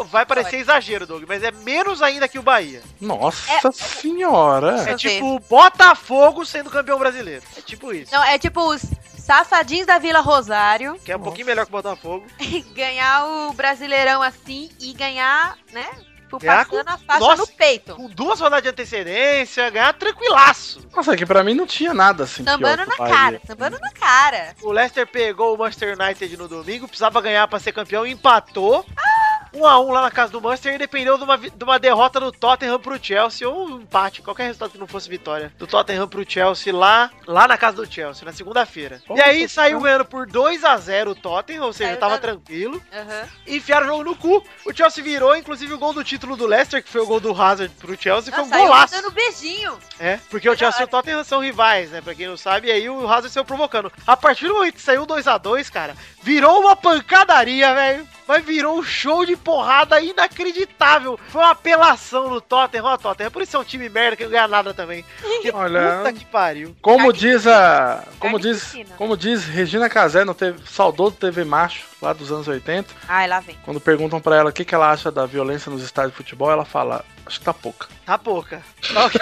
vai 0.05 0.25
parecer 0.25 0.57
exagero, 0.57 1.07
Doug, 1.07 1.23
mas 1.27 1.43
é 1.43 1.51
menos 1.51 2.01
ainda 2.01 2.27
que 2.27 2.39
o 2.39 2.43
Bahia. 2.43 2.81
Nossa 2.99 3.71
senhora. 3.71 4.81
É 4.81 4.85
Deixa 4.85 4.91
eu 4.91 4.97
tipo 4.97 5.35
o 5.35 5.39
Botafogo 5.39 6.45
sendo 6.45 6.69
campeão 6.69 6.99
brasileiro. 6.99 7.43
É 7.57 7.61
tipo 7.61 7.93
isso. 7.93 8.13
Não, 8.13 8.23
é 8.23 8.37
tipo 8.37 8.61
os 8.61 8.83
safadinhos 9.17 9.85
da 9.85 9.99
Vila 9.99 10.21
Rosário 10.21 10.99
Que 11.05 11.11
é 11.11 11.15
um 11.15 11.19
pouquinho 11.19 11.45
melhor 11.45 11.63
que 11.63 11.71
o 11.71 11.77
Botafogo. 11.77 12.25
ganhar 12.73 13.25
o 13.25 13.53
Brasileirão 13.53 14.21
assim 14.21 14.69
e 14.79 14.91
ganhar, 14.93 15.55
né? 15.71 15.87
Tipo, 16.29 16.37
Ganhar 16.37 16.63
passando 16.67 16.85
com- 16.85 16.91
a 16.91 16.97
faixa 16.99 17.19
Nossa. 17.19 17.37
no 17.37 17.47
peito. 17.47 17.95
Com 17.95 18.07
duas 18.07 18.39
rodadas 18.39 18.61
de 18.61 18.69
antecedência, 18.69 19.67
ganhar 19.71 19.91
tranquilaço. 19.93 20.87
Nossa, 20.95 21.17
que 21.17 21.25
pra 21.25 21.43
mim 21.43 21.55
não 21.55 21.65
tinha 21.65 21.91
nada 21.91 22.25
assim. 22.25 22.43
Sambando 22.43 22.83
que 22.83 22.89
na 23.01 23.07
cara, 23.09 23.41
sambando 23.47 23.79
na 23.79 23.91
cara. 23.91 24.55
O 24.61 24.71
Leicester 24.71 25.07
pegou 25.07 25.55
o 25.55 25.57
Manchester 25.57 25.97
United 25.99 26.37
no 26.37 26.47
domingo, 26.47 26.87
precisava 26.87 27.19
ganhar 27.19 27.47
pra 27.47 27.59
ser 27.59 27.71
campeão, 27.71 28.05
empatou. 28.05 28.85
1 29.53 29.65
a 29.65 29.79
1 29.79 29.91
lá 29.91 30.01
na 30.01 30.11
casa 30.11 30.31
do 30.31 30.41
Manchester 30.41 30.75
e 30.75 30.77
dependeu 30.77 31.17
de 31.17 31.23
uma, 31.23 31.37
de 31.37 31.63
uma 31.63 31.79
derrota 31.79 32.19
do 32.19 32.31
Tottenham 32.31 32.79
pro 32.79 33.03
Chelsea 33.03 33.47
ou 33.49 33.67
um 33.67 33.81
empate, 33.81 34.21
qualquer 34.21 34.43
resultado 34.45 34.71
que 34.71 34.77
não 34.77 34.87
fosse 34.87 35.09
vitória. 35.09 35.51
Do 35.57 35.65
Tottenham 35.67 36.07
pro 36.07 36.29
Chelsea 36.29 36.75
lá, 36.75 37.09
lá 37.25 37.47
na 37.47 37.57
casa 37.57 37.77
do 37.77 37.91
Chelsea, 37.91 38.25
na 38.25 38.31
segunda-feira. 38.33 39.01
E 39.15 39.21
aí 39.21 39.47
saiu 39.49 39.79
ganhando 39.81 40.05
por 40.05 40.27
2 40.27 40.63
a 40.63 40.77
0 40.77 41.11
o 41.11 41.15
Tottenham, 41.15 41.63
ou 41.65 41.73
seja, 41.73 41.89
Saiu 41.91 41.99
tava 41.99 42.17
dando- 42.17 42.21
tranquilo. 42.21 42.81
Aham. 42.93 43.23
E 43.47 43.57
enfiaram 43.57 43.85
o 43.85 43.89
jogo 43.89 44.03
no 44.03 44.15
cu. 44.15 44.43
O 44.65 44.73
Chelsea 44.73 45.03
virou, 45.03 45.35
inclusive 45.35 45.73
o 45.73 45.77
gol 45.79 45.93
do 45.93 46.03
título 46.03 46.35
do 46.35 46.45
Leicester, 46.45 46.83
que 46.83 46.89
foi 46.89 47.01
o 47.01 47.05
gol 47.05 47.19
do 47.19 47.31
Hazard 47.41 47.73
pro 47.79 47.99
Chelsea, 47.99 48.33
foi 48.33 48.43
um 48.43 48.49
golaço. 48.49 48.93
dando 48.93 49.11
beijinho. 49.11 49.77
É, 49.99 50.19
porque 50.29 50.49
o 50.49 50.55
Chelsea 50.57 50.81
e 50.81 50.85
o 50.85 50.87
Tottenham 50.87 51.23
são 51.23 51.39
rivais, 51.39 51.89
né? 51.91 52.01
Pra 52.01 52.13
quem 52.15 52.27
não 52.27 52.37
sabe, 52.37 52.67
e 52.67 52.71
aí 52.71 52.89
o 52.89 53.07
Hazard 53.07 53.29
saiu 53.31 53.45
provocando. 53.45 53.91
A 54.05 54.15
partir 54.15 54.47
do 54.47 54.53
momento 54.53 54.75
que 54.75 54.81
saiu 54.81 55.05
2x2, 55.05 55.69
cara, 55.71 55.95
virou 56.21 56.59
uma 56.59 56.75
pancadaria, 56.75 57.73
velho. 57.73 58.07
Mas 58.27 58.45
virou 58.45 58.77
um 58.77 58.83
show 58.83 59.25
de 59.25 59.35
porrada 59.39 59.99
inacreditável. 60.01 61.19
Foi 61.29 61.41
uma 61.41 61.51
apelação 61.51 62.29
no 62.29 62.39
Tottenham, 62.41 62.85
ó, 62.85 62.97
Tottenham. 62.97 63.31
Por 63.31 63.41
isso 63.41 63.55
é 63.57 63.59
um 63.59 63.63
time 63.63 63.89
merda 63.89 64.15
que 64.15 64.23
não 64.23 64.31
ganha 64.31 64.47
nada 64.47 64.73
também. 64.73 65.03
Que 65.41 65.51
Olha- 65.51 65.97
puta 65.97 66.13
que 66.13 66.25
pariu. 66.25 66.75
Como 66.81 67.13
diz 67.13 67.47
a. 67.47 68.03
Como 68.19 68.37
diz, 68.39 68.61
piscina. 68.63 68.95
como 68.97 69.15
diz 69.15 69.45
Regina 69.45 69.89
Casé 69.89 70.25
no 70.25 70.33
TV, 70.33 70.59
saudoso 70.65 71.15
TV 71.15 71.43
Macho, 71.45 71.85
lá 72.01 72.11
dos 72.13 72.31
anos 72.31 72.47
80, 72.47 72.93
Ai, 73.07 73.27
lá 73.27 73.39
vem. 73.39 73.57
quando 73.63 73.79
perguntam 73.79 74.19
pra 74.19 74.35
ela 74.35 74.49
o 74.49 74.53
que, 74.53 74.65
que 74.65 74.75
ela 74.75 74.91
acha 74.91 75.09
da 75.11 75.25
violência 75.25 75.71
nos 75.71 75.81
estádios 75.81 76.11
de 76.13 76.17
futebol, 76.17 76.51
ela 76.51 76.65
fala, 76.65 77.05
acho 77.25 77.39
que 77.39 77.45
tá 77.45 77.53
pouca. 77.53 77.87
Tá 78.05 78.17
pouca. 78.17 78.61
Tá 78.93 79.05
ok. 79.07 79.19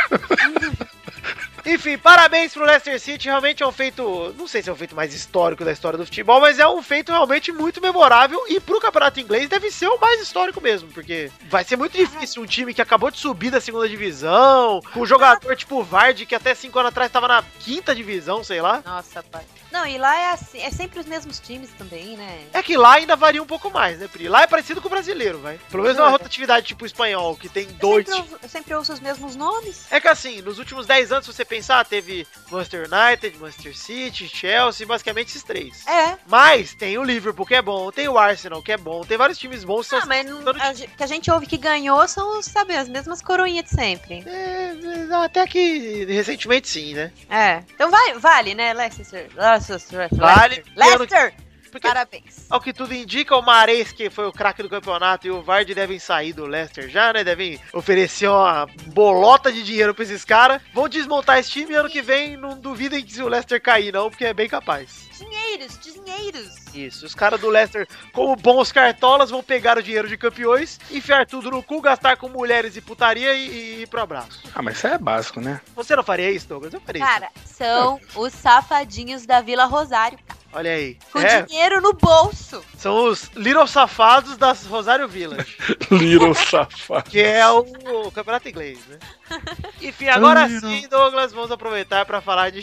Enfim, 1.67 1.97
parabéns 1.97 2.53
pro 2.53 2.63
Leicester 2.63 2.97
City. 2.97 3.27
Realmente 3.27 3.61
é 3.61 3.67
um 3.67 3.73
feito. 3.73 4.33
Não 4.37 4.47
sei 4.47 4.63
se 4.63 4.69
é 4.69 4.73
um 4.73 4.75
feito 4.75 4.95
mais 4.95 5.13
histórico 5.13 5.65
da 5.65 5.71
história 5.73 5.97
do 5.97 6.05
futebol, 6.05 6.39
mas 6.39 6.59
é 6.59 6.67
um 6.67 6.81
feito 6.81 7.11
realmente 7.11 7.51
muito 7.51 7.81
memorável. 7.81 8.41
E 8.47 8.57
pro 8.59 8.79
campeonato 8.79 9.19
inglês 9.19 9.49
deve 9.49 9.69
ser 9.69 9.87
o 9.87 9.99
mais 9.99 10.21
histórico 10.21 10.61
mesmo, 10.61 10.89
porque 10.93 11.29
vai 11.49 11.65
ser 11.65 11.75
muito 11.75 11.97
difícil 11.97 12.41
um 12.41 12.45
time 12.45 12.73
que 12.73 12.81
acabou 12.81 13.11
de 13.11 13.17
subir 13.17 13.51
da 13.51 13.59
segunda 13.59 13.89
divisão, 13.89 14.81
com 14.93 15.01
um 15.01 15.05
jogador 15.05 15.57
tipo 15.57 15.79
o 15.79 15.83
Vardy, 15.83 16.25
que 16.25 16.35
até 16.35 16.55
cinco 16.55 16.79
anos 16.79 16.89
atrás 16.89 17.11
tava 17.11 17.27
na 17.27 17.43
quinta 17.59 17.93
divisão, 17.93 18.43
sei 18.45 18.61
lá. 18.61 18.81
Nossa, 18.85 19.21
pai. 19.23 19.43
Não, 19.71 19.85
e 19.85 19.97
lá 19.97 20.17
é 20.17 20.31
assim, 20.31 20.59
é 20.61 20.71
sempre 20.71 20.99
os 20.99 21.05
mesmos 21.05 21.39
times 21.39 21.69
também, 21.77 22.15
né? 22.15 22.45
É 22.53 22.63
que 22.63 22.77
lá 22.77 22.93
ainda 22.93 23.15
varia 23.15 23.43
um 23.43 23.45
pouco 23.45 23.69
mais, 23.69 23.99
né, 23.99 24.07
Pri? 24.07 24.29
Lá 24.29 24.43
é 24.43 24.47
parecido 24.47 24.81
com 24.81 24.87
o 24.87 24.89
brasileiro, 24.89 25.39
vai. 25.39 25.59
Pelo 25.69 25.83
menos 25.83 25.97
é 25.97 26.01
uma 26.01 26.09
rotatividade 26.09 26.65
tipo 26.65 26.83
o 26.83 26.87
espanhol, 26.87 27.35
que 27.35 27.49
tem 27.49 27.65
Eu 27.65 27.73
dois 27.73 28.07
sempre, 28.07 28.21
ouço, 28.21 28.39
eu 28.41 28.49
sempre 28.49 28.75
ouço 28.75 28.93
os 28.93 28.99
mesmos 28.99 29.35
nomes. 29.35 29.85
É 29.91 29.99
que 29.99 30.07
assim, 30.07 30.41
nos 30.41 30.57
últimos 30.57 30.87
10 30.87 31.11
anos, 31.11 31.25
se 31.25 31.33
você 31.33 31.43
pensar, 31.57 31.83
teve 31.85 32.27
Manchester 32.51 32.87
United, 32.91 33.37
Manchester 33.37 33.75
City, 33.77 34.27
Chelsea, 34.27 34.85
basicamente 34.85 35.29
esses 35.29 35.43
três. 35.43 35.85
É. 35.87 36.17
Mas 36.27 36.73
tem 36.75 36.97
o 36.97 37.03
Liverpool, 37.03 37.45
que 37.45 37.55
é 37.55 37.61
bom, 37.61 37.91
tem 37.91 38.07
o 38.07 38.17
Arsenal, 38.17 38.61
que 38.61 38.71
é 38.71 38.77
bom, 38.77 39.01
tem 39.03 39.17
vários 39.17 39.37
times 39.37 39.63
bons. 39.63 39.91
Ah, 39.93 40.05
mas 40.05 40.25
não, 40.25 40.39
a 40.61 40.73
gente- 40.73 40.91
que 40.95 41.03
a 41.03 41.07
gente 41.07 41.31
ouve 41.31 41.45
que 41.47 41.57
ganhou 41.57 42.07
são, 42.07 42.41
sabe, 42.43 42.75
as 42.75 42.87
mesmas 42.87 43.21
coroinhas 43.21 43.65
de 43.65 43.71
sempre. 43.71 44.23
É, 44.27 44.75
é, 45.09 45.15
até 45.15 45.45
que 45.47 46.05
recentemente 46.05 46.67
sim, 46.67 46.93
né? 46.93 47.11
É. 47.29 47.63
Então 47.73 47.89
vai, 47.89 48.13
vale, 48.13 48.53
né, 48.53 48.73
Leicester? 48.73 49.29
Leicester. 49.35 50.09
Vale. 50.11 50.63
Leicester! 50.75 51.33
Porque, 51.71 51.87
Parabéns. 51.87 52.45
ao 52.49 52.59
que 52.61 52.73
tudo 52.73 52.93
indica, 52.93 53.35
o 53.35 53.41
Mares, 53.41 53.91
que 53.91 54.09
foi 54.09 54.25
o 54.27 54.31
craque 54.31 54.63
do 54.63 54.69
campeonato, 54.69 55.27
e 55.27 55.31
o 55.31 55.41
Vardy 55.41 55.73
devem 55.73 55.99
sair 55.99 56.33
do 56.33 56.45
Leicester 56.45 56.89
já, 56.89 57.11
né? 57.13 57.23
Devem 57.23 57.59
oferecer 57.73 58.27
uma 58.27 58.67
bolota 58.87 59.51
de 59.51 59.63
dinheiro 59.63 59.93
pra 59.93 60.03
esses 60.03 60.23
caras. 60.25 60.61
Vão 60.73 60.87
desmontar 60.89 61.37
esse 61.39 61.49
time 61.51 61.73
e 61.73 61.75
ano 61.75 61.89
que 61.89 62.01
vem 62.01 62.37
não 62.37 62.57
duvidem 62.57 63.03
que 63.03 63.13
se 63.13 63.21
o 63.21 63.27
Leicester 63.27 63.61
cair, 63.61 63.91
não, 63.93 64.09
porque 64.09 64.25
é 64.25 64.33
bem 64.33 64.47
capaz. 64.49 65.07
dinheiros, 65.17 65.79
dinheiros. 65.79 66.67
Isso, 66.73 67.05
os 67.05 67.15
caras 67.15 67.39
do 67.41 67.49
Leicester, 67.49 67.87
como 68.13 68.35
bons 68.35 68.71
cartolas, 68.71 69.31
vão 69.31 69.41
pegar 69.41 69.77
o 69.77 69.81
dinheiro 69.83 70.07
de 70.07 70.15
campeões, 70.17 70.79
enfiar 70.91 71.25
tudo 71.25 71.49
no 71.49 71.63
cu, 71.63 71.81
gastar 71.81 72.17
com 72.17 72.29
mulheres 72.29 72.75
e 72.77 72.81
putaria 72.81 73.33
e, 73.33 73.47
e 73.47 73.81
ir 73.81 73.87
pro 73.87 74.01
abraço. 74.01 74.41
Ah, 74.53 74.61
mas 74.61 74.77
isso 74.77 74.85
é 74.87 74.97
básico, 74.97 75.41
né? 75.41 75.59
Você 75.75 75.95
não 75.95 76.03
faria 76.03 76.29
isso, 76.29 76.47
Douglas? 76.47 76.73
Eu 76.73 76.81
faria 76.81 77.01
isso. 77.03 77.11
Cara, 77.11 77.29
são 77.45 77.99
os 78.15 78.31
safadinhos 78.33 79.25
da 79.25 79.41
Vila 79.41 79.65
Rosário. 79.65 80.19
Olha 80.53 80.71
aí. 80.71 80.97
Com 81.11 81.19
É, 81.19 81.41
dinheiro 81.43 81.81
no 81.81 81.93
bolso. 81.93 82.63
são 82.77 83.09
os 83.09 83.23
Little 83.35 83.67
Safados 83.67 84.37
das 84.37 84.65
Rosário 84.65 85.07
Village. 85.07 85.57
Little 85.91 86.33
safado. 86.33 87.09
Que 87.09 87.19
é 87.21 87.47
o, 87.49 87.59
o 88.05 88.11
campeonato 88.11 88.47
inglês, 88.49 88.79
né? 88.87 88.97
Enfim, 89.81 90.07
agora 90.07 90.47
sim, 90.47 90.87
Douglas, 90.89 91.31
vamos 91.33 91.51
aproveitar 91.51 92.05
pra 92.05 92.21
falar 92.21 92.49
de 92.49 92.61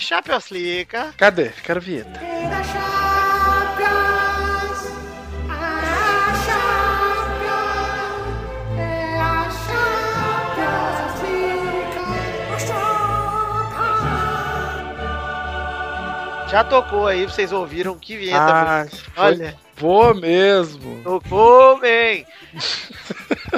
League. 0.51 0.89
Cadê? 1.17 1.51
Quero 1.63 1.81
vinheta. 1.81 2.21
Já 16.55 16.63
tocou 16.63 17.09
aí, 17.09 17.25
vocês 17.25 17.51
ouviram 17.51 17.99
que 17.99 18.17
vinheta. 18.17 18.39
Ah, 18.39 18.87
Olha, 19.17 19.57
boa 19.77 20.15
mesmo. 20.15 21.03
tocou 21.03 21.81
bem. 21.81 22.25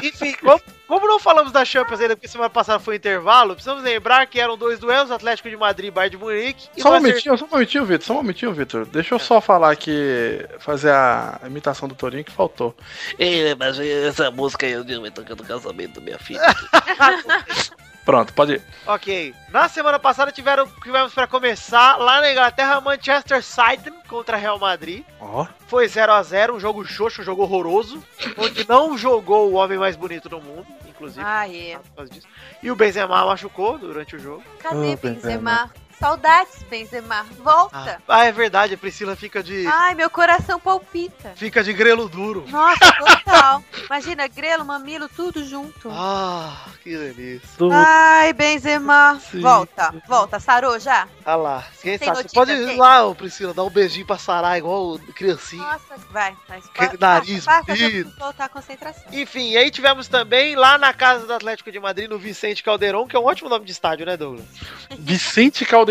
Enfim, 0.03 0.35
como, 0.41 0.59
como 0.89 1.07
não 1.07 1.21
falamos 1.21 1.53
da 1.53 1.63
Champions 1.63 2.01
ainda, 2.01 2.17
porque 2.17 2.27
semana 2.27 2.49
passada 2.49 2.79
foi 2.79 2.97
intervalo, 2.97 3.53
precisamos 3.53 3.85
lembrar 3.85 4.27
que 4.27 4.41
eram 4.41 4.57
dois 4.57 4.79
duelos, 4.79 5.11
Atlético 5.11 5.51
de 5.51 5.59
Madrid 5.59 5.89
e 5.89 5.91
Bayern 5.91 6.17
de 6.17 6.25
Munique. 6.25 6.69
Só 6.79 6.89
um 6.89 6.95
momentinho, 6.95 7.37
só 7.37 7.45
um 7.45 7.49
momentinho, 7.49 7.85
Vitor. 7.85 8.07
Só 8.07 8.13
um 8.15 8.17
momentinho, 8.17 8.55
Vitor. 8.55 8.87
Deixa 8.87 9.15
eu 9.15 9.19
só 9.19 9.43
falar 9.43 9.73
aqui, 9.73 10.47
fazer 10.59 10.91
a 10.91 11.39
imitação 11.45 11.87
do 11.87 11.95
Torinho 11.95 12.25
que 12.25 12.33
faltou. 12.33 12.75
Ei, 13.19 13.55
mas 13.57 13.79
essa 13.79 14.31
música 14.31 14.65
aí 14.65 14.73
eu 14.73 15.03
me 15.03 15.11
tocando 15.11 15.43
no 15.43 15.47
casamento 15.47 16.01
da 16.01 16.01
minha 16.01 16.19
filha. 16.19 16.41
Pronto, 18.07 18.33
pode 18.33 18.53
ir. 18.55 18.63
Ok. 18.87 19.35
Na 19.51 19.69
semana 19.69 19.99
passada 19.99 20.31
tiveram, 20.31 20.65
tivemos 20.81 21.13
para 21.13 21.27
começar 21.27 21.97
lá 21.97 22.21
na 22.21 22.31
Inglaterra 22.31 22.81
Manchester 22.81 23.43
City 23.43 23.91
contra 24.09 24.37
Real 24.37 24.61
Madrid. 24.61 25.05
Ó. 25.21 25.45
Foi 25.67 25.89
0 25.89 26.13
a 26.13 26.23
0 26.23 26.55
um 26.55 26.61
jogo 26.61 26.85
xoxo, 26.85 27.21
um 27.21 27.25
jogo 27.25 27.43
horroroso, 27.43 28.01
onde 28.39 28.67
não 28.69 28.97
jogou 28.97 29.51
o 29.51 29.55
homem 29.55 29.77
mais 29.77 29.97
bonito 29.97 30.29
do 30.29 30.41
mundo, 30.41 30.65
inclusive. 30.87 31.21
Ah, 31.27 31.49
é. 31.49 31.79
E 32.63 32.71
o 32.71 32.77
Benzema 32.77 33.27
machucou 33.27 33.77
durante 33.77 34.15
o 34.15 34.19
jogo. 34.21 34.45
Cadê 34.61 34.93
Oh, 34.95 34.97
Benzema? 34.97 35.73
Saudades, 35.99 36.63
Benzema. 36.69 37.25
Volta. 37.39 38.03
Ah, 38.07 38.25
é 38.25 38.33
verdade, 38.33 38.75
a 38.75 38.79
Priscila 38.79 39.17
fica 39.17 39.43
de 39.43 39.67
Ai, 39.67 39.95
meu 39.95 40.11
coração 40.11 40.61
palpita. 40.61 41.33
fica 41.35 41.65
de 41.65 41.73
grelo 41.73 42.07
duro. 42.09 42.45
Nossa, 42.49 42.93
total. 42.99 43.65
Imagina, 43.87 44.29
grelo, 44.29 44.65
mamilo, 44.65 45.09
tudo 45.09 45.43
junto. 45.45 45.91
Ah, 45.91 46.67
que 46.83 46.97
delícia. 46.97 47.49
Ai, 47.73 48.33
Benzema. 48.35 49.19
Sim. 49.31 49.41
Volta, 49.41 49.95
volta. 50.07 50.39
Sarou 50.39 50.79
já? 50.79 51.09
Ah 51.25 51.35
lá, 51.35 51.65
quem 51.81 51.99
Tem 51.99 52.09
sabe? 52.09 52.19
Você 52.19 52.23
notícia, 52.23 52.35
pode 52.35 52.53
ir 52.53 52.77
lá, 52.77 53.07
ô 53.07 53.15
Priscila, 53.15 53.55
dar 53.55 53.65
um 53.65 53.71
beijinho 53.71 54.07
pra 54.07 54.19
Sarar 54.19 54.59
igual 54.59 54.95
o 54.95 54.99
criancinha. 54.99 55.63
Nossa, 55.63 55.97
vai. 56.11 56.37
Mas 56.49 56.67
Que 56.69 56.99
nariz 57.01 57.45
passa, 57.45 57.73
voltar 58.19 58.45
a 58.45 58.49
concentração. 58.49 59.05
Enfim, 59.13 59.53
e 59.53 59.57
aí 59.57 59.71
tivemos 59.71 60.09
também 60.09 60.57
lá 60.57 60.77
na 60.77 60.93
casa 60.93 61.27
do 61.27 61.33
Atlético 61.33 61.73
de 61.73 61.81
Madrid, 61.81 62.09
no 62.11 62.19
Vicente 62.19 62.63
Caldeirão, 62.63 63.07
que 63.07 63.17
é 63.17 63.19
um 63.19 63.25
ótimo 63.25 63.49
nome 63.49 63.65
de 63.65 63.73
estádio, 63.73 64.05
né, 64.05 64.17
Douglas? 64.17 64.45
Vicente 64.99 65.65
Caldeirão. 65.65 65.86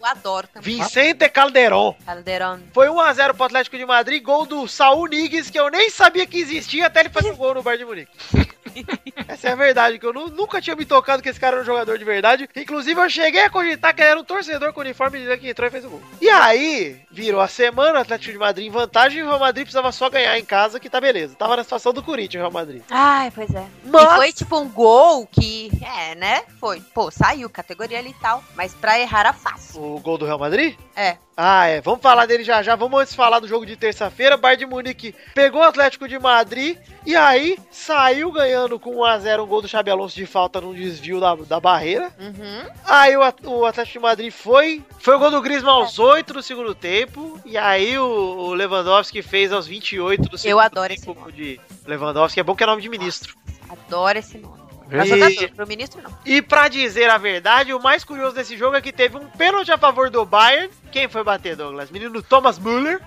Eu 0.00 0.06
adoro 0.06 0.48
também. 0.48 0.76
Vicente 0.76 1.28
Caldeirão. 1.28 1.96
Caldeirão. 2.04 2.60
Foi 2.72 2.88
1x0 2.88 3.34
pro 3.34 3.44
Atlético 3.44 3.76
de 3.76 3.86
Madrid, 3.86 4.22
gol 4.22 4.46
do 4.46 4.66
Saul 4.68 5.06
Niguez, 5.06 5.50
que 5.50 5.58
eu 5.58 5.70
nem 5.70 5.90
sabia 5.90 6.26
que 6.26 6.38
existia 6.38 6.86
até 6.86 7.00
ele 7.00 7.08
fazer 7.08 7.30
um 7.30 7.36
gol 7.36 7.54
no 7.54 7.62
Bayern 7.62 7.84
de 7.84 7.90
Munique. 7.90 8.12
Essa 9.28 9.48
é 9.48 9.52
a 9.52 9.56
verdade, 9.56 9.98
que 9.98 10.06
eu 10.06 10.12
nu- 10.12 10.28
nunca 10.28 10.60
tinha 10.60 10.74
me 10.76 10.84
tocado 10.84 11.22
que 11.22 11.28
esse 11.28 11.38
cara 11.40 11.56
era 11.56 11.62
um 11.62 11.66
jogador 11.66 11.98
de 11.98 12.04
verdade. 12.04 12.48
Inclusive, 12.56 13.00
eu 13.00 13.08
cheguei 13.10 13.42
a 13.44 13.50
cogitar 13.50 13.94
que 13.94 14.00
ele 14.02 14.10
era 14.10 14.20
um 14.20 14.24
torcedor 14.24 14.72
com 14.72 14.80
uniforme 14.80 15.18
de 15.20 15.36
que 15.38 15.48
entrou 15.50 15.68
e 15.68 15.70
fez 15.70 15.84
o 15.84 15.90
gol. 15.90 16.02
E 16.20 16.28
aí, 16.28 17.00
virou 17.10 17.40
a 17.40 17.48
semana, 17.48 17.98
o 17.98 18.02
Atlético 18.02 18.32
de 18.32 18.38
Madrid 18.38 18.66
em 18.66 18.70
vantagem 18.70 19.18
e 19.20 19.22
o 19.22 19.26
Real 19.26 19.38
Madrid 19.38 19.64
precisava 19.64 19.92
só 19.92 20.08
ganhar 20.10 20.38
em 20.38 20.44
casa, 20.44 20.80
que 20.80 20.90
tá 20.90 21.00
beleza. 21.00 21.34
Tava 21.36 21.56
na 21.56 21.62
situação 21.62 21.92
do 21.92 22.02
Corinthians, 22.02 22.40
o 22.40 22.44
Real 22.44 22.52
Madrid. 22.52 22.82
Ai, 22.90 23.30
pois 23.34 23.54
é. 23.54 23.64
Mas- 23.84 24.02
E 24.12 24.16
foi 24.16 24.32
tipo 24.32 24.58
um 24.58 24.68
gol 24.68 25.26
que, 25.26 25.70
é, 25.82 26.14
né? 26.14 26.42
Foi, 26.58 26.80
pô, 26.80 27.10
saiu, 27.10 27.48
categoria 27.48 27.98
ali 27.98 28.10
e 28.10 28.14
tal. 28.14 28.42
Mas 28.54 28.74
pra 28.74 28.98
errar 28.98 29.20
era 29.20 29.32
fácil. 29.32 29.80
O 29.82 30.00
gol 30.00 30.18
do 30.18 30.26
Real 30.26 30.38
Madrid? 30.38 30.76
É. 30.96 31.16
Ah, 31.36 31.66
é. 31.66 31.80
Vamos 31.80 32.02
falar 32.02 32.26
dele 32.26 32.44
já 32.44 32.62
já. 32.62 32.74
Vamos 32.76 33.00
antes 33.00 33.14
falar 33.14 33.38
do 33.40 33.48
jogo 33.48 33.64
de 33.64 33.74
terça-feira. 33.76 34.36
Bayern 34.36 34.58
de 34.64 34.66
Munique 34.70 35.14
pegou 35.34 35.60
o 35.62 35.64
Atlético 35.64 36.06
de 36.06 36.18
Madrid 36.18 36.76
e 37.04 37.16
aí 37.16 37.58
saiu 37.70 38.30
ganhando 38.30 38.78
com 38.78 38.96
1x0 38.96 39.42
um 39.42 39.46
gol 39.46 39.62
do 39.62 39.68
Xabi 39.68 39.90
Alonso 39.90 40.14
de 40.14 40.26
falta 40.26 40.60
num 40.60 40.74
desvio 40.74 41.20
da, 41.20 41.34
da 41.34 41.58
barreira. 41.58 42.12
Uhum. 42.18 42.70
Aí 42.84 43.16
o, 43.16 43.20
o 43.44 43.64
Atlético 43.64 43.98
de 43.98 44.02
Madrid 44.02 44.32
foi. 44.32 44.84
Foi 44.98 45.16
o 45.16 45.18
gol 45.18 45.30
do 45.30 45.40
Griezmann 45.40 45.74
aos 45.74 45.98
8 45.98 46.34
do 46.34 46.42
segundo 46.42 46.74
tempo. 46.74 47.40
E 47.44 47.56
aí 47.56 47.98
o, 47.98 48.04
o 48.04 48.54
Lewandowski 48.54 49.22
fez 49.22 49.52
aos 49.52 49.66
28 49.66 50.28
do 50.28 50.38
segundo 50.38 50.60
adoro 50.60 50.92
esse 50.92 51.06
tempo 51.06 51.20
nome. 51.20 51.32
de 51.32 51.60
Lewandowski. 51.86 52.40
É 52.40 52.42
bom 52.42 52.54
que 52.54 52.62
é 52.62 52.66
nome 52.66 52.82
de 52.82 52.88
ministro. 52.88 53.34
Adoro 53.68 54.18
esse 54.18 54.38
nome. 54.38 54.59
Pra 54.90 55.06
E- 55.06 55.08
jogador, 55.08 55.50
pro 55.54 55.66
ministro 55.68 56.02
não. 56.02 56.10
E 56.26 56.42
pra 56.42 56.68
dizer 56.68 57.08
a 57.08 57.16
verdade, 57.16 57.72
o 57.72 57.80
mais 57.80 58.02
curioso 58.04 58.34
desse 58.34 58.56
jogo 58.56 58.76
é 58.76 58.80
que 58.82 58.92
teve 58.92 59.16
um 59.16 59.26
pênalti 59.26 59.70
a 59.70 59.78
favor 59.78 60.10
do 60.10 60.24
Bayern. 60.26 60.68
Quem 60.90 61.08
foi 61.08 61.22
bater, 61.22 61.54
Douglas? 61.56 61.90
Menino 61.90 62.20
Thomas 62.22 62.58
Müller. 62.58 63.00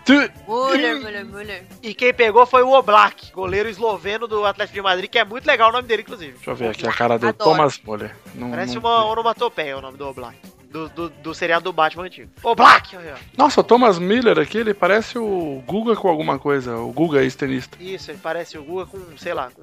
Müller, 0.47 0.95
Müller, 0.97 1.25
Müller. 1.25 1.63
E 1.81 1.93
quem 1.93 2.13
pegou 2.13 2.45
foi 2.45 2.63
o 2.63 2.71
Oblak, 2.71 3.31
goleiro 3.33 3.67
esloveno 3.69 4.27
do 4.27 4.45
Atlético 4.45 4.75
de 4.75 4.81
Madrid, 4.81 5.09
que 5.09 5.19
é 5.19 5.25
muito 5.25 5.45
legal 5.45 5.69
o 5.69 5.73
nome 5.73 5.87
dele, 5.87 6.01
inclusive. 6.03 6.31
Deixa 6.33 6.51
eu 6.51 6.55
ver 6.55 6.69
aqui 6.69 6.87
a 6.87 6.93
cara 6.93 7.19
do 7.19 7.27
Adoro. 7.27 7.51
Thomas 7.51 7.79
Muller. 7.83 8.15
Não- 8.33 8.49
Parece 8.49 8.75
não 8.75 8.81
uma 8.81 9.05
onomatopeia 9.05 9.77
o 9.77 9.81
nome 9.81 9.97
do 9.97 10.07
Oblak. 10.07 10.37
Do, 10.69 10.89
do, 10.89 11.09
do 11.09 11.35
seriado 11.35 11.65
do 11.65 11.71
Batman 11.73 12.05
antigo. 12.05 12.31
Oblak! 12.41 12.95
olha. 12.97 13.13
Nossa, 13.37 13.61
o 13.61 13.63
Thomas 13.63 13.99
Miller 13.99 14.39
aqui, 14.39 14.57
ele 14.57 14.73
parece 14.73 15.19
o 15.19 15.61
Guga 15.67 15.95
com 15.95 16.07
alguma 16.07 16.39
coisa. 16.39 16.75
O 16.77 16.91
Guga 16.91 17.19
é 17.19 17.23
ex-tenista. 17.23 17.77
Isso, 17.79 18.09
ele 18.09 18.17
parece 18.23 18.57
o 18.57 18.63
Guga 18.63 18.87
com, 18.87 18.99
sei 19.17 19.35
lá, 19.35 19.51
com 19.51 19.61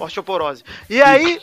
osteoporose. 0.00 0.64
E 0.88 1.00
aí... 1.02 1.40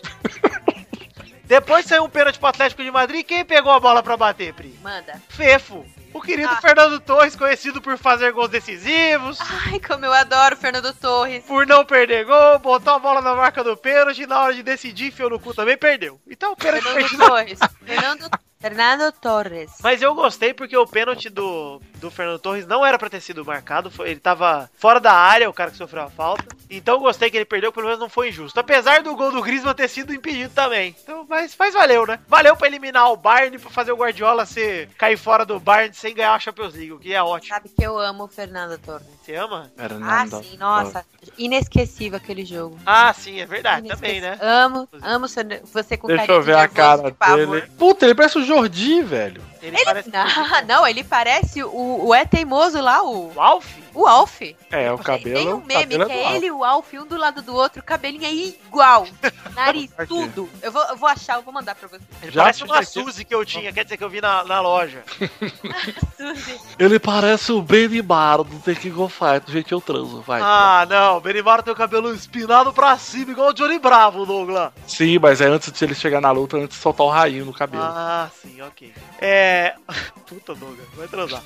depois 1.45 1.85
saiu 1.85 2.03
um 2.03 2.09
pênalti 2.09 2.39
pro 2.39 2.49
Atlético 2.49 2.83
de 2.83 2.91
Madrid. 2.91 3.25
Quem 3.25 3.45
pegou 3.45 3.71
a 3.71 3.79
bola 3.79 4.03
pra 4.03 4.17
bater, 4.17 4.53
Pri? 4.53 4.77
Manda. 4.81 5.21
Fefo. 5.29 5.85
O 6.13 6.21
querido 6.21 6.49
Ah. 6.51 6.61
Fernando 6.61 6.99
Torres, 6.99 7.35
conhecido 7.35 7.81
por 7.81 7.97
fazer 7.97 8.31
gols 8.31 8.49
decisivos. 8.49 9.37
Ai, 9.67 9.79
como 9.79 10.03
eu 10.05 10.11
adoro 10.13 10.55
o 10.55 10.57
Fernando 10.57 10.91
Torres. 10.93 11.43
por 11.45 11.67
não 11.67 11.85
perder 11.85 12.25
gol, 12.25 12.57
botou 12.59 12.93
a 12.93 12.99
bola 12.99 13.21
na 13.21 13.35
marca 13.35 13.63
do 13.63 13.77
pênalti 13.77 14.23
e 14.23 14.27
na 14.27 14.41
hora 14.41 14.53
de 14.53 14.63
decidir, 14.63 15.07
enfiou 15.07 15.29
no 15.29 15.39
cu 15.39 15.53
também, 15.53 15.77
perdeu. 15.77 16.19
Então 16.27 16.53
o 16.53 16.55
pênalti 16.55 16.83
Fernando 16.83 17.01
perdido. 17.01 17.27
Torres. 17.27 17.59
Fernando, 17.85 18.29
Fernando 18.59 19.11
Torres. 19.11 19.71
Mas 19.83 20.01
eu 20.01 20.15
gostei 20.15 20.53
porque 20.53 20.75
o 20.75 20.87
pênalti 20.87 21.29
do, 21.29 21.79
do 21.97 22.11
Fernando 22.11 22.39
Torres 22.39 22.67
não 22.67 22.85
era 22.85 22.97
pra 22.97 23.09
ter 23.09 23.21
sido 23.21 23.45
marcado, 23.45 23.91
foi, 23.91 24.11
ele 24.11 24.19
tava 24.19 24.69
fora 24.77 24.99
da 24.99 25.13
área, 25.13 25.49
o 25.49 25.53
cara 25.53 25.71
que 25.71 25.77
sofreu 25.77 26.03
a 26.03 26.09
falta. 26.09 26.45
Então 26.69 26.95
eu 26.95 26.99
gostei 26.99 27.29
que 27.29 27.37
ele 27.37 27.45
perdeu, 27.45 27.71
pelo 27.71 27.85
menos 27.85 27.99
não 27.99 28.09
foi 28.09 28.29
injusto. 28.29 28.59
Apesar 28.59 29.01
do 29.01 29.15
gol 29.15 29.31
do 29.31 29.41
Griezmann 29.41 29.73
ter 29.73 29.87
sido 29.87 30.13
impedido 30.13 30.53
também. 30.53 30.95
Então, 31.01 31.25
mas, 31.27 31.55
mas 31.57 31.73
valeu, 31.73 32.05
né? 32.05 32.19
Valeu 32.27 32.55
pra 32.55 32.67
eliminar 32.67 33.11
o 33.11 33.17
Bayern, 33.17 33.57
pra 33.57 33.69
fazer 33.69 33.91
o 33.91 33.97
Guardiola 33.97 34.45
ser, 34.45 34.89
cair 34.97 35.17
fora 35.17 35.45
do 35.45 35.59
Bayern 35.59 35.93
sem 35.93 36.13
ganhar 36.13 36.33
a 36.33 36.39
Champions 36.39 36.73
League, 36.73 36.93
o 36.93 36.99
que 36.99 37.13
é 37.13 37.21
ótimo. 37.21 37.53
Sabe 37.53 37.69
que 37.69 37.83
eu 37.83 37.97
amo 37.97 38.25
o 38.25 38.27
Fernando 38.27 38.77
Torres. 38.79 39.07
Você 39.23 39.35
ama? 39.35 39.71
Era 39.77 39.95
Ah, 40.01 40.27
sim, 40.27 40.57
nossa. 40.57 41.05
Inesquecível 41.37 42.17
aquele 42.17 42.45
jogo. 42.45 42.77
Ah, 42.85 43.13
sim, 43.13 43.39
é 43.39 43.45
verdade, 43.45 43.87
também, 43.87 44.21
né? 44.21 44.37
Amo, 44.41 44.87
amo 45.01 45.27
você 45.27 45.97
com 45.97 46.07
Deixa 46.07 46.31
eu 46.31 46.39
de 46.39 46.45
ver 46.45 46.57
a 46.57 46.67
cara 46.67 47.11
de 47.11 47.45
dele. 47.45 47.61
Puta, 47.77 48.05
ele 48.05 48.15
parece 48.15 48.37
o 48.37 48.43
Jordi, 48.43 49.01
velho. 49.01 49.41
Ele, 49.61 49.75
Ele, 49.75 49.85
parece 49.85 50.09
não, 50.11 50.25
não, 50.67 50.87
ele 50.87 51.03
parece 51.03 51.63
o, 51.63 52.07
o 52.07 52.15
é 52.15 52.25
teimoso 52.25 52.79
lá, 52.81 53.03
o, 53.03 53.33
o 53.33 53.41
Alf. 53.41 53.65
O 53.97 54.05
Alf. 54.05 54.41
É, 54.69 54.91
o 54.91 54.97
cabelo. 54.99 55.35
Tem 55.35 55.53
um 55.53 55.57
o 55.57 55.65
meme 55.65 55.81
cabelo 55.97 56.05
que 56.05 56.13
do 56.13 56.19
é 56.19 56.25
Alf. 56.25 56.35
ele 56.35 56.45
e 56.45 56.51
o 56.51 56.63
Alf, 56.63 56.93
um 56.93 57.05
do 57.05 57.17
lado 57.17 57.41
do 57.41 57.55
outro, 57.55 57.81
o 57.81 57.83
cabelinho 57.83 58.25
é 58.25 58.31
igual. 58.31 59.07
Nariz, 59.55 59.89
tudo. 60.07 60.47
Eu 60.61 60.71
vou, 60.71 60.83
eu 60.83 60.95
vou 60.95 61.09
achar, 61.09 61.37
eu 61.37 61.41
vou 61.41 61.51
mandar 61.53 61.73
pra 61.73 61.87
você. 61.87 62.03
Ele 62.21 62.31
Já 62.31 62.43
parece 62.43 62.63
uma 62.63 62.83
Suzy 62.83 63.25
que 63.25 63.33
eu 63.33 63.43
tinha, 63.43 63.73
quer 63.73 63.83
dizer 63.83 63.97
que 63.97 64.03
eu 64.03 64.09
vi 64.09 64.21
na, 64.21 64.43
na 64.43 64.61
loja. 64.61 65.03
Suzy. 66.15 66.59
Ele 66.77 66.99
parece 66.99 67.51
o 67.51 67.61
Benimar 67.61 68.43
do 68.43 68.59
The 68.59 68.75
King 68.75 68.99
of 69.01 69.15
Fighters. 69.15 69.51
Gente, 69.51 69.71
eu 69.71 69.81
transo, 69.81 70.21
vai. 70.21 70.41
Ah, 70.43 70.85
não, 70.87 71.17
o 71.17 71.21
Benimaro 71.21 71.63
tem 71.63 71.73
o 71.73 71.75
cabelo 71.75 72.13
espinado 72.13 72.71
pra 72.71 72.97
cima, 72.97 73.31
igual 73.31 73.49
o 73.49 73.53
Johnny 73.53 73.79
Bravo, 73.79 74.25
Douglas. 74.25 74.71
Sim, 74.85 75.17
mas 75.17 75.41
é 75.41 75.47
antes 75.47 75.71
de 75.71 75.83
ele 75.83 75.95
chegar 75.95 76.21
na 76.21 76.31
luta, 76.31 76.57
antes 76.57 76.77
de 76.77 76.83
soltar 76.83 77.05
o 77.05 77.09
rainho 77.09 77.45
no 77.45 77.53
cabelo. 77.53 77.83
Ah, 77.83 78.29
sim, 78.41 78.61
ok. 78.61 78.93
É. 79.19 79.73
Puta, 80.27 80.53
Douglas, 80.53 80.87
vai 80.95 81.07
transar. 81.07 81.41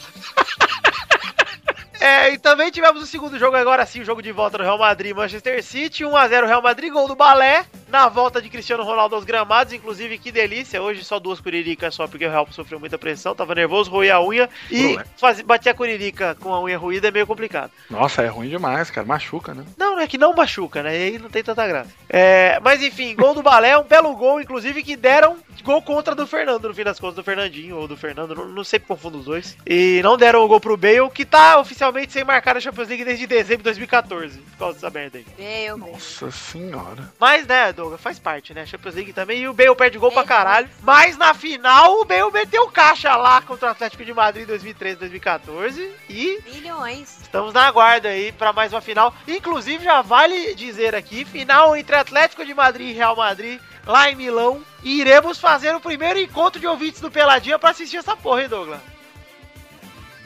É, 2.02 2.34
e 2.34 2.38
também 2.40 2.72
tivemos 2.72 3.04
o 3.04 3.06
segundo 3.06 3.38
jogo 3.38 3.56
agora 3.56 3.86
sim, 3.86 4.02
o 4.02 4.04
jogo 4.04 4.24
de 4.24 4.32
volta 4.32 4.58
do 4.58 4.64
Real 4.64 4.80
Madrid 4.80 5.16
Manchester 5.16 5.64
City, 5.64 6.04
1x0 6.04 6.48
Real 6.48 6.62
Madrid, 6.62 6.92
gol 6.92 7.08
do 7.08 7.16
Balé. 7.16 7.64
Na 7.92 8.08
volta 8.08 8.42
de 8.42 8.50
Cristiano 8.50 8.84
Ronaldo 8.84 9.16
aos 9.16 9.26
gramados, 9.26 9.74
inclusive 9.74 10.18
que 10.18 10.32
delícia. 10.32 10.82
Hoje 10.82 11.04
só 11.04 11.20
duas 11.20 11.40
curiricas 11.40 11.94
só 11.94 12.08
porque 12.08 12.26
o 12.26 12.30
Real 12.30 12.48
sofreu 12.52 12.80
muita 12.80 12.98
pressão, 12.98 13.36
tava 13.36 13.54
nervoso, 13.54 13.92
roí 13.92 14.10
a 14.10 14.22
unha 14.22 14.50
e 14.72 14.98
fazer, 15.18 15.44
bater 15.44 15.70
a 15.70 15.74
curirica 15.74 16.36
com 16.36 16.54
a 16.54 16.62
unha 16.62 16.78
ruída 16.78 17.10
é 17.10 17.12
meio 17.12 17.28
complicado. 17.28 17.72
Nossa, 17.90 18.22
é 18.22 18.28
ruim 18.28 18.50
demais, 18.50 18.90
cara. 18.90 19.06
Machuca, 19.06 19.54
né? 19.54 19.66
Não, 19.78 19.96
não 19.96 20.02
é 20.02 20.08
que 20.08 20.18
não 20.18 20.34
machuca, 20.34 20.82
né? 20.82 20.98
E 20.98 21.04
aí 21.04 21.20
não 21.20 21.30
tem 21.30 21.44
tanta 21.44 21.68
graça. 21.68 21.90
É, 22.10 22.60
mas 22.62 22.82
enfim, 22.82 23.16
gol 23.16 23.34
do 23.34 23.44
Balé, 23.44 23.78
um 23.78 23.84
belo 23.84 24.16
gol, 24.16 24.40
inclusive, 24.40 24.84
que 24.84 24.96
deram 24.96 25.38
gol 25.64 25.82
contra 25.82 26.16
do 26.16 26.26
Fernando, 26.26 26.68
no 26.68 26.74
fim 26.74 26.84
das 26.84 27.00
contas, 27.00 27.18
do 27.18 27.24
Fernandinho 27.24 27.78
ou 27.78 27.88
do 27.88 27.98
Fernando, 27.98 28.34
não, 28.34 28.48
não 28.48 28.64
sei 28.64 28.80
confundo 28.80 29.20
os 29.20 29.26
dois. 29.26 29.58
E 29.66 30.00
não 30.04 30.18
deram 30.18 30.44
o 30.44 30.48
gol 30.48 30.60
pro 30.60 30.78
Bale, 30.78 31.10
que 31.14 31.26
tá 31.26 31.60
oficialmente 31.60 32.14
sem 32.14 32.24
marcar 32.24 32.58
a 32.58 32.60
Champions 32.60 32.88
League 32.88 33.06
desde 33.06 33.28
dezembro 33.28 33.58
de 33.58 33.64
2014, 33.64 34.38
por 34.40 34.58
causa 34.58 34.74
dessa 34.76 34.90
merda 34.90 35.18
aí. 35.18 35.26
Meu, 35.38 35.78
meu. 35.78 35.92
Nossa 35.92 36.32
senhora. 36.32 37.12
Mas, 37.20 37.46
né, 37.46 37.74
Douglas, 37.82 38.00
faz 38.02 38.20
parte, 38.20 38.54
né? 38.54 38.66
Champions 38.66 38.94
League 38.96 39.14
também. 39.14 39.40
E 39.42 39.48
o 39.48 39.54
Bale 39.54 39.76
perde 39.76 39.98
gol 39.98 40.12
pra 40.12 40.24
caralho. 40.24 40.70
Mas 40.84 41.18
na 41.18 41.34
final, 41.34 42.00
o 42.00 42.06
Bale 42.06 42.32
meteu 42.32 42.68
caixa 42.70 43.16
lá 43.16 43.42
contra 43.42 43.70
o 43.70 43.72
Atlético 43.72 44.06
de 44.06 44.14
Madrid 44.14 44.44
em 44.44 44.48
2013, 44.48 44.98
2014. 45.00 45.92
E 46.10 46.40
Milhões. 46.54 47.20
estamos 47.22 47.54
na 47.54 47.72
guarda 47.72 48.10
aí 48.10 48.32
pra 48.32 48.54
mais 48.54 48.72
uma 48.72 48.82
final. 48.82 49.14
Inclusive, 49.28 49.84
já 49.84 50.02
vale 50.02 50.54
dizer 50.54 50.94
aqui: 50.94 51.26
final 51.26 51.76
entre 51.76 51.96
Atlético 51.96 52.46
de 52.46 52.54
Madrid 52.54 52.90
e 52.90 52.94
Real 52.94 53.16
Madrid, 53.16 53.60
lá 53.86 54.12
em 54.12 54.16
Milão. 54.16 54.62
E 54.84 55.00
iremos 55.02 55.40
fazer 55.40 55.76
o 55.76 55.80
primeiro 55.80 56.20
encontro 56.20 56.60
de 56.60 56.68
ouvintes 56.68 57.02
do 57.02 57.10
Peladinha 57.10 57.58
pra 57.58 57.72
assistir 57.72 57.98
essa 57.98 58.16
porra, 58.16 58.44
hein, 58.44 58.50
Douglas? 58.50 58.80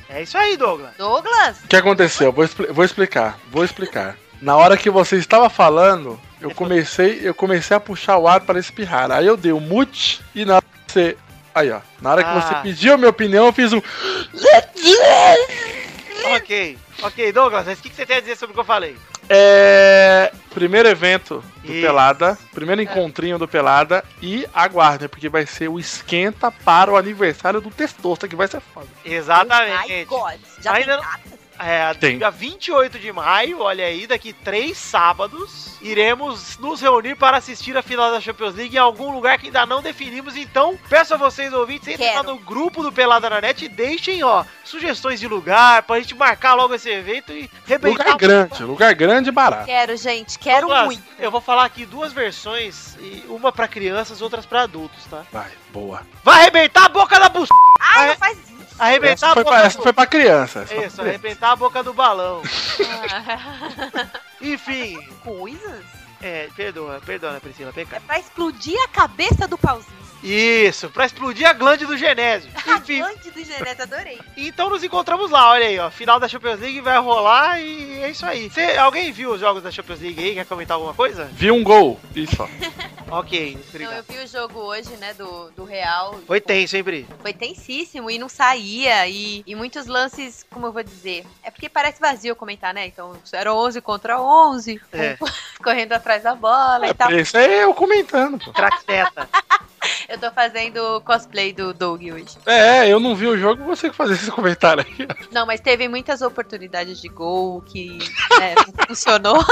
É 0.10 0.22
isso 0.22 0.38
aí, 0.38 0.56
Douglas. 0.56 0.92
Douglas? 0.98 1.58
O 1.64 1.68
que 1.68 1.76
aconteceu? 1.76 2.32
Vou, 2.32 2.44
expli- 2.46 2.68
vou 2.68 2.86
explicar. 2.86 3.40
Vou 3.50 3.64
explicar. 3.66 4.16
Na 4.42 4.56
hora 4.56 4.78
que 4.78 4.90
você 4.90 5.16
estava 5.18 5.50
falando, 5.50 6.20
eu 6.42 6.52
comecei, 6.52 7.20
eu 7.24 7.34
comecei 7.34 7.76
a 7.76 7.80
puxar 7.80 8.18
o 8.18 8.28
ar 8.28 8.42
para 8.42 8.60
espirrar. 8.60 9.12
Aí 9.12 9.26
eu 9.26 9.38
dei 9.38 9.52
um 9.52 9.60
mute 9.60 10.22
e 10.34 10.46
na 10.46 10.56
hora 10.56 10.66
que 10.86 10.92
você. 10.94 11.18
Aí, 11.54 11.72
ó. 11.72 11.80
Na 12.02 12.12
hora 12.12 12.24
que 12.24 12.30
Ah. 12.30 12.42
você 12.42 12.56
pediu 12.62 12.94
a 12.94 12.98
minha 12.98 13.10
opinião, 13.10 13.46
eu 13.46 13.54
fiz 13.54 13.72
um. 13.74 13.82
Ok. 16.36 16.78
Ok, 17.02 17.32
Douglas, 17.32 17.66
mas 17.66 17.80
o 17.80 17.82
que 17.82 17.90
que 17.90 17.96
você 17.96 18.06
tem 18.06 18.18
a 18.18 18.20
dizer 18.20 18.36
sobre 18.38 18.52
o 18.52 18.54
que 18.56 18.60
eu 18.62 18.66
falei? 18.66 18.96
É. 19.30 20.32
Primeiro 20.54 20.88
evento 20.88 21.44
do 21.64 21.72
Isso. 21.74 21.82
Pelada. 21.82 22.38
Primeiro 22.54 22.82
encontrinho 22.82 23.38
do 23.38 23.48
Pelada. 23.48 24.04
E 24.22 24.48
aguardem, 24.54 25.08
porque 25.10 25.28
vai 25.30 25.46
ser 25.46 25.68
o 25.68 25.80
esquenta 25.80 26.52
para 26.52 26.92
o 26.92 26.98
aniversário 26.98 27.60
do 27.60 27.70
Testosta, 27.70 28.28
que 28.28 28.36
vai 28.36 28.48
ser 28.48 28.62
foda. 28.74 28.88
Ai, 29.06 29.12
Exatamente. 29.14 30.06
God. 30.06 30.34
Já 30.62 30.74
Ainda 30.74 30.86
tem 30.86 30.96
não- 30.96 31.02
data? 31.12 31.45
É, 31.60 31.94
Tem. 31.94 32.18
dia 32.18 32.30
28 32.30 33.00
de 33.00 33.12
maio, 33.12 33.62
olha 33.62 33.86
aí, 33.86 34.06
daqui 34.08 34.34
três 34.34 34.78
sábados, 34.78 35.78
iremos 35.82 36.58
nos 36.58 36.82
reunir 36.82 37.16
para 37.16 37.38
assistir 37.38 37.78
a 37.78 37.82
final 37.82 38.12
da 38.12 38.20
Champions 38.20 38.56
League 38.56 38.76
em 38.76 38.80
algum 38.80 39.12
lugar 39.12 39.38
que 39.38 39.48
ainda 39.48 39.66
não 39.66 39.82
definimos. 39.82 40.36
Então, 40.36 40.78
peço 40.90 41.14
a 41.14 41.18
vocês, 41.18 41.54
ouvintes, 41.54 41.88
entrem 41.88 42.14
lá 42.16 42.24
no 42.24 42.38
grupo 42.38 42.84
do 42.84 42.92
Pelada 42.92 43.30
na 43.30 43.40
Net 43.42 43.64
e 43.66 43.70
deixem, 43.70 44.24
ó, 44.24 44.44
sugestões 44.64 45.20
de 45.20 45.28
lugar 45.28 45.84
pra 45.84 46.00
gente 46.00 46.16
marcar 46.16 46.56
logo 46.56 46.74
esse 46.74 46.90
evento 46.90 47.32
e 47.32 47.50
rebentar. 47.66 48.06
Lugar 48.08 48.18
grande, 48.18 48.64
lugar 48.64 48.94
grande 48.94 49.30
e 49.30 49.32
barato. 49.32 49.66
Quero, 49.66 49.96
gente. 49.96 50.38
Quero 50.40 50.68
muito. 50.86 51.04
Eu 51.18 51.32
vou 51.32 51.42
falar 51.42 51.66
aqui 51.66 51.86
duas 51.86 52.12
versões, 52.12 52.98
uma 53.28 53.52
pra 53.52 53.68
crianças, 53.68 54.22
outras 54.22 54.46
pra 54.46 54.64
adultos, 54.64 55.04
tá? 55.10 55.24
Vai, 55.32 55.52
boa. 55.72 56.02
Vai 56.24 56.42
arrebentar 56.42 56.86
a 56.86 56.90
boca 56.90 57.20
da 57.20 57.30
bus... 57.30 57.48
Ai, 57.80 58.04
Ah, 58.04 58.08
não 58.08 58.16
faz 58.18 58.38
isso. 58.40 58.55
Arrebentar 58.78 59.14
Essa 59.14 59.28
a 59.32 59.34
foi, 59.34 59.44
boca 59.44 59.56
pra, 59.56 59.62
da 59.62 59.68
essa 59.68 59.82
foi 59.82 59.94
pra 59.94 60.06
criança. 60.06 60.60
Isso, 60.64 60.68
pra 60.68 60.76
criança. 60.78 61.02
arrebentar 61.02 61.52
a 61.52 61.56
boca 61.56 61.82
do 61.84 61.94
balão. 61.94 62.42
Enfim, 64.42 64.98
Coisas? 65.24 65.84
é, 66.22 66.50
perdoa, 66.56 67.02
perdoa, 67.06 67.40
Priscila, 67.40 67.70
É 67.70 67.74
pecado. 67.74 68.04
pra 68.06 68.20
explodir 68.20 68.78
a 68.84 68.88
cabeça 68.88 69.48
do 69.48 69.58
pauzinho. 69.58 70.05
Isso, 70.26 70.90
pra 70.90 71.06
explodir 71.06 71.48
a 71.48 71.54
glande 71.54 71.86
do 71.86 71.98
Genésio. 71.98 72.50
Enfim, 72.68 72.96
Gigante 72.96 73.32
do 73.32 73.44
Genete, 73.44 73.82
adorei. 73.82 74.20
então 74.36 74.70
nos 74.70 74.84
encontramos 74.84 75.30
lá, 75.32 75.50
olha 75.52 75.68
aí, 75.68 75.80
ó. 75.80 75.90
Final 75.92 76.20
da 76.20 76.28
Champions 76.28 76.60
League 76.60 76.82
vai 76.82 76.98
rolar 77.00 77.60
e 77.62 78.00
é 78.02 78.10
isso 78.10 78.26
aí. 78.26 78.50
Cê, 78.50 78.78
alguém 78.78 79.12
viu 79.12 79.32
os 79.32 79.40
jogos 79.40 79.62
da 79.64 79.72
Champions 79.72 80.02
League 80.02 80.22
aí? 80.24 80.34
Quer 80.34 80.46
comentar 80.46 80.76
alguma 80.76 80.94
coisa? 80.94 81.26
Vi 81.34 81.52
um 81.52 81.64
gol. 81.64 82.00
Isso, 82.16 82.36
ó. 82.42 82.48
Ok, 83.08 83.54
Não, 83.54 83.62
obrigado. 83.70 83.98
eu 83.98 84.04
vi 84.18 84.24
o 84.24 84.28
jogo 84.28 84.60
hoje, 84.62 84.90
né, 84.98 85.14
do, 85.14 85.52
do 85.52 85.64
Real. 85.64 86.20
Foi 86.26 86.42
tenso, 86.42 86.76
hein, 86.76 86.84
Pri? 86.84 87.08
Foi 87.22 87.32
tensíssimo 87.34 88.10
e 88.10 88.18
não 88.18 88.28
saía. 88.28 89.08
E, 89.08 89.44
e 89.46 89.54
muitos 89.54 89.86
lances, 89.86 90.44
como 90.50 90.66
eu 90.66 90.72
vou 90.72 90.82
dizer? 90.82 91.24
É 91.44 91.52
porque 91.52 91.70
parece 91.70 92.02
vazio 92.02 92.36
comentar, 92.36 92.74
né? 92.74 92.88
Então, 92.88 93.16
era 93.32 93.54
11 93.54 93.80
contra 93.82 94.20
11, 94.20 94.82
É. 94.92 95.18
correndo 95.64 95.94
atrás 95.94 96.24
da 96.24 96.34
bola 96.34 96.88
e 96.88 96.94
tal. 96.96 97.12
Esse 97.12 97.38
é 97.38 97.64
eu 97.64 97.76
comentando, 97.76 98.40
pô. 98.44 98.52
Crack 98.52 98.84
Teta. 98.84 99.30
Eu 100.08 100.20
tô 100.20 100.32
fazendo 100.32 101.02
cosplay 101.02 101.52
do 101.52 101.74
Doug 101.74 102.02
hoje. 102.02 102.38
É, 102.46 102.88
eu 102.90 103.00
não 103.00 103.16
vi 103.16 103.28
o 103.28 103.38
jogo, 103.38 103.64
você 103.64 103.90
que 103.90 103.96
fazer 103.96 104.14
esse 104.14 104.32
comentário 104.32 104.86
aí. 104.86 105.08
Não, 105.32 105.46
mas 105.46 105.60
teve 105.60 105.88
muitas 105.88 106.22
oportunidades 106.22 107.02
de 107.02 107.08
gol 107.08 107.62
que 107.62 107.98
né, 108.40 108.56
não 108.56 108.74
funcionou. 108.88 109.44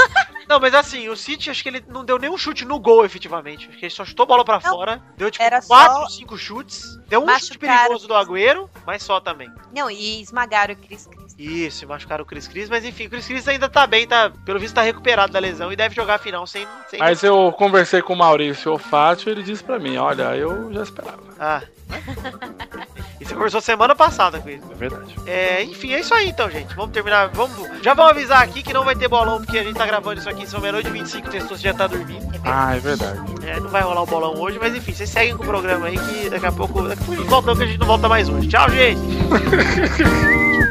Não, 0.48 0.60
mas 0.60 0.74
assim, 0.74 1.08
o 1.08 1.16
City 1.16 1.50
acho 1.50 1.62
que 1.62 1.68
ele 1.68 1.84
não 1.88 2.04
deu 2.04 2.18
nenhum 2.18 2.36
chute 2.38 2.64
no 2.64 2.78
gol, 2.78 3.04
efetivamente. 3.04 3.68
Acho 3.68 3.78
que 3.78 3.86
ele 3.86 3.94
só 3.94 4.04
chutou 4.04 4.24
a 4.24 4.26
bola 4.26 4.44
pra 4.44 4.60
Não, 4.62 4.70
fora. 4.70 5.02
Deu 5.16 5.30
tipo 5.30 5.44
era 5.44 5.60
4, 5.60 6.02
só 6.02 6.08
5 6.08 6.38
chutes. 6.38 6.96
Deu 7.08 7.20
um 7.22 7.28
chute 7.38 7.58
machucaram. 7.58 7.78
perigoso 7.82 8.08
do 8.08 8.14
Agüero, 8.14 8.70
mas 8.86 9.02
só 9.02 9.20
também. 9.20 9.50
Não, 9.74 9.90
e 9.90 10.20
esmagaram 10.22 10.74
o 10.74 10.76
Cris. 10.76 11.08
Isso, 11.38 11.86
machucaram 11.86 12.22
o 12.22 12.26
Chris 12.26 12.46
Cris, 12.46 12.68
mas 12.68 12.84
enfim, 12.84 13.06
o 13.06 13.10
Chris 13.10 13.26
Cris 13.26 13.48
ainda 13.48 13.68
tá 13.68 13.86
bem, 13.86 14.06
tá, 14.06 14.30
pelo 14.44 14.60
visto 14.60 14.74
tá 14.74 14.82
recuperado 14.82 15.32
da 15.32 15.40
lesão 15.40 15.72
e 15.72 15.76
deve 15.76 15.94
jogar 15.94 16.14
a 16.14 16.18
final 16.18 16.46
sem. 16.46 16.66
sem 16.88 17.00
Mas 17.00 17.24
eu 17.24 17.52
conversei 17.52 18.00
com 18.00 18.12
o 18.12 18.16
Maurício 18.16 18.70
Olfátio 18.70 19.28
e 19.28 19.32
ele 19.32 19.42
disse 19.42 19.62
pra 19.62 19.78
mim: 19.78 19.96
Olha, 19.96 20.36
eu 20.36 20.72
já 20.72 20.82
esperava. 20.82 21.22
Ah. 21.38 21.62
e 23.20 23.24
você 23.24 23.34
conversou 23.34 23.60
semana 23.60 23.96
passada 23.96 24.38
com 24.38 24.48
ele. 24.48 24.62
É 24.70 24.74
verdade. 24.74 25.16
É, 25.26 25.62
enfim, 25.64 25.92
é 25.92 26.00
isso 26.00 26.14
aí 26.14 26.28
então, 26.28 26.48
gente. 26.48 26.72
Vamos 26.76 26.92
terminar. 26.92 27.28
Vamos. 27.28 27.68
Já 27.82 27.94
vamos 27.94 28.12
avisar 28.12 28.42
aqui 28.42 28.62
que 28.62 28.72
não 28.72 28.84
vai 28.84 28.94
ter 28.94 29.08
bolão, 29.08 29.38
porque 29.38 29.58
a 29.58 29.64
gente 29.64 29.76
tá 29.76 29.86
gravando 29.86 30.20
isso 30.20 30.30
aqui, 30.30 30.46
são 30.46 30.60
meia-noite 30.60 30.88
e 30.88 30.92
25, 30.92 31.26
o 31.26 31.30
Testoso 31.30 31.60
já 31.60 31.74
tá 31.74 31.88
dormindo. 31.88 32.24
Ah, 32.44 32.76
é 32.76 32.78
verdade. 32.78 33.20
É, 33.44 33.58
não 33.58 33.68
vai 33.68 33.82
rolar 33.82 34.02
o 34.02 34.06
bolão 34.06 34.40
hoje, 34.40 34.58
mas 34.60 34.74
enfim, 34.74 34.92
vocês 34.92 35.10
seguem 35.10 35.36
com 35.36 35.42
o 35.42 35.46
programa 35.46 35.88
aí 35.88 35.98
que 35.98 36.30
daqui 36.30 36.46
a 36.46 36.52
pouco. 36.52 36.82
Daqui 36.82 37.02
a 37.02 37.04
pouco 37.04 37.12
a 37.12 37.16
gente 37.16 37.28
volta, 37.28 37.46
não, 37.48 37.56
que 37.56 37.62
a 37.62 37.66
gente 37.66 37.80
não 37.80 37.86
volta 37.86 38.08
mais 38.08 38.28
hoje. 38.28 38.48
Tchau, 38.48 38.70
gente! 38.70 39.00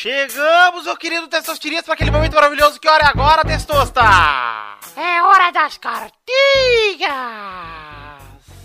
Chegamos, 0.00 0.84
meu 0.84 0.96
querido 0.96 1.26
Testosterinhas, 1.26 1.84
para 1.84 1.94
aquele 1.94 2.12
momento 2.12 2.32
maravilhoso. 2.32 2.78
Que 2.78 2.88
hora 2.88 3.02
é 3.02 3.08
agora, 3.08 3.44
Testosta? 3.44 4.00
É 4.96 5.20
hora 5.24 5.50
das 5.50 5.76
cartinhas! 5.76 7.08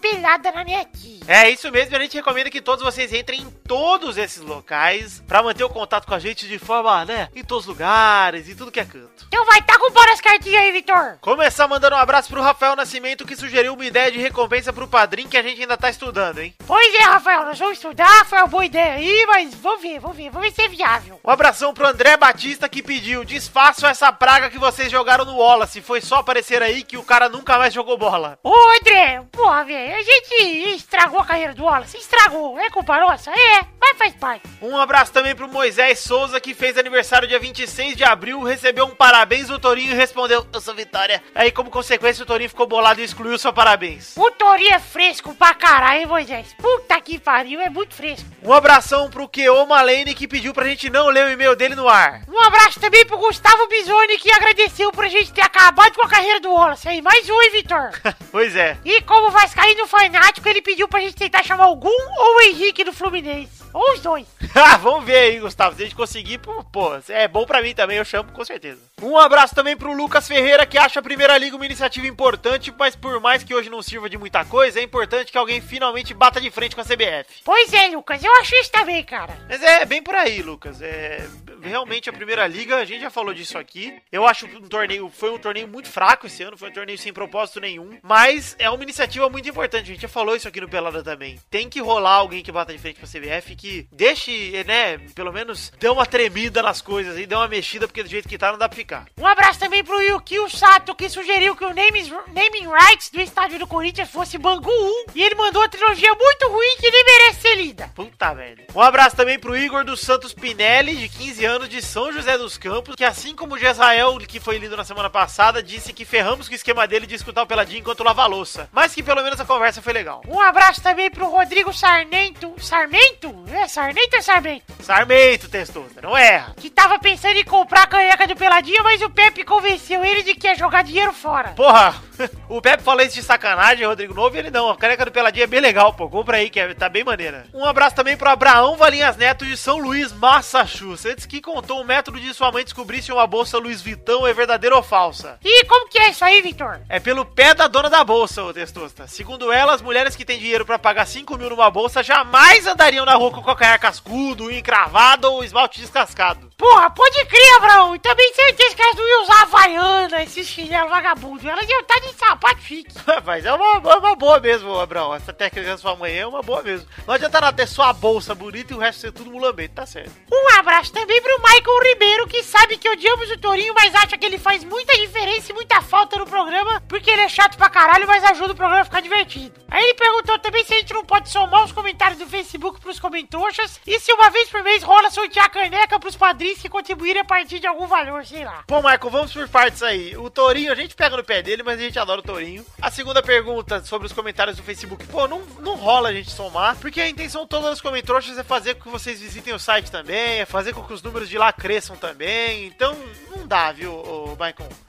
na 0.53 0.63
net. 0.63 1.16
É 1.27 1.49
isso 1.49 1.69
mesmo, 1.69 1.93
a 1.93 1.99
gente 1.99 2.15
recomenda 2.15 2.49
que 2.49 2.61
todos 2.61 2.83
vocês 2.83 3.11
entrem 3.11 3.41
em 3.41 3.49
todos 3.67 4.17
esses 4.17 4.41
locais 4.41 5.21
pra 5.27 5.43
manter 5.43 5.63
o 5.65 5.69
contato 5.69 6.07
com 6.07 6.13
a 6.13 6.19
gente 6.19 6.47
de 6.47 6.57
forma, 6.57 7.03
né, 7.03 7.27
em 7.35 7.43
todos 7.43 7.65
os 7.65 7.69
lugares 7.69 8.47
e 8.47 8.55
tudo 8.55 8.71
que 8.71 8.79
é 8.79 8.85
canto. 8.85 9.25
Então 9.27 9.45
vai, 9.45 9.61
tá 9.61 9.77
com 9.77 9.91
bora 9.91 10.13
as 10.13 10.21
cartinhas 10.21 10.61
aí, 10.61 10.71
Vitor. 10.71 11.17
Começar 11.19 11.67
mandando 11.67 11.97
um 11.97 11.99
abraço 11.99 12.29
pro 12.29 12.41
Rafael 12.41 12.77
Nascimento 12.77 13.25
que 13.25 13.35
sugeriu 13.35 13.73
uma 13.73 13.85
ideia 13.85 14.09
de 14.09 14.19
recompensa 14.19 14.71
pro 14.71 14.87
padrinho 14.87 15.27
que 15.27 15.35
a 15.35 15.43
gente 15.43 15.61
ainda 15.61 15.75
tá 15.75 15.89
estudando, 15.89 16.39
hein? 16.39 16.55
Pois 16.65 16.95
é, 16.95 17.03
Rafael, 17.03 17.43
nós 17.43 17.59
vamos 17.59 17.77
estudar, 17.77 18.25
foi 18.25 18.37
uma 18.37 18.47
boa 18.47 18.65
ideia 18.65 18.93
aí, 18.93 19.25
mas 19.27 19.53
vamos 19.53 19.81
ver, 19.81 19.99
vamos 19.99 20.15
ver, 20.15 20.29
vamos 20.29 20.47
ver 20.47 20.55
se 20.55 20.61
é 20.61 20.69
viável. 20.69 21.19
Um 21.25 21.29
abração 21.29 21.73
pro 21.73 21.87
André 21.87 22.15
Batista 22.15 22.69
que 22.69 22.81
pediu: 22.81 23.25
desfaçam 23.25 23.89
essa 23.89 24.13
praga 24.13 24.49
que 24.49 24.57
vocês 24.57 24.89
jogaram 24.89 25.25
no 25.25 25.35
Wallace. 25.35 25.81
Foi 25.81 25.99
só 25.99 26.17
aparecer 26.17 26.61
aí 26.61 26.83
que 26.83 26.95
o 26.95 27.03
cara 27.03 27.27
nunca 27.27 27.57
mais 27.57 27.73
jogou 27.73 27.97
bola. 27.97 28.39
Ô, 28.41 28.53
André, 28.79 29.21
porra, 29.29 29.65
velho, 29.65 29.95
a 29.95 30.01
gente 30.01 30.75
estragou 30.75 31.16
estragou 31.17 31.21
a 31.21 31.25
carreira 31.25 31.53
do 31.53 31.63
Wallace. 31.63 31.97
Estragou. 31.97 32.57
É 32.59 32.69
culpa 32.69 32.99
nossa? 32.99 33.31
É, 33.31 33.61
mas 33.87 33.97
faz 33.97 34.13
parte. 34.15 34.43
Um 34.61 34.77
abraço 34.77 35.13
também 35.13 35.35
pro 35.35 35.47
Moisés 35.47 35.99
Souza, 35.99 36.39
que 36.41 36.53
fez 36.53 36.77
aniversário 36.77 37.27
dia 37.27 37.39
26 37.39 37.95
de 37.95 38.03
abril, 38.03 38.43
recebeu 38.43 38.85
um 38.85 38.95
parabéns 38.95 39.47
do 39.47 39.59
Torinho 39.59 39.91
e 39.91 39.95
respondeu, 39.95 40.45
eu 40.51 40.61
sou 40.61 40.73
Vitória. 40.73 41.23
Aí, 41.33 41.51
como 41.51 41.69
consequência, 41.69 42.23
o 42.23 42.25
Torinho 42.25 42.49
ficou 42.49 42.67
bolado 42.67 42.99
e 42.99 43.03
excluiu 43.03 43.37
seu 43.37 43.53
parabéns. 43.53 44.13
O 44.17 44.29
Torinho 44.31 44.73
é 44.73 44.79
fresco 44.79 45.33
pra 45.35 45.53
caralho, 45.53 46.01
hein, 46.01 46.05
Moisés? 46.05 46.53
Puta 46.57 46.99
que 47.01 47.17
pariu, 47.17 47.59
é 47.61 47.69
muito 47.69 47.93
fresco. 47.95 48.27
Um 48.43 48.51
abração 48.53 49.09
pro 49.09 49.27
Keo 49.27 49.65
Malene, 49.65 50.13
que 50.13 50.27
pediu 50.27 50.53
pra 50.53 50.65
gente 50.65 50.89
não 50.89 51.07
ler 51.07 51.25
o 51.25 51.29
e-mail 51.31 51.55
dele 51.55 51.75
no 51.75 51.87
ar. 51.87 52.21
Um 52.27 52.39
abraço 52.39 52.79
também 52.79 53.05
pro 53.05 53.17
Gustavo 53.17 53.67
Bisoni, 53.67 54.17
que 54.17 54.31
agradeceu 54.31 54.91
pra 54.91 55.07
gente 55.07 55.31
ter 55.31 55.41
acabado 55.41 55.93
com 55.95 56.05
a 56.05 56.09
carreira 56.09 56.39
do 56.39 56.51
Wallace. 56.51 56.87
Aí, 56.87 57.01
mais 57.01 57.29
um, 57.29 57.41
hein, 57.41 57.51
Vitor? 57.51 57.91
Pois 58.31 58.55
é. 58.55 58.77
E 58.83 59.01
como 59.01 59.31
Vascaíno 59.31 59.87
fanático, 59.87 60.47
ele 60.47 60.61
pediu 60.61 60.87
pra 60.87 60.99
gente 60.99 61.15
tentar 61.15 61.43
chamar 61.43 61.67
o 61.69 61.75
Gum 61.75 61.89
ou 61.89 62.37
o 62.37 62.41
Henrique 62.41 62.83
do 62.83 62.93
Fluminense. 62.93 63.63
Ou 63.77 63.93
os 63.93 63.99
dois. 63.99 64.25
Ah, 64.59 64.75
Vamos 64.77 65.05
ver 65.05 65.17
aí, 65.17 65.39
Gustavo. 65.39 65.75
Se 65.75 65.83
a 65.83 65.85
gente 65.85 65.95
conseguir, 65.95 66.39
pô, 66.39 66.63
pô, 66.63 66.89
é 67.09 67.27
bom 67.27 67.45
pra 67.45 67.61
mim 67.61 67.75
também, 67.75 67.97
eu 67.97 68.05
chamo 68.05 68.31
com 68.31 68.43
certeza. 68.43 68.81
Um 69.01 69.15
abraço 69.15 69.53
também 69.53 69.77
pro 69.77 69.93
Lucas 69.93 70.27
Ferreira, 70.27 70.65
que 70.65 70.79
acha 70.79 70.99
a 70.99 71.03
Primeira 71.03 71.37
Liga 71.37 71.55
uma 71.55 71.65
iniciativa 71.65 72.07
importante, 72.07 72.73
mas 72.75 72.95
por 72.95 73.19
mais 73.19 73.43
que 73.43 73.53
hoje 73.53 73.69
não 73.69 73.83
sirva 73.83 74.09
de 74.09 74.17
muita 74.17 74.43
coisa, 74.45 74.79
é 74.79 74.83
importante 74.83 75.31
que 75.31 75.37
alguém 75.37 75.61
finalmente 75.61 76.13
bata 76.13 76.41
de 76.41 76.49
frente 76.49 76.75
com 76.75 76.81
a 76.81 76.85
CBF. 76.85 77.43
Pois 77.45 77.71
é, 77.71 77.89
Lucas, 77.89 78.23
eu 78.23 78.33
acho 78.39 78.55
isso 78.55 78.71
também, 78.71 79.03
cara. 79.03 79.37
Mas 79.47 79.61
é 79.61 79.85
bem 79.85 80.01
por 80.01 80.15
aí, 80.15 80.41
Lucas. 80.41 80.81
É 80.81 81.27
realmente 81.61 82.09
a 82.09 82.13
Primeira 82.13 82.47
Liga, 82.47 82.77
a 82.77 82.85
gente 82.85 83.01
já 83.01 83.09
falou 83.09 83.33
disso 83.33 83.57
aqui. 83.57 83.93
Eu 84.11 84.25
acho 84.27 84.45
um 84.45 84.67
torneio, 84.67 85.09
foi 85.09 85.31
um 85.31 85.37
torneio 85.37 85.67
muito 85.67 85.89
fraco 85.89 86.27
esse 86.27 86.43
ano, 86.43 86.57
foi 86.57 86.69
um 86.69 86.73
torneio 86.73 86.97
sem 86.97 87.13
propósito 87.13 87.59
nenhum, 87.59 87.97
mas 88.01 88.55
é 88.59 88.69
uma 88.69 88.83
iniciativa 88.83 89.29
muito 89.29 89.49
importante. 89.49 89.83
A 89.83 89.93
gente 89.93 90.01
já 90.01 90.07
falou 90.07 90.35
isso 90.35 90.47
aqui 90.47 90.61
no 90.61 90.69
Pelada 90.69 91.03
também. 91.03 91.39
Tem 91.49 91.69
que 91.69 91.79
rolar 91.79 92.15
alguém 92.15 92.43
que 92.43 92.51
bata 92.51 92.73
de 92.73 92.79
frente 92.79 92.99
com 92.99 93.05
a 93.05 93.09
CBF 93.09 93.55
que 93.55 93.87
deixe, 93.91 94.63
né, 94.65 94.97
pelo 95.15 95.31
menos 95.31 95.71
dê 95.79 95.89
uma 95.89 96.05
tremida 96.05 96.61
nas 96.61 96.81
coisas 96.81 97.17
e 97.17 97.25
dê 97.25 97.35
uma 97.35 97.47
mexida, 97.47 97.87
porque 97.87 98.03
do 98.03 98.09
jeito 98.09 98.27
que 98.27 98.37
tá 98.37 98.51
não 98.51 98.59
dá 98.59 98.67
pra 98.67 98.75
ficar. 98.75 99.07
Um 99.17 99.25
abraço 99.25 99.59
também 99.59 99.83
pro 99.83 100.01
Yukio 100.01 100.49
Sato, 100.49 100.95
que 100.95 101.09
sugeriu 101.09 101.55
que 101.55 101.65
o 101.65 101.73
naming, 101.73 102.09
naming 102.33 102.67
rights 102.67 103.09
do 103.09 103.21
estádio 103.21 103.59
do 103.59 103.67
Corinthians 103.67 104.09
fosse 104.09 104.37
Bangu 104.37 104.69
1. 104.69 105.05
E 105.15 105.23
ele 105.23 105.35
mandou 105.35 105.61
uma 105.61 105.69
trilogia 105.69 106.13
muito 106.13 106.47
ruim 106.47 106.77
que 106.79 106.89
nem 106.89 107.05
merece 107.05 107.41
ser 107.41 107.55
lida. 107.55 107.91
Puta 107.95 108.33
merda. 108.33 108.63
Um 108.73 108.81
abraço 108.81 109.15
também 109.15 109.39
pro 109.39 109.57
Igor 109.57 109.83
dos 109.83 110.01
Santos 110.01 110.33
Pinelli, 110.33 110.95
de 110.95 111.09
15 111.09 111.45
anos, 111.45 111.46
de 111.47 111.81
São 111.81 112.11
José 112.11 112.37
dos 112.37 112.57
Campos, 112.57 112.95
que 112.95 113.05
assim 113.05 113.33
como 113.33 113.55
o 113.55 113.57
Jezrael, 113.57 114.17
que 114.17 114.37
foi 114.37 114.57
lido 114.57 114.75
na 114.75 114.83
semana 114.83 115.09
passada, 115.09 115.63
disse 115.63 115.93
que 115.93 116.03
ferramos 116.03 116.47
com 116.47 116.51
o 116.51 116.55
esquema 116.55 116.85
dele 116.85 117.05
de 117.07 117.15
escutar 117.15 117.41
o 117.43 117.47
Peladinho 117.47 117.79
enquanto 117.79 118.03
lava 118.03 118.23
a 118.23 118.27
louça. 118.27 118.69
Mas 118.73 118.93
que 118.93 119.01
pelo 119.01 119.23
menos 119.23 119.39
a 119.39 119.45
conversa 119.45 119.81
foi 119.81 119.93
legal. 119.93 120.21
Um 120.27 120.41
abraço 120.41 120.83
também 120.83 121.09
pro 121.09 121.29
Rodrigo 121.29 121.71
Sarmento. 121.71 122.53
Sarmento? 122.59 123.33
É, 123.49 123.65
Sarmento 123.65 124.17
ou 124.17 124.21
Sarmento? 124.21 124.73
Sarmento, 124.81 125.47
testosta, 125.49 126.01
não 126.01 126.17
erra. 126.17 126.53
Que 126.57 126.69
tava 126.69 126.99
pensando 126.99 127.37
em 127.37 127.45
comprar 127.45 127.83
a 127.83 127.87
canheca 127.87 128.27
do 128.27 128.35
Peladinho, 128.35 128.83
mas 128.83 129.01
o 129.01 129.09
Pepe 129.09 129.45
convenceu 129.45 130.03
ele 130.03 130.23
de 130.23 130.35
que 130.35 130.47
ia 130.47 130.55
jogar 130.55 130.83
dinheiro 130.83 131.13
fora. 131.13 131.51
Porra, 131.51 131.95
o 132.49 132.61
Pepe 132.61 132.83
falou 132.83 133.01
isso 133.03 133.15
de 133.15 133.23
sacanagem, 133.23 133.85
Rodrigo 133.85 134.13
Novo, 134.13 134.35
e 134.35 134.39
ele 134.39 134.51
não. 134.51 134.69
A 134.69 134.77
caneca 134.77 135.05
do 135.05 135.11
Peladinho 135.11 135.43
é 135.43 135.47
bem 135.47 135.59
legal, 135.59 135.93
pô. 135.93 136.09
Compra 136.09 136.37
aí, 136.37 136.49
que 136.49 136.59
é- 136.59 136.73
tá 136.73 136.89
bem 136.89 137.03
maneira. 137.03 137.45
Um 137.53 137.65
abraço 137.65 137.95
também 137.95 138.15
pro 138.17 138.29
Abraão 138.29 138.75
Valinhas 138.77 139.17
Neto 139.17 139.45
de 139.45 139.55
São 139.57 139.77
Luís, 139.77 140.11
Massachusetts, 140.13 141.25
que 141.25 141.41
contou 141.41 141.81
o 141.81 141.85
método 141.85 142.19
de 142.19 142.33
sua 142.33 142.51
mãe 142.51 142.63
descobrir 142.63 143.01
se 143.01 143.11
uma 143.11 143.27
bolsa 143.27 143.57
Louis 143.57 143.81
Vuitton 143.81 144.27
é 144.27 144.33
verdadeira 144.33 144.75
ou 144.75 144.83
falsa. 144.83 145.37
E 145.43 145.65
como 145.65 145.87
que 145.89 145.97
é 145.99 146.09
isso 146.09 146.23
aí, 146.25 146.41
Vitor? 146.41 146.79
É 146.89 146.99
pelo 146.99 147.25
pé 147.25 147.53
da 147.53 147.67
dona 147.67 147.89
da 147.89 148.03
bolsa, 148.03 148.43
ô 148.43 148.53
testosta. 148.53 149.07
Segundo 149.07 149.51
ela, 149.51 149.73
as 149.73 149.81
mulheres 149.81 150.15
que 150.15 150.25
têm 150.25 150.39
dinheiro 150.39 150.65
pra 150.65 150.79
pagar 150.79 151.05
5 151.05 151.37
mil 151.37 151.49
numa 151.49 151.69
bolsa 151.69 152.01
jamais 152.03 152.65
andariam 152.65 153.05
na 153.05 153.15
rua 153.15 153.31
com 153.31 153.43
calcanhar 153.43 153.79
cascudo, 153.79 154.45
unha 154.45 154.59
encravada 154.59 155.29
ou 155.29 155.43
esmalte 155.43 155.79
descascado. 155.81 156.51
Porra, 156.57 156.89
pode 156.89 157.23
crer, 157.25 157.55
Abraão. 157.57 157.95
E 157.95 157.99
também 157.99 158.33
certeza 158.33 158.75
que 158.75 158.81
elas 158.81 158.95
não 158.95 159.07
iam 159.07 159.23
usar 159.23 159.41
Havaiana, 159.43 160.23
esses 160.23 160.47
chinelos 160.47 160.89
vagabundos. 160.89 161.45
Elas 161.45 161.69
iam 161.69 161.81
estar 161.81 161.99
de 161.99 162.06
sapato 162.13 162.61
chique. 162.61 162.93
Mas 163.25 163.45
é 163.45 163.53
uma, 163.53 163.91
é 163.91 163.95
uma 163.97 164.15
boa 164.15 164.39
mesmo, 164.39 164.79
Abraão. 164.79 165.13
Essa 165.13 165.33
técnica 165.33 165.69
da 165.69 165.77
sua 165.77 165.95
mãe 165.95 166.17
é 166.17 166.25
uma 166.25 166.41
boa 166.41 166.61
mesmo. 166.63 166.87
Não 167.05 167.13
adianta 167.13 167.41
nada 167.41 167.55
ter 167.55 167.67
só 167.67 167.83
a 167.83 167.93
bolsa 167.93 168.35
bonita 168.35 168.73
e 168.73 168.75
o 168.75 168.79
resto 168.79 169.01
ser 169.01 169.11
tudo 169.11 169.31
mulambento, 169.31 169.75
tá 169.75 169.85
certo. 169.85 170.11
Um 170.31 170.59
abraço 170.59 170.91
também 170.91 171.21
pro 171.21 171.37
Michael 171.39 171.83
Ribeiro, 171.83 172.27
que 172.27 172.43
sabe 172.43 172.77
que 172.77 172.89
odiamos 172.89 173.29
o 173.31 173.37
Torinho, 173.37 173.73
mas 173.73 173.93
acha 173.95 174.17
que 174.17 174.25
ele 174.25 174.37
faz 174.37 174.63
muita 174.63 174.97
diferença 174.97 175.51
e 175.51 175.55
muita 175.55 175.81
falta 175.81 176.17
no 176.17 176.25
programa, 176.25 176.81
porque 176.87 177.09
ele 177.09 177.21
é 177.21 177.29
chato 177.29 177.57
pra 177.57 177.69
caralho, 177.69 178.07
mas 178.07 178.23
ajuda 178.23 178.53
o 178.53 178.55
programa 178.55 178.81
a 178.81 178.85
ficar 178.85 179.01
divertido. 179.01 179.53
Aí 179.69 179.83
ele 179.83 179.93
perguntou 179.95 180.39
também 180.39 180.63
se 180.63 180.73
a 180.73 180.77
gente 180.77 180.93
não 180.93 181.03
pode 181.03 181.29
somar 181.29 181.63
os 181.65 181.71
comentários 181.71 182.19
do 182.19 182.27
Facebook 182.27 182.79
pros 182.79 182.99
comentoxas 182.99 183.79
e 183.85 183.99
se 183.99 184.13
uma 184.13 184.29
vez 184.29 184.49
por 184.49 184.63
mês 184.63 184.81
rola 184.81 185.09
sortear 185.09 185.49
caneca 185.51 185.99
pros 185.99 186.15
padrinhos 186.15 186.61
que 186.61 186.69
contribuírem 186.69 187.21
a 187.21 187.25
partir 187.25 187.59
de 187.59 187.67
algum 187.67 187.85
valor, 187.85 188.25
sei 188.25 188.45
lá. 188.45 188.63
Pô, 188.65 188.77
Michael, 188.77 189.09
vamos 189.09 189.33
por 189.33 189.47
partes 189.49 189.83
aí. 189.83 190.15
O 190.17 190.29
Torinho, 190.29 190.71
a 190.71 190.75
gente 190.75 190.95
pega 190.95 191.17
no 191.17 191.23
pé 191.23 191.41
dele, 191.41 191.63
mas 191.63 191.79
a 191.79 191.83
gente 191.83 191.96
adora 191.99 192.21
o 192.21 192.23
Torinho. 192.23 192.65
A 192.81 192.89
segunda 192.89 193.21
pergunta 193.21 193.83
sobre 193.83 194.07
os 194.07 194.13
comentários 194.13 194.57
do 194.57 194.63
Facebook. 194.63 195.05
Pô, 195.07 195.27
não, 195.27 195.41
não 195.59 195.75
rola 195.75 196.09
a 196.09 196.13
gente 196.13 196.31
somar, 196.31 196.75
porque 196.77 197.01
a 197.01 197.09
intenção 197.09 197.45
toda 197.45 197.69
dos 197.69 197.81
comentários 197.81 198.37
é 198.37 198.43
fazer 198.43 198.75
com 198.75 198.83
que 198.83 198.89
vocês 198.89 199.19
visitem 199.19 199.53
o 199.53 199.59
site 199.59 199.91
também, 199.91 200.39
é 200.39 200.45
fazer 200.45 200.73
com 200.73 200.83
que 200.83 200.93
os 200.93 201.01
números 201.01 201.29
de 201.29 201.37
lá 201.37 201.51
cresçam 201.51 201.95
também. 201.95 202.65
Então, 202.67 202.95
não 203.35 203.47
dá, 203.47 203.71
viu, 203.71 203.91
ô? 203.93 204.27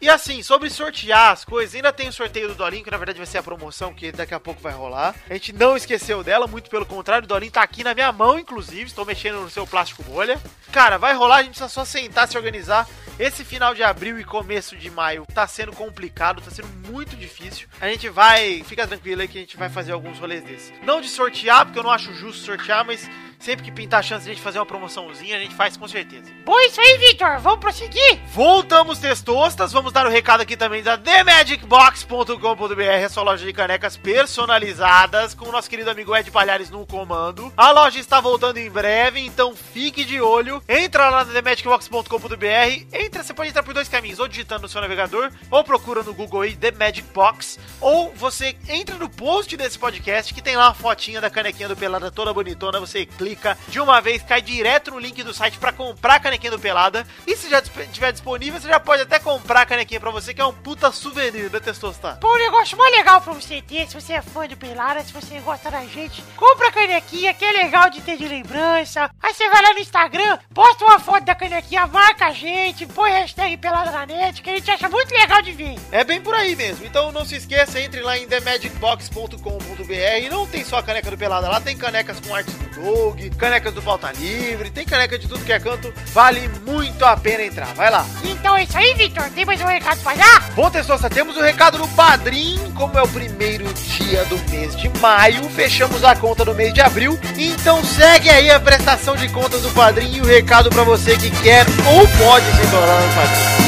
E 0.00 0.08
assim, 0.08 0.42
sobre 0.42 0.68
sortear 0.68 1.32
as 1.32 1.44
coisas, 1.44 1.74
ainda 1.74 1.92
tem 1.92 2.08
o 2.08 2.12
sorteio 2.12 2.48
do 2.48 2.54
Dolinho, 2.54 2.84
que 2.84 2.90
na 2.90 2.96
verdade 2.98 3.18
vai 3.18 3.26
ser 3.26 3.38
a 3.38 3.42
promoção 3.42 3.94
que 3.94 4.12
daqui 4.12 4.34
a 4.34 4.40
pouco 4.40 4.60
vai 4.60 4.72
rolar. 4.72 5.14
A 5.28 5.32
gente 5.32 5.52
não 5.52 5.76
esqueceu 5.76 6.22
dela, 6.22 6.46
muito 6.46 6.68
pelo 6.68 6.84
contrário, 6.84 7.24
o 7.24 7.28
Dolinho 7.28 7.52
tá 7.52 7.62
aqui 7.62 7.82
na 7.82 7.94
minha 7.94 8.12
mão, 8.12 8.38
inclusive, 8.38 8.84
estou 8.84 9.06
mexendo 9.06 9.40
no 9.40 9.50
seu 9.50 9.66
plástico 9.66 10.02
bolha. 10.02 10.38
Cara, 10.70 10.98
vai 10.98 11.14
rolar, 11.14 11.36
a 11.36 11.42
gente 11.42 11.50
precisa 11.50 11.68
só 11.68 11.84
sentar, 11.84 12.28
se 12.28 12.36
organizar. 12.36 12.86
Esse 13.18 13.44
final 13.44 13.74
de 13.74 13.82
abril 13.82 14.20
e 14.20 14.24
começo 14.24 14.76
de 14.76 14.90
maio 14.90 15.26
tá 15.34 15.46
sendo 15.46 15.72
complicado, 15.72 16.40
tá 16.40 16.50
sendo 16.50 16.68
muito 16.88 16.97
difícil. 17.04 17.68
A 17.80 17.88
gente 17.88 18.08
vai, 18.08 18.62
fica 18.64 18.86
tranquilo 18.86 19.20
aí 19.20 19.28
que 19.28 19.38
a 19.38 19.40
gente 19.40 19.56
vai 19.56 19.68
fazer 19.68 19.92
alguns 19.92 20.18
rolês 20.18 20.42
desses. 20.42 20.72
Não 20.82 21.00
de 21.00 21.08
sortear, 21.08 21.64
porque 21.64 21.78
eu 21.78 21.82
não 21.82 21.90
acho 21.90 22.12
justo 22.14 22.44
sortear, 22.44 22.84
mas 22.84 23.08
sempre 23.38 23.64
que 23.64 23.70
pintar 23.70 24.00
a 24.00 24.02
chance 24.02 24.24
de 24.24 24.30
a 24.30 24.34
gente 24.34 24.42
fazer 24.42 24.58
uma 24.58 24.66
promoçãozinha, 24.66 25.36
a 25.36 25.40
gente 25.40 25.54
faz 25.54 25.76
com 25.76 25.86
certeza. 25.86 26.30
Bom, 26.44 26.58
isso 26.60 26.80
aí, 26.80 26.98
Vitor. 26.98 27.38
Vamos 27.40 27.60
prosseguir? 27.60 28.20
Voltamos, 28.32 28.98
testostas. 28.98 29.72
Vamos 29.72 29.92
dar 29.92 30.06
o 30.06 30.10
recado 30.10 30.40
aqui 30.40 30.56
também 30.56 30.82
da 30.82 30.98
TheMagicBox.com.br, 30.98 33.04
a 33.04 33.08
sua 33.08 33.22
loja 33.22 33.46
de 33.46 33.52
canecas 33.52 33.96
personalizadas, 33.96 35.34
com 35.34 35.48
o 35.48 35.52
nosso 35.52 35.70
querido 35.70 35.90
amigo 35.90 36.16
Ed 36.16 36.30
Palhares 36.30 36.70
no 36.70 36.86
comando. 36.86 37.52
A 37.56 37.70
loja 37.70 37.98
está 37.98 38.20
voltando 38.20 38.58
em 38.58 38.70
breve, 38.70 39.20
então 39.20 39.54
fique 39.54 40.04
de 40.04 40.20
olho. 40.20 40.62
Entra 40.68 41.08
lá 41.08 41.24
na 41.24 41.32
TheMagicBox.com.br. 41.32 42.86
Entra, 42.92 43.22
você 43.22 43.34
pode 43.34 43.50
entrar 43.50 43.62
por 43.62 43.74
dois 43.74 43.88
caminhos, 43.88 44.18
ou 44.18 44.28
digitando 44.28 44.62
no 44.62 44.68
seu 44.68 44.80
navegador, 44.80 45.30
ou 45.50 45.62
procura 45.62 46.02
no 46.02 46.14
Google 46.14 46.42
aí 46.42 46.56
The 46.56 46.72
Magic 46.72 47.06
Box, 47.12 47.58
ou 47.80 48.12
você 48.14 48.56
entra 48.68 48.96
no 48.96 49.08
post 49.08 49.56
desse 49.56 49.78
podcast 49.78 50.34
que 50.34 50.42
tem 50.42 50.56
lá 50.56 50.68
uma 50.68 50.74
fotinha 50.74 51.20
da 51.20 51.30
canequinha 51.30 51.68
do 51.68 51.76
Pelada 51.76 52.10
toda 52.10 52.32
bonitona. 52.32 52.80
Você 52.80 53.06
clica 53.06 53.27
de 53.68 53.80
uma 53.80 54.00
vez, 54.00 54.22
cai 54.22 54.40
direto 54.40 54.90
no 54.90 54.98
link 54.98 55.22
do 55.22 55.34
site 55.34 55.58
para 55.58 55.72
comprar 55.72 56.14
a 56.14 56.20
canequinha 56.20 56.50
do 56.50 56.58
Pelada. 56.58 57.06
E 57.26 57.36
se 57.36 57.50
já 57.50 57.58
estiver 57.58 58.12
disponível, 58.12 58.60
você 58.60 58.68
já 58.68 58.80
pode 58.80 59.02
até 59.02 59.18
comprar 59.18 59.62
a 59.62 59.66
canequinha 59.66 60.00
pra 60.00 60.10
você, 60.10 60.32
que 60.32 60.40
é 60.40 60.44
um 60.44 60.52
puta 60.52 60.90
souvenir 60.92 61.50
da 61.50 61.60
Testosta. 61.60 62.18
Pô, 62.20 62.34
um 62.34 62.38
negócio 62.38 62.78
mais 62.78 62.94
legal 62.94 63.20
pra 63.20 63.32
você 63.32 63.60
ter, 63.62 63.88
se 63.88 63.94
você 63.94 64.14
é 64.14 64.22
fã 64.22 64.46
do 64.46 64.56
Pelada, 64.56 65.02
se 65.02 65.12
você 65.12 65.38
gosta 65.40 65.70
da 65.70 65.84
gente, 65.84 66.22
compra 66.36 66.68
a 66.68 66.72
canequinha, 66.72 67.34
que 67.34 67.44
é 67.44 67.52
legal 67.52 67.90
de 67.90 68.00
ter 68.00 68.16
de 68.16 68.28
lembrança. 68.28 69.10
Aí 69.22 69.34
você 69.34 69.48
vai 69.48 69.62
lá 69.62 69.74
no 69.74 69.80
Instagram, 69.80 70.38
posta 70.54 70.84
uma 70.84 70.98
foto 70.98 71.24
da 71.24 71.34
canequinha, 71.34 71.86
marca 71.86 72.26
a 72.26 72.32
gente, 72.32 72.86
põe 72.86 73.10
hashtag 73.10 73.56
Pelada 73.56 73.90
na 73.90 74.06
net, 74.06 74.42
que 74.42 74.50
a 74.50 74.54
gente 74.54 74.70
acha 74.70 74.88
muito 74.88 75.12
legal 75.12 75.42
de 75.42 75.52
ver. 75.52 75.76
É 75.90 76.04
bem 76.04 76.20
por 76.20 76.34
aí 76.34 76.54
mesmo. 76.54 76.86
Então 76.86 77.12
não 77.12 77.24
se 77.24 77.36
esqueça, 77.36 77.80
entre 77.80 78.00
lá 78.00 78.16
em 78.16 78.26
themagicbox.com.br. 78.26 80.30
Não 80.30 80.46
tem 80.46 80.64
só 80.64 80.78
a 80.78 80.82
caneca 80.82 81.10
do 81.10 81.18
Pelada 81.18 81.48
lá, 81.48 81.60
tem 81.60 81.76
canecas 81.76 82.20
com 82.20 82.34
artes 82.34 82.54
do 82.54 82.82
Doug, 82.82 83.17
canecas 83.36 83.72
do 83.74 83.82
Pauta 83.82 84.12
Livre, 84.18 84.70
tem 84.70 84.84
caneca 84.84 85.18
de 85.18 85.26
tudo 85.26 85.44
que 85.44 85.52
é 85.52 85.58
canto. 85.58 85.92
Vale 86.12 86.48
muito 86.66 87.04
a 87.04 87.16
pena 87.16 87.44
entrar. 87.44 87.72
Vai 87.74 87.90
lá. 87.90 88.06
Então 88.24 88.56
é 88.56 88.64
isso 88.64 88.76
aí, 88.76 88.94
Vitor. 88.94 89.24
Tem 89.30 89.44
mais 89.44 89.60
um 89.60 89.66
recado 89.66 90.00
pra 90.02 90.14
dar? 90.14 90.50
Bom, 90.54 90.70
Testosta, 90.70 91.10
temos 91.10 91.36
o 91.36 91.40
recado 91.40 91.78
do 91.78 91.88
Padrim. 91.88 92.58
Como 92.74 92.98
é 92.98 93.02
o 93.02 93.08
primeiro 93.08 93.64
dia 93.74 94.24
do 94.26 94.38
mês 94.50 94.76
de 94.76 94.88
maio, 95.00 95.48
fechamos 95.50 96.04
a 96.04 96.14
conta 96.14 96.44
do 96.44 96.54
mês 96.54 96.72
de 96.72 96.80
abril. 96.80 97.18
Então 97.36 97.82
segue 97.84 98.30
aí 98.30 98.50
a 98.50 98.60
prestação 98.60 99.16
de 99.16 99.28
contas 99.28 99.62
do 99.62 99.70
Padrim 99.70 100.16
e 100.16 100.20
o 100.20 100.24
recado 100.24 100.70
pra 100.70 100.84
você 100.84 101.16
que 101.16 101.30
quer 101.42 101.66
ou 101.86 102.06
pode 102.18 102.46
se 102.46 102.70
tornar 102.70 103.02
um 103.02 103.14
padrinho. 103.14 103.67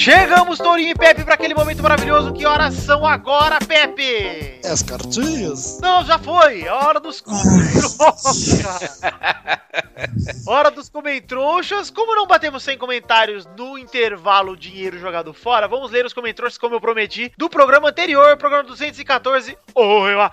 Cheers! 0.00 0.19
Chegamos, 0.40 0.56
Tourinho 0.58 0.92
e 0.92 0.94
Pepe, 0.94 1.22
para 1.22 1.34
aquele 1.34 1.52
momento 1.52 1.82
maravilhoso. 1.82 2.32
Que 2.32 2.46
horas 2.46 2.72
são 2.72 3.06
agora, 3.06 3.58
Pepe? 3.58 4.58
As 4.64 4.82
cartinhas? 4.82 5.78
Não, 5.82 6.02
já 6.02 6.18
foi. 6.18 6.62
É 6.62 6.72
hora 6.72 6.98
dos 6.98 7.20
comentroxas. 7.20 9.00
hora 10.48 10.70
dos 10.70 10.88
comentroxas. 10.88 11.90
Como 11.90 12.16
não 12.16 12.26
batemos 12.26 12.62
100 12.62 12.78
comentários 12.78 13.46
no 13.54 13.76
intervalo 13.76 14.56
dinheiro 14.56 14.98
jogado 14.98 15.34
fora, 15.34 15.68
vamos 15.68 15.90
ler 15.90 16.06
os 16.06 16.14
comentroxas 16.14 16.56
como 16.56 16.74
eu 16.74 16.80
prometi 16.80 17.30
do 17.36 17.50
programa 17.50 17.90
anterior, 17.90 18.34
programa 18.38 18.64
214. 18.64 19.58
Oi, 19.74 20.14
lá. 20.14 20.32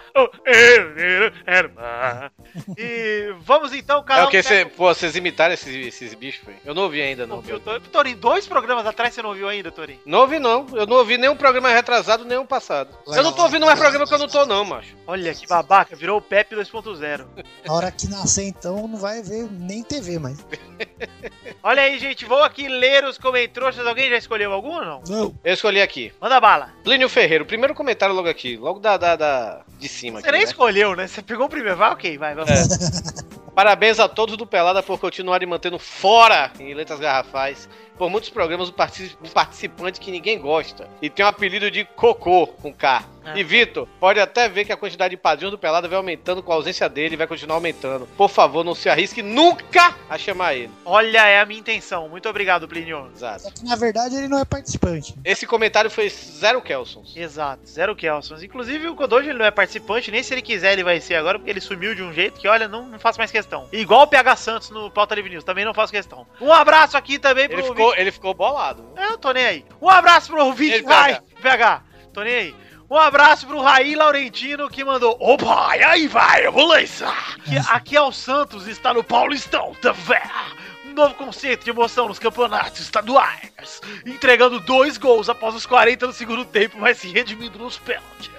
E 2.78 3.34
vamos 3.42 3.74
então, 3.74 4.02
cada 4.04 4.22
É 4.22 4.26
o 4.26 4.30
que 4.30 4.42
cê, 4.42 4.64
pô, 4.64 4.86
vocês 4.94 5.18
imitaram 5.18 5.54
esses, 5.54 5.88
esses 5.88 6.14
bichos, 6.14 6.46
foi? 6.46 6.56
Eu 6.64 6.74
não 6.74 6.84
ouvi 6.84 7.02
ainda, 7.02 7.28
não. 7.28 7.42
Tor- 7.42 7.82
Torinho, 7.92 8.16
dois 8.18 8.48
programas 8.48 8.86
atrás 8.86 9.14
você 9.14 9.22
não 9.22 9.32
ouviu 9.32 9.50
ainda, 9.50 9.70
Torinho? 9.70 9.97
Não 10.06 10.20
ouvi, 10.20 10.40
não. 10.40 10.66
Eu 10.74 10.86
não 10.88 10.98
ouvi 10.98 11.18
nenhum 11.18 11.36
programa 11.36 11.70
retrasado, 11.70 12.24
nenhum 12.26 12.46
passado. 12.46 12.90
eu 13.08 13.24
não 13.24 13.34
tô 13.34 13.44
ouvindo 13.44 13.66
mais 13.66 13.78
programa 13.80 14.06
que 14.08 14.14
eu 14.14 14.18
não 14.20 14.28
tô, 14.28 14.46
não, 14.46 14.64
macho. 14.64 14.96
Olha 15.06 15.34
que 15.34 15.46
babaca, 15.48 15.96
virou 15.96 16.18
o 16.18 16.22
Pepe 16.22 16.56
2.0. 16.56 17.26
Na 17.66 17.74
hora 17.74 17.92
que 17.92 18.08
nascer, 18.08 18.44
então, 18.46 18.88
não 18.88 18.98
vai 18.98 19.22
ver 19.22 19.48
nem 19.52 19.84
TV 19.84 20.18
mais. 20.20 20.38
Olha 21.64 21.82
aí, 21.84 22.00
gente, 22.00 22.26
vou 22.26 22.44
aqui 22.44 22.68
ler 22.68 23.04
os 23.04 23.18
comentroxas. 23.18 23.86
Alguém 23.86 24.10
já 24.10 24.18
escolheu 24.18 24.54
algum 24.54 24.76
ou 24.76 24.86
não? 24.86 25.02
Não. 25.08 25.36
Eu 25.44 25.54
escolhi 25.54 25.82
aqui. 25.82 26.14
Manda 26.22 26.40
bala. 26.40 26.70
Plínio 26.84 27.10
Ferreira, 27.10 27.44
o 27.44 27.48
primeiro 27.48 27.74
comentário 27.76 28.16
logo 28.16 28.30
aqui, 28.30 28.56
logo 28.58 28.80
da, 28.80 28.96
da, 28.98 29.16
da- 29.16 29.62
de 29.78 29.88
cima 29.90 30.20
Você 30.22 30.28
aqui, 30.28 30.32
nem 30.32 30.42
né? 30.46 30.48
escolheu, 30.48 30.96
né? 30.96 31.08
Você 31.08 31.22
pegou 31.22 31.46
o 31.46 31.50
primeiro. 31.50 31.78
Vai, 31.78 31.92
ok, 31.92 32.18
vai, 32.18 32.34
vamos. 32.36 32.50
Parabéns 33.54 34.00
a 34.00 34.08
todos 34.08 34.38
do 34.38 34.46
Pelada 34.46 34.84
por 34.84 35.00
continuarem 35.00 35.48
mantendo 35.50 35.80
fora 35.80 36.52
em 36.60 36.76
letras 36.76 37.00
garrafais 37.00 37.68
por 37.98 38.10
muitos 38.10 38.30
programas 38.30 38.70
um 38.70 39.30
participante 39.34 40.00
que 40.00 40.12
ninguém 40.12 40.40
gosta 40.40 40.88
e 41.02 41.10
tem 41.10 41.26
o 41.26 41.30
apelido 41.30 41.70
de 41.72 41.84
Cocô 41.84 42.48
com 42.48 42.74
K. 42.74 43.04
É. 43.28 43.38
E 43.38 43.44
Vitor, 43.44 43.88
pode 44.00 44.20
até 44.20 44.48
ver 44.48 44.64
que 44.64 44.72
a 44.72 44.78
quantidade 44.78 45.12
de 45.12 45.18
padrinhos 45.18 45.52
do 45.52 45.58
Pelada 45.58 45.88
vai 45.88 45.98
aumentando 45.98 46.42
com 46.42 46.52
a 46.52 46.56
ausência 46.56 46.88
dele 46.88 47.16
e 47.16 47.18
vai 47.18 47.28
continuar 47.28 47.56
aumentando. 47.56 48.08
Por 48.16 48.30
favor, 48.30 48.64
não 48.64 48.74
se 48.74 48.88
arrisque 48.88 49.22
nunca 49.22 49.96
a 50.10 50.18
chamar 50.18 50.56
ele. 50.56 50.72
Olha, 50.86 51.28
é 51.28 51.40
a 51.40 51.46
minha 51.46 51.60
intenção. 51.60 52.08
Muito 52.08 52.30
obrigado, 52.30 52.68
Plínio. 52.68 53.12
Exato. 53.14 53.42
Só 53.44 53.52
que, 53.52 53.66
na 53.66 53.76
verdade, 53.76 54.16
ele 54.16 54.28
não 54.28 54.40
é 54.40 54.46
participante. 54.46 55.14
Esse 55.26 55.46
comentário 55.46 55.90
foi 55.90 56.10
zero 56.10 56.62
Kelsons. 56.62 57.16
Exato, 57.16 57.68
zero 57.68 57.96
Kelsons. 57.96 58.44
Inclusive, 58.44 58.88
o 58.88 58.96
Godoji 58.96 59.30
ele 59.30 59.40
não 59.40 59.46
é 59.46 59.52
participante, 59.52 60.12
nem 60.12 60.24
se 60.24 60.34
ele 60.34 60.42
quiser 60.42 60.74
ele 60.74 60.84
vai 60.84 61.02
ser 61.02 61.16
agora, 61.16 61.38
porque 61.38 61.52
ele 61.52 61.62
sumiu 61.62 61.94
de 61.94 62.04
um 62.04 62.14
jeito 62.14 62.40
que, 62.40 62.48
olha, 62.48 62.68
não, 62.68 62.88
não 62.88 63.00
faço 63.00 63.20
mais 63.20 63.32
questão. 63.32 63.68
Igual 63.72 64.04
o 64.04 64.08
PH 64.08 64.36
Santos 64.36 64.70
no 64.70 64.90
Pauta 64.90 65.16
Livre 65.16 65.32
News, 65.32 65.44
também 65.44 65.66
não 65.66 65.74
faço 65.74 65.92
questão. 65.92 66.26
Um 66.40 66.54
abraço 66.54 66.96
aqui 66.96 67.20
também 67.20 67.50
pro 67.50 67.60
Ele 67.60 67.68
ficou, 67.68 67.96
ele 67.96 68.12
ficou 68.12 68.34
bolado. 68.34 68.86
É, 68.96 69.08
eu 69.08 69.18
tô 69.18 69.32
nem 69.32 69.46
aí. 69.46 69.66
Um 69.82 69.90
abraço 69.90 70.32
pro 70.32 70.46
ouvinte 70.46 70.76
Ele, 70.76 70.86
Rai. 70.86 71.20
PH, 71.42 71.84
tô 72.14 72.22
nem 72.22 72.36
aí. 72.36 72.56
Um 72.90 72.96
abraço 72.96 73.46
pro 73.46 73.62
Raí 73.62 73.96
Laurentino 73.96 74.70
que 74.70 74.84
mandou. 74.84 75.18
Opa, 75.20 75.76
e 75.76 75.84
aí 75.84 76.08
vai, 76.08 76.50
beleza? 76.50 77.14
Que 77.44 77.58
aqui 77.70 77.98
é 77.98 78.02
o 78.02 78.14
Santos, 78.14 78.66
está 78.66 78.94
no 78.94 79.04
Paulistão, 79.04 79.76
vendo? 79.82 80.58
Um 80.86 80.94
novo 80.94 81.14
conceito 81.16 81.66
de 81.66 81.70
emoção 81.70 82.08
nos 82.08 82.18
campeonatos 82.18 82.80
estaduais. 82.80 83.82
Entregando 84.06 84.62
dois 84.62 84.98
gols 84.98 85.28
após 85.28 85.54
os 85.54 85.66
40 85.66 86.08
do 86.08 86.14
segundo 86.14 86.46
tempo, 86.46 86.78
mas 86.80 86.98
se 86.98 87.10
redimindo 87.10 87.60
nos 87.60 87.78
pênaltis. 87.78 88.32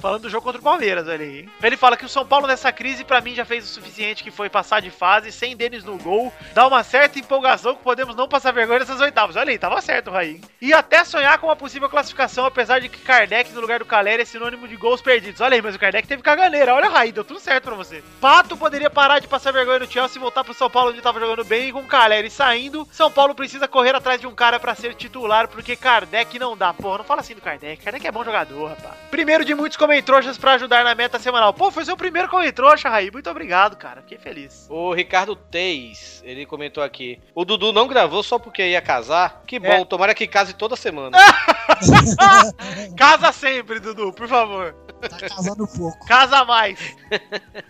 Falando 0.00 0.22
do 0.22 0.30
jogo 0.30 0.44
contra 0.44 0.60
o 0.60 0.64
Palmeiras, 0.64 1.06
olha 1.06 1.24
aí. 1.24 1.46
Ele 1.62 1.76
fala 1.76 1.96
que 1.96 2.06
o 2.06 2.08
São 2.08 2.24
Paulo 2.24 2.46
nessa 2.46 2.72
crise, 2.72 3.04
pra 3.04 3.20
mim, 3.20 3.34
já 3.34 3.44
fez 3.44 3.64
o 3.64 3.68
suficiente, 3.68 4.24
que 4.24 4.30
foi 4.30 4.48
passar 4.48 4.80
de 4.80 4.90
fase, 4.90 5.30
sem 5.30 5.54
Denis 5.54 5.84
no 5.84 5.98
gol, 5.98 6.32
dá 6.54 6.66
uma 6.66 6.82
certa 6.82 7.18
empolgação 7.18 7.74
que 7.74 7.82
podemos 7.82 8.16
não 8.16 8.26
passar 8.26 8.50
vergonha 8.50 8.78
nessas 8.78 9.00
oitavas. 9.00 9.36
Olha 9.36 9.50
aí, 9.50 9.58
tava 9.58 9.80
certo, 9.82 10.10
Raí. 10.10 10.40
E 10.60 10.72
até 10.72 11.04
sonhar 11.04 11.38
com 11.38 11.48
uma 11.48 11.56
possível 11.56 11.88
classificação, 11.90 12.46
apesar 12.46 12.80
de 12.80 12.88
que 12.88 12.98
Kardec, 12.98 13.52
no 13.52 13.60
lugar 13.60 13.78
do 13.78 13.84
Caleri, 13.84 14.22
é 14.22 14.24
sinônimo 14.24 14.66
de 14.66 14.74
gols 14.76 15.02
perdidos. 15.02 15.42
Olha 15.42 15.54
aí, 15.54 15.60
mas 15.60 15.74
o 15.74 15.78
Kardec 15.78 16.08
teve 16.08 16.22
caganeira. 16.22 16.74
Olha, 16.74 16.88
Raí, 16.88 17.12
deu 17.12 17.22
tudo 17.22 17.38
certo 17.38 17.64
pra 17.64 17.74
você. 17.74 18.02
Pato 18.20 18.56
poderia 18.56 18.88
parar 18.88 19.18
de 19.18 19.28
passar 19.28 19.52
vergonha 19.52 19.80
no 19.80 19.90
Chelsea 19.90 20.16
e 20.16 20.20
voltar 20.20 20.44
pro 20.44 20.54
São 20.54 20.70
Paulo, 20.70 20.92
onde 20.92 21.02
tava 21.02 21.20
jogando 21.20 21.44
bem, 21.44 21.68
e 21.68 21.72
com 21.72 21.80
o 21.80 21.86
Caleri 21.86 22.30
saindo, 22.30 22.88
São 22.90 23.10
Paulo 23.10 23.34
precisa 23.34 23.68
correr 23.68 23.94
atrás 23.94 24.18
de 24.18 24.26
um 24.26 24.34
cara 24.34 24.58
pra 24.58 24.74
ser 24.74 24.94
titular, 24.94 25.46
porque 25.46 25.76
Kardec 25.76 26.38
não 26.38 26.56
dá. 26.56 26.72
Porra, 26.72 26.98
não 26.98 27.04
fala 27.04 27.20
assim 27.20 27.34
do 27.34 27.42
Kardec. 27.42 27.84
Kardec 27.84 28.06
é 28.06 28.10
bom 28.10 28.24
jogador, 28.24 28.70
rapaz. 28.70 28.94
Primeiro 29.10 29.44
de 29.44 29.54
muitos 29.54 29.76
comentários 29.76 29.89
Comem 29.90 30.04
trouxas 30.04 30.38
pra 30.38 30.52
ajudar 30.52 30.84
na 30.84 30.94
meta 30.94 31.18
semanal. 31.18 31.52
Pô, 31.52 31.68
foi 31.68 31.84
seu 31.84 31.96
primeiro 31.96 32.28
Comem 32.28 32.52
trouxa, 32.52 32.88
Raí. 32.88 33.10
Muito 33.10 33.28
obrigado, 33.28 33.74
cara. 33.76 34.02
Fiquei 34.02 34.18
feliz. 34.18 34.68
O 34.70 34.94
Ricardo 34.94 35.34
Teis, 35.34 36.22
ele 36.24 36.46
comentou 36.46 36.80
aqui. 36.80 37.20
O 37.34 37.44
Dudu 37.44 37.72
não 37.72 37.88
gravou 37.88 38.22
só 38.22 38.38
porque 38.38 38.64
ia 38.68 38.80
casar. 38.80 39.42
Que 39.44 39.58
bom, 39.58 39.66
É. 39.66 39.84
tomara 39.84 40.14
que 40.14 40.28
case 40.28 40.54
toda 40.54 40.76
semana. 40.76 41.18
Casa 42.96 43.32
sempre, 43.32 43.80
Dudu, 43.80 44.12
por 44.12 44.28
favor. 44.28 44.76
Tá 45.00 45.28
casando 45.28 45.66
pouco. 45.66 46.06
Casa 46.06 46.44
mais. 46.44 46.78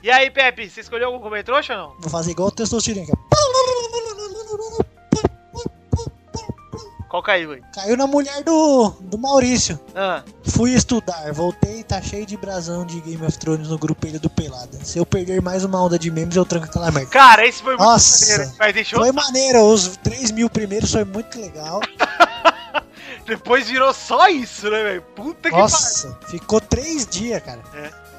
E 0.02 0.10
aí, 0.10 0.30
Pepe, 0.30 0.68
você 0.68 0.82
escolheu 0.82 1.08
algum 1.08 1.20
Comem 1.20 1.42
trouxa 1.42 1.72
ou 1.72 1.78
não? 1.78 1.96
Vou 2.00 2.10
fazer 2.10 2.32
igual 2.32 2.48
o 2.48 2.52
Testosterona. 2.52 3.06
Qual 7.10 7.22
caiu 7.24 7.50
aí? 7.50 7.62
Caiu 7.74 7.96
na 7.96 8.06
mulher 8.06 8.44
do, 8.44 8.90
do 9.00 9.18
Maurício. 9.18 9.78
Ah, 9.96 10.22
Fui 10.44 10.72
estudar, 10.72 11.32
voltei, 11.32 11.82
tá 11.82 12.00
cheio 12.00 12.24
de 12.24 12.36
brasão 12.36 12.86
de 12.86 13.00
Game 13.00 13.26
of 13.26 13.36
Thrones 13.36 13.66
no 13.68 13.76
grupelho 13.76 14.20
do 14.20 14.30
Pelada. 14.30 14.78
Se 14.84 14.96
eu 14.96 15.04
perder 15.04 15.42
mais 15.42 15.64
uma 15.64 15.82
onda 15.82 15.98
de 15.98 16.08
memes, 16.08 16.36
eu 16.36 16.44
tranco 16.44 16.66
aquela 16.66 16.88
merda. 16.92 17.10
cara, 17.10 17.44
esse 17.44 17.60
foi 17.62 17.72
muito 17.76 17.82
Nossa. 17.84 18.30
maneiro. 18.30 18.54
Mas 18.60 18.74
deixou. 18.74 18.98
Foi 19.00 19.10
maneiro, 19.10 19.60
os 19.64 19.96
3 19.96 20.30
mil 20.30 20.48
primeiros 20.48 20.92
foi 20.92 21.04
muito 21.04 21.40
legal. 21.40 21.80
Depois 23.26 23.68
virou 23.68 23.92
só 23.92 24.28
isso, 24.28 24.70
né, 24.70 24.82
velho? 24.82 25.02
Puta 25.14 25.42
que 25.42 25.50
pariu. 25.50 25.58
Nossa, 25.62 26.16
ficou 26.28 26.60
3 26.60 27.06
dias, 27.06 27.42
cara. 27.42 27.60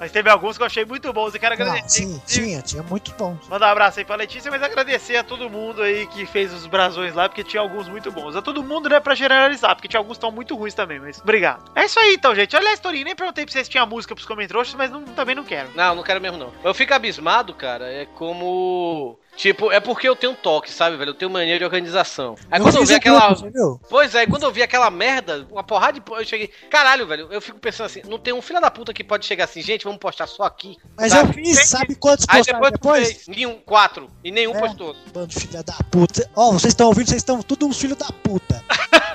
Mas 0.02 0.12
teve 0.12 0.32
alguns 0.32 0.58
que 0.58 0.64
eu 0.64 0.66
achei 0.66 0.84
muito 0.84 1.14
bons. 1.14 1.32
Eu 1.36 1.40
quero 1.40 1.56
Não, 1.60 1.64
agradecer. 1.68 2.00
sim, 2.00 2.04
inclusive, 2.16 2.26
tinha, 2.48 2.62
tinha 2.64 2.82
muito 2.82 3.12
bom. 3.14 3.38
Mandar 3.48 3.68
um 3.68 3.72
abraço 3.72 4.00
aí 4.00 4.04
pra 4.06 4.16
Letícia, 4.16 4.50
mas 4.50 4.64
agradecer 4.64 5.16
a 5.16 5.24
todo 5.24 5.48
mundo 5.48 5.80
aí 5.84 6.08
que 6.08 6.26
fez 6.26 6.52
os 6.52 6.66
brasões 6.66 7.14
lá, 7.14 7.30
porque 7.30 7.44
tinha 7.44 7.62
alguns 7.62 7.88
muito 7.88 8.12
bons. 8.12 8.36
A 8.36 8.42
todo 8.42 8.64
mundo, 8.64 8.90
né, 8.90 9.00
pra 9.00 9.14
generalizar, 9.14 9.76
porque 9.76 9.88
tinha 9.88 10.00
alguns 10.00 10.14
que 10.18 10.18
estão 10.18 10.32
muito 10.32 10.56
ruins 10.56 10.74
também, 10.74 11.00
mas 11.00 11.20
obrigado. 11.22 11.72
É 11.76 11.86
isso 11.86 12.00
aí 12.00 12.16
então, 12.16 12.34
gente. 12.34 12.56
Olha 12.56 12.70
a 12.70 12.74
historinha, 12.74 13.06
nem 13.06 13.16
perguntei 13.16 13.46
pra 13.46 13.54
vocês 13.54 13.68
se 13.68 13.72
tinha 13.72 13.86
música 13.86 14.16
pros 14.16 14.26
comentários, 14.26 14.74
mas 14.74 14.90
não- 14.90 15.04
também 15.04 15.36
não 15.36 15.44
quero. 15.44 15.70
Não, 15.76 15.94
não 15.94 16.02
quero 16.02 16.20
mesmo 16.20 16.36
não. 16.40 16.52
Eu 16.64 16.74
fico 16.74 16.96
abismado, 16.96 17.54
cara, 17.54 17.86
é 17.94 18.08
como... 18.08 19.20
Tipo, 19.42 19.72
é 19.72 19.80
porque 19.80 20.08
eu 20.08 20.16
tenho 20.16 20.36
toque, 20.36 20.72
sabe, 20.72 20.98
velho? 20.98 21.10
Eu 21.10 21.14
tenho 21.16 21.32
mania 21.32 21.58
de 21.58 21.64
organização. 21.66 22.36
Aí 22.52 22.60
Eu 22.60 22.64
quando 22.64 22.76
eu 22.76 22.86
vi 22.86 22.94
aquela... 22.94 23.34
viu? 23.34 23.82
Pois 23.90 24.14
é, 24.14 24.28
quando 24.28 24.44
eu 24.44 24.52
vi 24.52 24.62
aquela 24.62 24.92
merda, 24.92 25.48
uma 25.50 25.64
porrada 25.64 26.00
de... 26.00 26.04
Eu 26.12 26.24
cheguei... 26.24 26.48
Caralho, 26.70 27.08
velho, 27.08 27.28
eu 27.32 27.42
fico 27.42 27.58
pensando 27.58 27.88
assim, 27.88 28.04
não 28.08 28.20
tem 28.20 28.36
um 28.36 28.42
filho 28.44 28.62
da 28.62 28.70
puta 28.70 28.94
que 28.94 29.04
pode 29.04 29.26
chegar 29.26 29.46
assim, 29.46 29.60
gente, 29.64 29.84
vamos 29.84 29.98
postar 29.98 30.28
só 30.28 30.44
aqui. 30.44 30.78
Mas 30.96 31.12
sabe? 31.12 31.30
eu 31.30 31.34
fiz, 31.34 31.68
sabe 31.68 31.96
quantos 31.96 32.28
Aí 32.30 32.38
postaram 32.38 32.60
depois, 32.70 32.74
depois? 32.74 33.08
fez 33.08 33.28
nenhum, 33.36 33.56
quatro, 33.66 34.12
e 34.24 34.30
nenhum 34.30 34.56
É. 34.56 34.60
postou. 34.60 34.96
Bando 35.12 35.34
filha 35.34 35.64
da 35.64 35.74
puta. 35.90 36.30
Ó, 36.36 36.52
vocês 36.52 36.74
estão 36.74 36.86
ouvindo, 36.90 37.08
vocês 37.08 37.22
estão 37.22 37.42
tudo 37.42 37.66
uns 37.66 37.80
filhos 37.80 37.98
da 37.98 38.12
puta. 38.24 38.64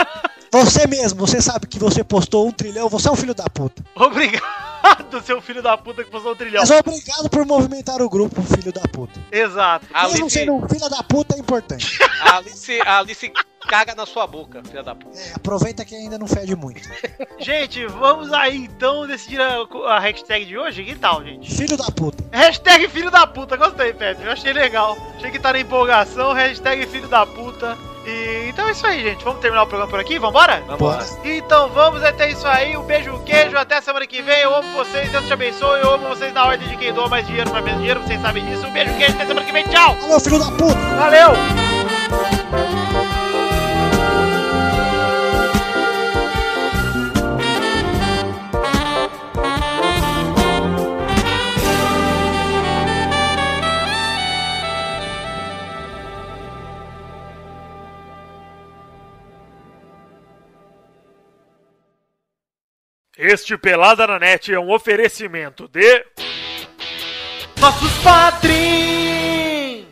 Você 0.52 0.86
mesmo, 0.86 1.26
você 1.26 1.42
sabe 1.42 1.66
que 1.66 1.78
você 1.78 2.02
postou 2.02 2.46
um 2.46 2.50
trilhão, 2.50 2.88
você 2.88 3.08
é 3.08 3.12
um 3.12 3.16
filho 3.16 3.34
da 3.34 3.44
puta. 3.44 3.84
Obrigado, 3.94 4.42
seu 5.24 5.41
filho 5.41 5.62
da 5.62 5.76
puta 5.76 6.05
que 6.05 6.11
postou 6.11 6.32
o 6.32 6.37
trilhão. 6.37 6.61
Mas 6.61 6.70
obrigado 6.70 7.28
por 7.30 7.47
movimentar 7.47 8.01
o 8.01 8.09
grupo, 8.09 8.43
filho 8.43 8.72
da 8.72 8.82
puta. 8.82 9.18
Exato. 9.30 9.87
A 9.93 10.05
Mesmo 10.05 10.24
Alice, 10.24 10.39
sendo 10.39 10.55
um 10.55 10.68
filho 10.68 10.89
da 10.89 11.03
puta 11.03 11.34
é 11.34 11.39
importante. 11.39 11.99
a 12.20 12.37
Alice, 12.37 12.80
a 12.82 12.99
Alice 12.99 13.32
caga 13.66 13.95
na 13.95 14.07
sua 14.07 14.26
boca, 14.26 14.62
filha 14.64 14.82
da 14.82 14.95
puta. 14.95 15.18
É, 15.18 15.32
aproveita 15.34 15.84
que 15.84 15.95
ainda 15.95 16.18
não 16.18 16.26
fede 16.26 16.55
muito. 16.55 16.89
Gente, 17.39 17.87
vamos 17.87 18.32
aí 18.32 18.57
então 18.57 19.07
decidir 19.07 19.41
a, 19.41 19.62
a 19.89 19.99
hashtag 19.99 20.45
de 20.47 20.57
hoje? 20.57 20.84
Que 20.84 20.95
tal, 20.95 21.24
gente? 21.24 21.55
Filho 21.55 21.76
da 21.76 21.91
puta. 21.91 22.24
Hashtag 22.32 22.89
filho 22.89 23.11
da 23.11 23.26
puta, 23.26 23.57
gostei, 23.57 23.93
Pepe. 23.93 24.24
Eu 24.24 24.32
achei 24.32 24.53
legal. 24.53 24.97
Achei 25.16 25.30
que 25.30 25.39
tá 25.39 25.53
na 25.53 25.61
empolgação. 25.61 26.32
Hashtag 26.32 26.87
filho 26.87 27.09
da 27.09 27.26
puta. 27.26 27.76
E 28.07 28.48
então 28.48 28.68
é 28.68 28.72
isso 28.72 28.86
aí, 28.86 29.02
gente. 29.02 29.24
Vamos 29.24 29.40
terminar 29.40 29.64
o 29.64 29.66
programa 29.66 29.90
por 29.90 29.98
aqui? 29.98 30.18
Vambora? 30.18 30.62
Bora. 30.78 31.04
Então 31.24 31.68
vamos 31.70 32.02
até 32.02 32.30
isso 32.30 32.46
aí. 32.46 32.76
Um 32.76 32.82
beijo, 32.82 33.12
um 33.12 33.18
queijo. 33.24 33.57
Até 33.57 33.80
semana 33.80 34.07
que 34.07 34.22
vem. 34.22 34.40
Eu 34.40 34.54
amo 34.54 34.72
vocês. 34.74 35.11
Deus 35.11 35.26
te 35.26 35.32
abençoe. 35.32 35.80
Eu 35.80 35.94
amo 35.94 36.09
vocês 36.09 36.32
na 36.32 36.46
ordem 36.46 36.68
de 36.68 36.76
quem 36.76 36.92
doa 36.92 37.09
mais 37.09 37.26
dinheiro 37.26 37.50
pra 37.50 37.61
menos 37.61 37.78
dinheiro. 37.80 38.00
Vocês 38.00 38.20
sabem 38.20 38.44
disso. 38.46 38.66
Um 38.66 38.72
beijo, 38.72 38.92
um 38.92 38.98
queijo. 38.98 39.14
Até 39.14 39.26
semana 39.26 39.46
que 39.46 39.52
vem. 39.52 39.64
Tchau. 39.64 39.96
Alô, 40.02 40.20
filho 40.20 40.38
da 40.38 40.50
puta. 40.52 40.96
Valeu. 40.96 41.75
Este 63.18 63.56
Pelada 63.56 64.06
na 64.06 64.18
Net 64.18 64.52
é 64.52 64.60
um 64.60 64.70
oferecimento 64.70 65.66
de. 65.68 66.04
Nossos 67.58 67.90
padrinhos! 68.02 69.86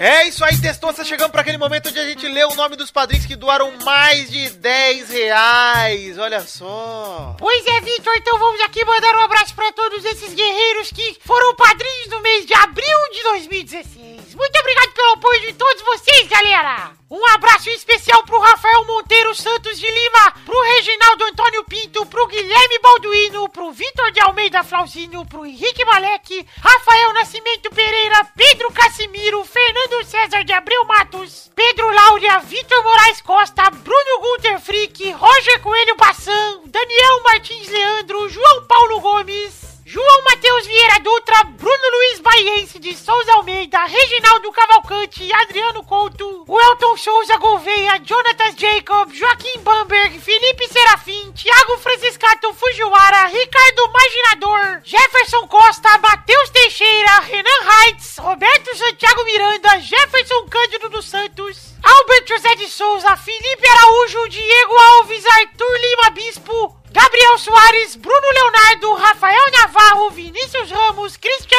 É 0.00 0.26
isso 0.26 0.44
aí, 0.44 0.60
Testosta, 0.60 1.04
chegamos 1.04 1.30
para 1.30 1.42
aquele 1.42 1.58
momento 1.58 1.88
onde 1.88 2.00
a 2.00 2.04
gente 2.04 2.26
lê 2.26 2.44
o 2.44 2.56
nome 2.56 2.74
dos 2.74 2.90
padrinhos 2.90 3.24
que 3.24 3.36
doaram 3.36 3.72
mais 3.84 4.28
de 4.28 4.50
10 4.50 5.10
reais, 5.10 6.18
olha 6.18 6.40
só. 6.40 7.36
Pois 7.38 7.64
é, 7.64 7.80
Vitor, 7.80 8.12
então 8.16 8.36
vamos 8.36 8.60
aqui 8.62 8.84
mandar 8.84 9.14
um 9.14 9.20
abraço 9.20 9.54
pra 9.54 9.70
todos 9.70 10.04
esses 10.04 10.34
guerreiros 10.34 10.90
que 10.90 11.18
foram 11.20 11.54
padrinhos 11.54 12.08
no 12.08 12.20
mês 12.20 12.44
de 12.44 12.54
abril 12.54 12.98
de 13.12 13.22
2016. 13.22 14.23
Muito 14.34 14.58
obrigado 14.58 14.92
pelo 14.92 15.12
apoio 15.12 15.40
de 15.42 15.52
todos 15.52 15.82
vocês, 15.82 16.26
galera! 16.28 16.92
Um 17.08 17.24
abraço 17.28 17.70
especial 17.70 18.24
pro 18.24 18.40
Rafael 18.40 18.84
Monteiro 18.84 19.32
Santos 19.32 19.78
de 19.78 19.86
Lima, 19.86 20.32
pro 20.44 20.60
Reginaldo 20.60 21.24
Antônio 21.26 21.64
Pinto, 21.64 22.04
pro 22.06 22.26
Guilherme 22.26 22.78
Balduino, 22.80 23.48
pro 23.48 23.70
Vitor 23.70 24.10
de 24.10 24.20
Almeida 24.20 24.64
Flauzino, 24.64 25.24
pro 25.26 25.46
Henrique 25.46 25.84
Malek, 25.84 26.44
Rafael 26.60 27.12
Nascimento 27.12 27.70
Pereira, 27.70 28.24
Pedro 28.34 28.72
Casimiro, 28.72 29.44
Fernando 29.44 30.04
César 30.04 30.42
de 30.42 30.52
Abreu 30.52 30.84
Matos, 30.86 31.52
Pedro 31.54 31.88
Laura, 31.88 32.40
Vitor 32.40 32.82
Moraes 32.82 33.20
Costa, 33.20 33.70
Bruno 33.70 34.20
Gunter 34.20 34.60
Frick, 34.60 35.12
Roger 35.12 35.60
Coelho 35.60 35.94
Bassan, 35.94 36.62
Daniel 36.66 37.22
Martins 37.22 37.68
Leandro, 37.68 38.28
João 38.28 38.66
Paulo 38.66 39.00
Gomes, 39.00 39.64
João 39.86 40.24
Matheus 40.24 40.66
Vieira 40.66 40.98
Dutra, 41.00 41.44
Bruno 41.44 41.90
Luiz 41.92 42.20
Baiense 42.20 42.78
de 42.78 42.96
Souza 42.96 43.32
Almeida, 43.34 43.84
Reginaldo 43.84 44.43
Cavalcante, 44.54 45.28
Adriano 45.34 45.82
Couto, 45.82 46.44
Welton 46.48 46.96
Souza 46.96 47.36
Gouveia, 47.38 47.98
Jonatas 47.98 48.54
Jacob, 48.56 49.12
Joaquim 49.12 49.60
Bamberg, 49.62 50.18
Felipe 50.20 50.66
Serafim, 50.68 51.32
Thiago 51.32 51.76
Franciscato 51.78 52.54
Fujiwara, 52.54 53.26
Ricardo 53.26 53.92
Maginador, 53.92 54.80
Jefferson 54.84 55.46
Costa, 55.48 55.98
Matheus 55.98 56.50
Teixeira, 56.50 57.20
Renan 57.20 57.68
Heitz, 57.68 58.18
Roberto 58.18 58.76
Santiago 58.76 59.24
Miranda, 59.24 59.80
Jefferson 59.80 60.48
Cândido 60.48 60.88
dos 60.88 61.06
Santos, 61.06 61.74
Albert 61.82 62.26
José 62.28 62.56
de 62.56 62.68
Souza, 62.68 63.16
Felipe 63.16 63.68
Araújo, 63.68 64.28
Diego 64.28 64.78
Alves, 64.78 65.26
Arthur 65.26 65.78
Lima 65.80 66.10
Bispo, 66.10 66.76
Gabriel 66.92 67.38
Soares, 67.38 67.96
Bruno 67.96 68.30
Leonardo, 68.32 68.94
Rafael 68.94 69.50
Navarro, 69.52 70.10
Vinícius 70.10 70.70
Ramos, 70.70 71.16
Caetano 71.16 71.53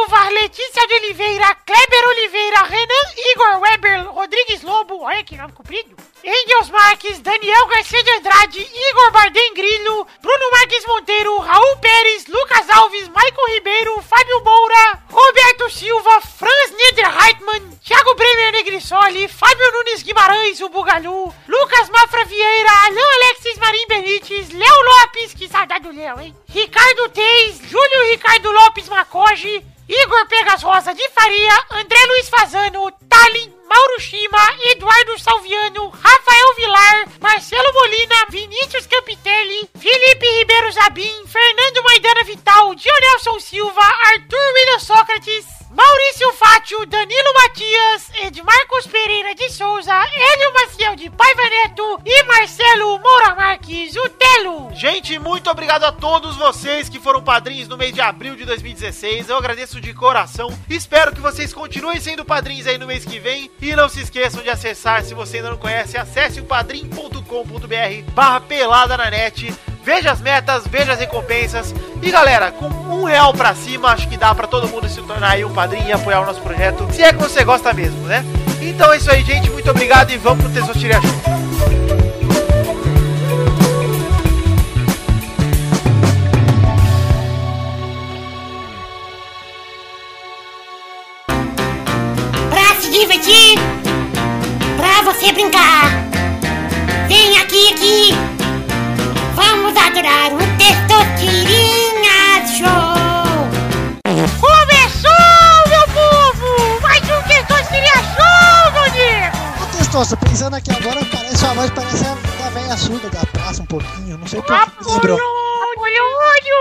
Silva, 0.00 0.30
Letícia 0.30 0.86
de 0.86 0.94
Oliveira, 0.94 1.54
Kleber 1.66 2.08
Oliveira, 2.08 2.62
Renan 2.62 3.06
Igor 3.32 3.60
Weber, 3.60 4.06
Rodrigues 4.06 4.62
Lobo, 4.62 5.02
olha 5.02 5.22
que 5.22 5.36
nome 5.36 5.52
comprido, 5.52 5.94
Engels 6.24 6.70
Marques, 6.70 7.20
Daniel 7.20 7.66
Garcia 7.66 8.02
de 8.02 8.10
Andrade, 8.12 8.60
Igor 8.60 9.10
Bardem 9.12 9.52
Grillo, 9.52 10.06
Bruno 10.22 10.50
Marques 10.52 10.86
Monteiro, 10.86 11.38
Raul 11.40 11.76
Pérez, 11.82 12.26
Lucas 12.28 12.70
Alves, 12.70 13.08
Maicon 13.08 13.46
Ribeiro, 13.52 14.02
Fábio 14.02 14.42
Moura, 14.42 15.02
Roberto 15.10 15.68
Silva, 15.68 16.20
Franz 16.22 16.70
Niederreitmann, 16.70 17.78
Thiago 17.84 18.14
Bremer 18.14 18.52
Negrisoli, 18.52 19.28
Fábio 19.28 19.72
Nunes 19.72 20.02
Guimarães, 20.02 20.60
o 20.62 20.70
Bugalu, 20.70 21.34
Lucas 21.46 21.90
Mafra 21.90 22.24
Vieira, 22.24 22.72
Alain 22.86 23.14
Alexis 23.16 23.58
Marim 23.58 23.86
Benites, 23.86 24.48
Léo 24.50 24.82
Lopes, 24.82 25.34
que 25.34 25.46
saudade 25.46 25.84
do 25.84 25.92
Léo, 25.92 26.18
hein? 26.20 26.34
Ricardo 26.48 27.08
Teis, 27.10 27.60
Júlio 27.70 28.10
Ricardo 28.10 28.50
Lopes 28.50 28.88
Macoge, 28.88 29.62
Pegas 30.26 30.62
Rosa 30.62 30.94
de 30.94 31.08
Faria, 31.10 31.66
André 31.70 31.98
Luiz 32.06 32.28
Fazano, 32.28 32.90
Tallin, 33.08 33.54
Mauro 33.68 33.98
Shima, 33.98 34.38
Eduardo 34.74 35.18
Salviano, 35.18 35.29
padrinhos 57.30 57.68
no 57.68 57.76
mês 57.76 57.94
de 57.94 58.00
abril 58.00 58.34
de 58.34 58.44
2016. 58.44 59.28
Eu 59.28 59.36
agradeço 59.36 59.80
de 59.80 59.94
coração. 59.94 60.52
Espero 60.68 61.14
que 61.14 61.20
vocês 61.20 61.54
continuem 61.54 62.00
sendo 62.00 62.24
padrinhos 62.24 62.66
aí 62.66 62.76
no 62.76 62.88
mês 62.88 63.04
que 63.04 63.20
vem. 63.20 63.48
E 63.62 63.76
não 63.76 63.88
se 63.88 64.00
esqueçam 64.00 64.42
de 64.42 64.50
acessar, 64.50 65.04
se 65.04 65.14
você 65.14 65.36
ainda 65.36 65.50
não 65.50 65.56
conhece, 65.56 65.96
acesse 65.96 66.40
o 66.40 66.44
padrim.com.br 66.44 68.12
barra 68.12 68.40
pelada 68.40 68.96
na 68.96 69.08
net. 69.08 69.54
Veja 69.84 70.10
as 70.10 70.20
metas, 70.20 70.66
veja 70.66 70.94
as 70.94 70.98
recompensas. 70.98 71.72
E 72.02 72.10
galera, 72.10 72.50
com 72.50 72.66
um 72.66 73.04
real 73.04 73.32
pra 73.32 73.54
cima, 73.54 73.92
acho 73.92 74.08
que 74.08 74.16
dá 74.16 74.34
pra 74.34 74.48
todo 74.48 74.68
mundo 74.68 74.88
se 74.88 75.00
tornar 75.00 75.30
aí 75.30 75.44
um 75.44 75.54
padrinho 75.54 75.86
e 75.86 75.92
apoiar 75.92 76.22
o 76.22 76.26
nosso 76.26 76.40
projeto. 76.40 76.92
Se 76.92 77.00
é 77.00 77.12
que 77.12 77.22
você 77.22 77.44
gosta 77.44 77.72
mesmo, 77.72 78.08
né? 78.08 78.24
Então 78.60 78.92
é 78.92 78.96
isso 78.96 79.08
aí, 79.08 79.22
gente. 79.22 79.48
Muito 79.50 79.70
obrigado 79.70 80.10
e 80.10 80.16
vamos 80.16 80.42
pro 80.42 80.52
Tesourinha 80.52 81.00
Show. 81.00 82.09
Surda 112.80 113.10
da 113.10 113.26
praça 113.26 113.62
um 113.62 113.66
pouquinho. 113.66 114.16
Não 114.16 114.26
sei 114.26 114.40
por 114.40 114.58
que 114.58 114.84
me 114.84 114.92
lembrou. 114.92 115.18
Apolônio! 115.18 116.54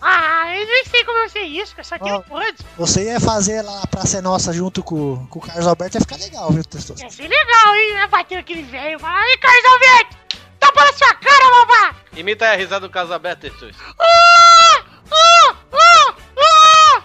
Ah, 0.00 0.56
eu 0.56 0.66
nem 0.66 0.84
sei 0.84 1.04
como 1.04 1.18
eu 1.18 1.28
sei 1.28 1.44
isso, 1.44 1.74
que 1.74 1.80
eu 1.80 1.84
só 1.84 1.98
tenho 1.98 2.22
quantos. 2.24 2.64
Você 2.76 3.04
ia 3.04 3.20
fazer 3.20 3.62
lá 3.62 3.82
a 3.82 3.86
Praça 3.86 4.18
é 4.18 4.20
Nossa 4.20 4.52
junto 4.52 4.82
com, 4.82 5.24
com 5.26 5.38
o 5.38 5.42
Carlos 5.42 5.66
Alberto, 5.66 5.96
ia 5.96 6.00
ficar 6.00 6.16
legal, 6.16 6.50
viu, 6.50 6.64
Testosta? 6.64 7.04
Ia 7.04 7.10
ser 7.10 7.28
legal, 7.28 7.74
hein? 7.74 7.90
Ia 7.92 8.06
bater 8.08 8.38
aquele 8.38 8.62
velho 8.62 8.96
e 8.96 8.98
falar, 8.98 9.20
ai, 9.20 9.36
Carlos 9.38 9.64
Alberto! 9.64 10.16
Tapa 10.58 10.84
na 10.84 10.92
sua 10.92 11.14
cara, 11.14 11.50
babá! 11.50 11.94
Imita 12.16 12.44
aí 12.46 12.54
a 12.54 12.56
risada 12.56 12.80
do 12.80 12.90
caso 12.90 13.12
aberto, 13.12 13.40
Testus. 13.40 13.76
Ah! 13.98 14.82
Ah! 15.10 15.56
Ah! 15.72 16.14
Ah! 16.38 17.02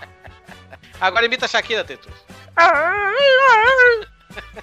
Agora 1.01 1.25
imita 1.25 1.45
a 1.45 1.47
Shakira, 1.47 1.83
Testus. 1.83 2.13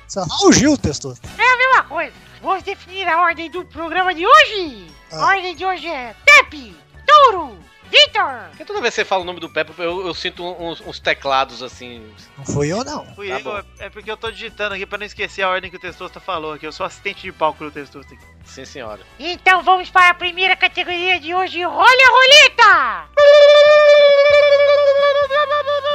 Só 0.09 0.25
Raul 0.25 0.53
Gil, 0.53 0.77
Testosta. 0.77 1.29
É 1.39 1.53
a 1.53 1.57
mesma 1.57 1.83
coisa. 1.85 2.13
Vamos 2.45 2.63
definir 2.63 3.09
a 3.09 3.23
ordem 3.23 3.51
do 3.51 3.65
programa 3.65 4.15
de 4.15 4.27
hoje. 4.27 4.87
A 5.11 5.17
Ah. 5.17 5.27
ordem 5.29 5.57
de 5.57 5.65
hoje 5.65 5.89
é 5.89 6.15
Pepe, 6.27 6.77
Touro, 7.07 7.59
Vitor. 7.91 8.49
Porque 8.51 8.65
toda 8.67 8.83
vez 8.83 8.93
que 8.95 9.01
você 9.01 9.05
fala 9.05 9.23
o 9.23 9.25
nome 9.25 9.41
do 9.41 9.49
Pepe, 9.49 9.73
eu, 9.79 10.07
eu 10.07 10.13
sinto 10.13 10.45
uns, 10.45 10.81
uns 10.83 11.01
teclados 11.01 11.63
assim. 11.63 12.07
Não 12.37 12.45
fui 12.45 12.71
eu, 12.71 12.85
não. 12.85 13.07
Fui 13.15 13.29
Tá 13.29 13.39
eu, 13.39 13.45
bom. 13.45 13.63
é 13.79 13.89
porque 13.89 14.11
eu 14.11 14.17
tô 14.17 14.31
digitando 14.31 14.75
aqui 14.75 14.85
pra 14.85 14.99
não 14.99 15.07
esquecer 15.07 15.43
a 15.43 15.49
ordem 15.49 15.71
que 15.71 15.77
o 15.77 15.81
Testosta 15.81 16.21
falou 16.21 16.53
aqui. 16.53 16.67
Eu 16.67 16.73
sou 16.73 16.85
assistente 16.85 17.23
de 17.23 17.33
palco 17.33 17.65
do 17.65 17.71
Testosta 17.71 18.13
aqui. 18.15 18.25
Sim, 18.45 18.67
senhora. 18.67 19.01
Então 19.19 19.63
vamos 19.63 19.89
para 19.91 20.11
a 20.11 20.15
primeira 20.15 20.55
categoria 20.55 21.19
de 21.19 21.35
hoje. 21.35 21.63
Rola 21.63 21.83
a 21.83 22.11
roleta! 22.11 23.09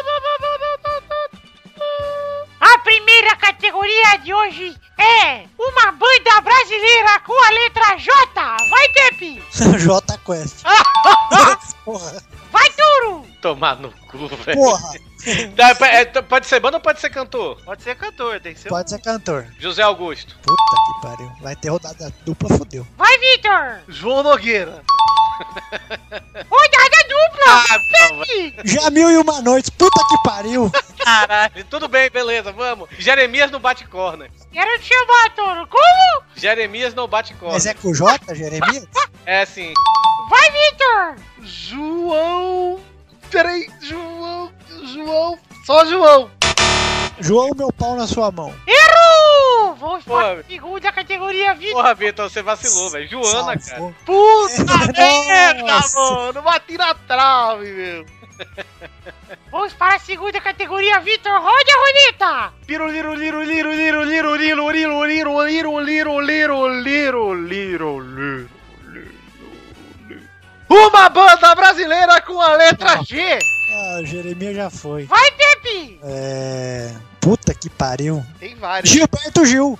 primeira 3.19 3.35
categoria 3.35 4.17
de 4.23 4.33
hoje 4.33 4.77
é 4.97 5.43
uma 5.59 5.91
banda 5.91 6.41
brasileira 6.41 7.19
com 7.25 7.33
a 7.33 7.49
letra 7.49 7.97
J. 7.97 8.57
Vai, 8.69 8.89
Pepe! 8.93 9.43
J 9.77 10.17
Quest. 10.25 10.63
Porra, 11.83 12.23
Vai, 12.51 12.69
Touro! 12.71 13.25
Tomar 13.41 13.75
no 13.75 13.91
cu, 13.91 14.27
velho. 14.27 14.57
porra. 14.57 14.93
Tá, 15.53 15.75
é, 15.87 16.05
t- 16.05 16.21
pode 16.21 16.47
ser 16.47 16.61
banda 16.61 16.77
ou 16.77 16.81
pode 16.81 17.01
ser 17.01 17.09
cantor? 17.09 17.61
Pode 17.65 17.83
ser 17.83 17.93
cantor, 17.95 18.39
tem 18.39 18.53
que 18.53 18.59
ser. 18.61 18.69
Pode 18.69 18.89
ser 18.89 19.01
cantor. 19.01 19.45
José 19.59 19.81
Augusto. 19.83 20.33
Puta 20.41 20.55
que 20.55 21.01
pariu. 21.05 21.29
Vai 21.41 21.57
ter 21.57 21.67
rodada 21.67 22.09
dupla, 22.25 22.57
fodeu. 22.57 22.87
Vai, 22.97 23.17
Vitor! 23.19 23.81
João 23.89 24.23
Nogueira. 24.23 24.81
Rodada 26.49 26.78
dupla! 27.29 27.43
Ah, 27.47 28.09
não, 28.09 28.25
velho. 28.25 28.53
Jamil 28.63 29.11
e 29.11 29.17
uma 29.17 29.41
noite. 29.41 29.71
Puta 29.71 29.99
que 30.09 30.23
pariu. 30.23 30.71
Caralho. 30.97 31.65
Tudo 31.69 31.87
bem, 31.87 32.09
beleza, 32.09 32.51
vamos. 32.51 32.89
Jeremias 32.97 33.51
não 33.51 33.59
bate 33.59 33.85
corner. 33.87 34.29
Quero 34.51 34.81
te 34.81 34.87
chamar, 34.87 35.29
Touro. 35.35 35.67
Como? 35.67 36.23
Jeremias 36.35 36.93
não 36.93 37.07
bate 37.07 37.33
corner. 37.35 37.53
Mas 37.55 37.65
é 37.65 37.73
com 37.73 37.93
J, 37.93 38.35
Jeremias? 38.35 38.85
É 39.25 39.45
sim. 39.45 39.73
Vai, 40.29 40.51
Vitor! 40.51 41.15
João. 41.41 42.79
Peraí, 43.31 43.67
João. 43.81 44.51
João. 44.93 45.39
Só 45.65 45.85
João. 45.85 46.31
João, 47.19 47.51
meu 47.55 47.71
pau 47.71 47.95
na 47.95 48.07
sua 48.07 48.31
mão. 48.31 48.53
Errou! 48.65 49.28
Vamos 49.79 50.03
Pô, 50.03 50.15
para 50.15 50.39
a 50.39 50.43
segunda 50.43 50.91
categoria, 50.91 51.53
Vitor. 51.53 51.73
Porra, 51.75 51.93
Vitor, 51.93 52.29
você 52.29 52.41
vacilou, 52.41 52.89
velho. 52.89 53.07
Joana, 53.07 53.57
cara. 53.57 53.59
Salvou. 53.59 53.95
Puta 54.05 54.91
merda, 54.97 55.63
Nossa. 55.63 55.99
mano. 55.99 56.41
Bati 56.41 56.77
na 56.77 56.93
trave, 56.93 57.71
meu. 57.71 58.05
Vamos 59.51 59.73
para 59.73 59.95
a 59.95 59.99
segunda 59.99 60.39
categoria, 60.39 60.99
Vitor. 60.99 61.31
Rode 61.41 61.71
a 61.71 61.77
roleta! 61.77 62.53
Liro, 62.67 62.87
liro, 62.87 63.13
liro, 63.15 63.43
liro, 63.43 63.73
liro, 63.73 64.03
liro, 64.03 64.35
liro, 64.35 64.71
liro, 64.71 65.05
liro, 65.05 65.45
liro, 65.45 65.79
liro, 65.79 66.19
liro, 66.21 66.69
liro, 66.69 67.33
liro, 67.33 67.99
liro. 67.99 68.49
Uma 70.69 71.09
banda 71.09 71.55
brasileira 71.55 72.21
com 72.21 72.39
a 72.39 72.53
letra 72.55 73.03
G. 73.03 73.39
Ah, 73.71 74.01
Jeremias 74.05 74.55
já 74.55 74.69
foi. 74.69 75.05
Vai, 75.05 75.31
Pepe! 75.31 75.99
É. 76.03 76.93
Puta 77.21 77.53
que 77.53 77.69
pariu. 77.69 78.25
Tem 78.39 78.55
vários. 78.55 78.91
Gilberto 78.91 79.45
Gil. 79.45 79.77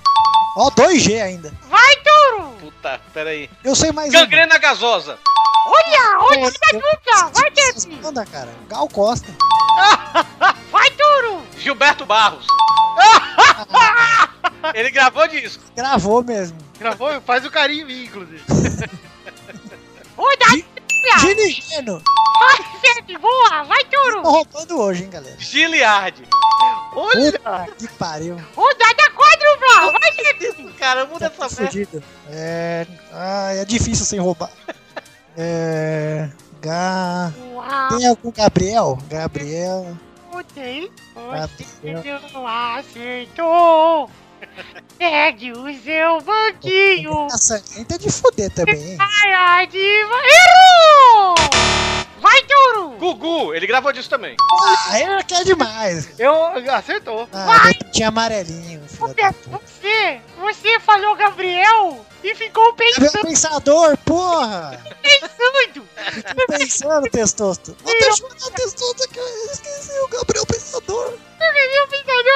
Ó, 0.56 0.70
2G 0.70 1.20
ainda. 1.22 1.52
Vai, 1.68 1.96
Touro! 1.96 2.50
Puta, 2.60 3.00
peraí. 3.14 3.48
Eu 3.64 3.74
sei 3.74 3.92
mais 3.92 4.08
um. 4.10 4.12
Gangrena 4.12 4.58
gasosa. 4.58 5.18
Olha, 5.66 6.18
rodada 6.18 6.58
Eu- 6.72 6.80
dupla! 6.80 7.30
Vai, 7.34 7.50
Pepe! 7.50 7.96
bandas, 8.02 8.28
cara. 8.28 8.48
Gal 8.68 8.88
Costa. 8.88 9.28
Vai, 10.72 10.90
Touro! 10.90 11.42
Gilberto 11.58 12.04
Barros. 12.04 12.46
Ele 14.74 14.90
gravou 14.90 15.26
disco. 15.28 15.62
Gravou 15.76 16.22
mesmo. 16.24 16.58
Gravou? 16.78 17.20
Faz 17.22 17.44
o 17.44 17.50
carinho 17.50 17.82
em 17.82 17.86
mim, 17.86 18.04
inclusive. 18.04 18.42
Rodada 20.16 20.62
Gi- 21.00 21.08
dupla! 21.08 21.18
Gini 21.18 21.52
Geno. 21.52 22.02
Vai, 22.40 22.80
Pepe! 22.80 23.18
Boa! 23.18 23.62
Vai, 23.64 23.84
Tô 23.84 23.90
Touro! 23.96 24.22
roubando 24.22 24.80
hoje, 24.80 25.04
hein, 25.04 25.10
galera. 25.10 25.36
Giliard. 25.38 26.22
Olha! 26.94 27.32
Puta 27.32 27.68
que 27.78 27.88
pariu. 27.88 28.36
Rodada 28.56 29.10
quádrupla! 29.14 29.92
Vai, 29.98 30.12
Pepe! 30.12 30.72
Cara, 30.78 31.04
muda 31.06 31.28
Tá 31.30 31.44
essa 31.46 31.62
merda. 31.62 32.02
É. 32.30 32.86
Ah, 33.12 33.52
é 33.54 33.64
difícil 33.64 34.06
sem 34.06 34.18
roubar. 34.18 34.50
É. 35.36 36.28
Ga... 36.60 37.32
Uau! 37.52 37.88
Tem 37.96 38.06
algum 38.06 38.30
Gabriel? 38.32 38.98
Gabriel. 39.08 39.96
Tem. 40.54 40.90
Gabriel. 41.14 42.20
Você 42.20 42.32
não 42.32 42.46
acertou! 42.46 44.10
Pegue 44.98 45.52
o 45.52 45.82
seu 45.82 46.20
banquinho! 46.20 47.26
A 47.26 47.38
sangrenta 47.38 47.94
é 47.94 47.98
de 47.98 48.10
fuder 48.10 48.50
também, 48.52 48.92
hein? 48.92 48.98
Ai, 48.98 49.32
ai, 49.32 49.66
diva! 49.66 50.14
Errou! 50.14 51.34
Vai, 52.20 52.42
Touro! 52.44 52.90
Gugu, 52.98 53.54
ele 53.54 53.66
gravou 53.66 53.92
disso 53.92 54.10
também. 54.10 54.36
Ah, 54.88 55.00
ele 55.00 55.24
quer 55.24 55.44
demais. 55.44 56.18
Eu 56.18 56.34
acertou. 56.74 57.28
Ah, 57.32 57.70
tinha 57.92 58.08
amarelinho. 58.08 58.80
Você, 58.88 60.20
você 60.38 60.80
falou 60.80 61.16
Gabriel 61.16 62.04
e 62.22 62.34
ficou 62.34 62.72
Gabriel 62.72 62.94
pensando, 63.00 63.22
Pensador, 63.22 63.96
porra! 63.98 64.84
pensando. 65.02 65.88
Pensando, 66.48 67.10
Testosto. 67.10 67.76
Vou 67.82 67.92
deixar 67.98 68.24
o 68.24 68.50
Testosto 68.50 69.08
que 69.08 69.18
eu 69.18 69.52
esqueci 69.52 69.98
o 70.00 70.08
Gabriel 70.08 70.46
Pensador. 70.46 71.14
Gabriel 71.38 71.88
Pensador 71.88 72.30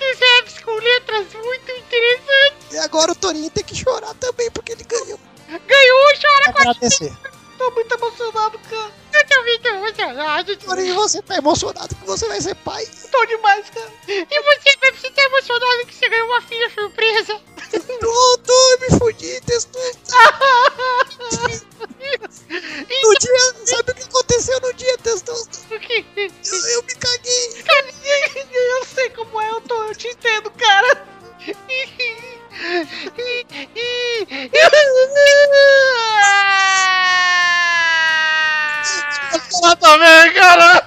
dos 0.00 0.18
raps 0.18 0.58
com 0.64 0.72
letras 0.72 1.26
muito 1.34 1.70
interessantes. 1.70 2.72
E 2.72 2.78
agora 2.78 3.12
o 3.12 3.14
Torinho 3.14 3.50
tem 3.50 3.62
que 3.62 3.76
chorar 3.76 4.14
também, 4.14 4.50
porque 4.50 4.72
ele 4.72 4.84
ganhou. 4.84 5.20
Ganhou, 5.48 6.06
chora 6.20 6.52
com 6.52 6.58
a 6.58 6.70
Agradecer. 6.70 7.12
Tô 7.60 7.70
muito 7.72 7.94
emocionado, 7.94 8.58
cara. 8.58 8.90
Eu 9.12 9.26
tô 9.26 9.42
muito 9.42 9.66
emocionado. 9.68 10.56
Torinho, 10.56 10.94
você 10.94 11.20
tá 11.20 11.36
emocionado 11.36 11.94
que 11.94 12.06
você 12.06 12.26
vai 12.26 12.40
ser 12.40 12.54
pai. 12.54 12.86
Tô 13.12 13.26
demais, 13.26 13.68
cara. 13.68 13.92
E 14.08 14.24
você, 14.24 14.76
Pepe, 14.78 14.98
você 14.98 15.10
tá 15.10 15.22
emocionado 15.24 15.86
que 15.86 15.94
você 15.94 16.08
ganhou 16.08 16.28
uma 16.28 16.40
filha 16.40 16.70
surpresa? 16.70 17.38
Não, 18.00 18.38
tô, 18.38 18.78
me 18.80 18.98
fudi, 18.98 19.42
Testosto. 19.42 20.10
No 22.50 23.14
dia, 23.18 23.66
sabe 23.66 23.92
o 23.92 23.94
que 23.94 24.02
aconteceu 24.04 24.58
no 24.60 24.72
dia, 24.72 24.96
Testosto? 24.98 25.74
O 25.74 25.80
quê? 25.80 26.04
Eu, 26.16 26.66
eu 26.66 26.82
me 26.82 26.94
caguei. 26.94 27.64
Eu 28.52 28.84
sei 28.86 29.10
como 29.10 29.38
é, 29.38 29.50
eu, 29.50 29.60
tô, 29.60 29.84
eu 29.84 29.94
te 29.94 30.08
entendo, 30.08 30.50
cara. 30.52 31.19
Ela 39.62 39.76
também, 39.76 40.32
cara! 40.34 40.86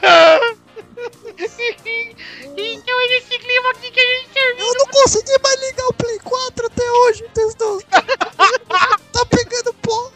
Então 2.55 3.01
é 3.01 3.07
nesse 3.07 3.39
clima 3.39 3.71
aqui 3.71 3.89
que 3.91 3.99
a 3.99 4.03
gente 4.03 4.29
termina. 4.29 4.63
Eu 4.63 4.73
não 4.75 4.85
consegui 4.87 5.37
mais 5.41 5.59
ligar 5.61 5.87
o 5.87 5.93
Play 5.93 6.19
4 6.19 6.65
até 6.67 6.91
hoje, 6.91 7.25
Teus 7.33 7.55
tá 7.55 9.25
pegando 9.29 9.73
pó. 9.75 10.11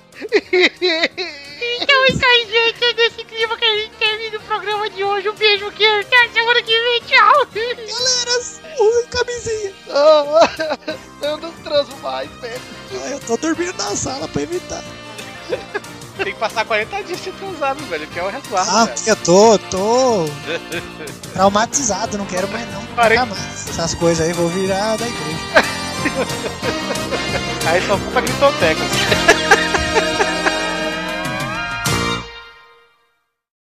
Então 1.81 2.05
é 2.05 2.09
isso 2.11 2.25
aí, 2.25 2.47
gente. 2.49 2.83
É 2.85 2.93
nesse 2.93 3.23
clima 3.23 3.57
que 3.57 3.65
a 3.65 3.75
gente 3.77 3.91
termina 3.97 4.37
o 4.37 4.41
programa 4.41 4.89
de 4.89 5.03
hoje. 5.03 5.29
Um 5.29 5.35
beijo, 5.35 5.71
que 5.71 5.85
até 5.85 6.29
semana 6.33 6.61
que 6.61 6.71
vem. 6.79 7.01
Tchau. 7.01 7.47
Galera, 7.53 8.39
usem 8.79 9.07
camisinha. 9.09 9.73
Eu 11.21 11.37
não 11.37 11.51
transo 11.51 11.95
mais, 11.97 12.29
velho. 12.41 12.61
Ah, 12.93 13.09
Eu 13.09 13.19
tô 13.21 13.37
dormindo 13.37 13.75
na 13.77 13.95
sala 13.95 14.27
pra 14.27 14.41
evitar. 14.41 14.83
Tem 16.17 16.33
que 16.33 16.39
passar 16.39 16.65
40 16.65 17.03
dias 17.03 17.19
sem 17.19 17.31
transar, 17.33 17.75
velho, 17.75 18.07
que 18.07 18.19
é 18.19 18.23
o 18.23 18.29
resguardo, 18.29 18.71
Ah, 18.71 18.85
velho. 18.85 18.99
eu 19.05 19.15
tô, 19.17 19.57
tô 19.59 20.25
traumatizado, 21.33 22.17
não 22.17 22.25
quero 22.25 22.47
mais 22.47 22.65
não. 22.73 22.81
Nunca 22.81 23.25
mais. 23.25 23.69
Essas 23.69 23.93
coisas 23.93 24.25
aí 24.25 24.33
vou 24.33 24.49
virar 24.49 24.97
da 24.97 25.05
igreja. 25.05 25.37
Aí 27.67 27.85
só 27.85 27.97
pra 28.11 28.21
gritoteca. 28.21 28.81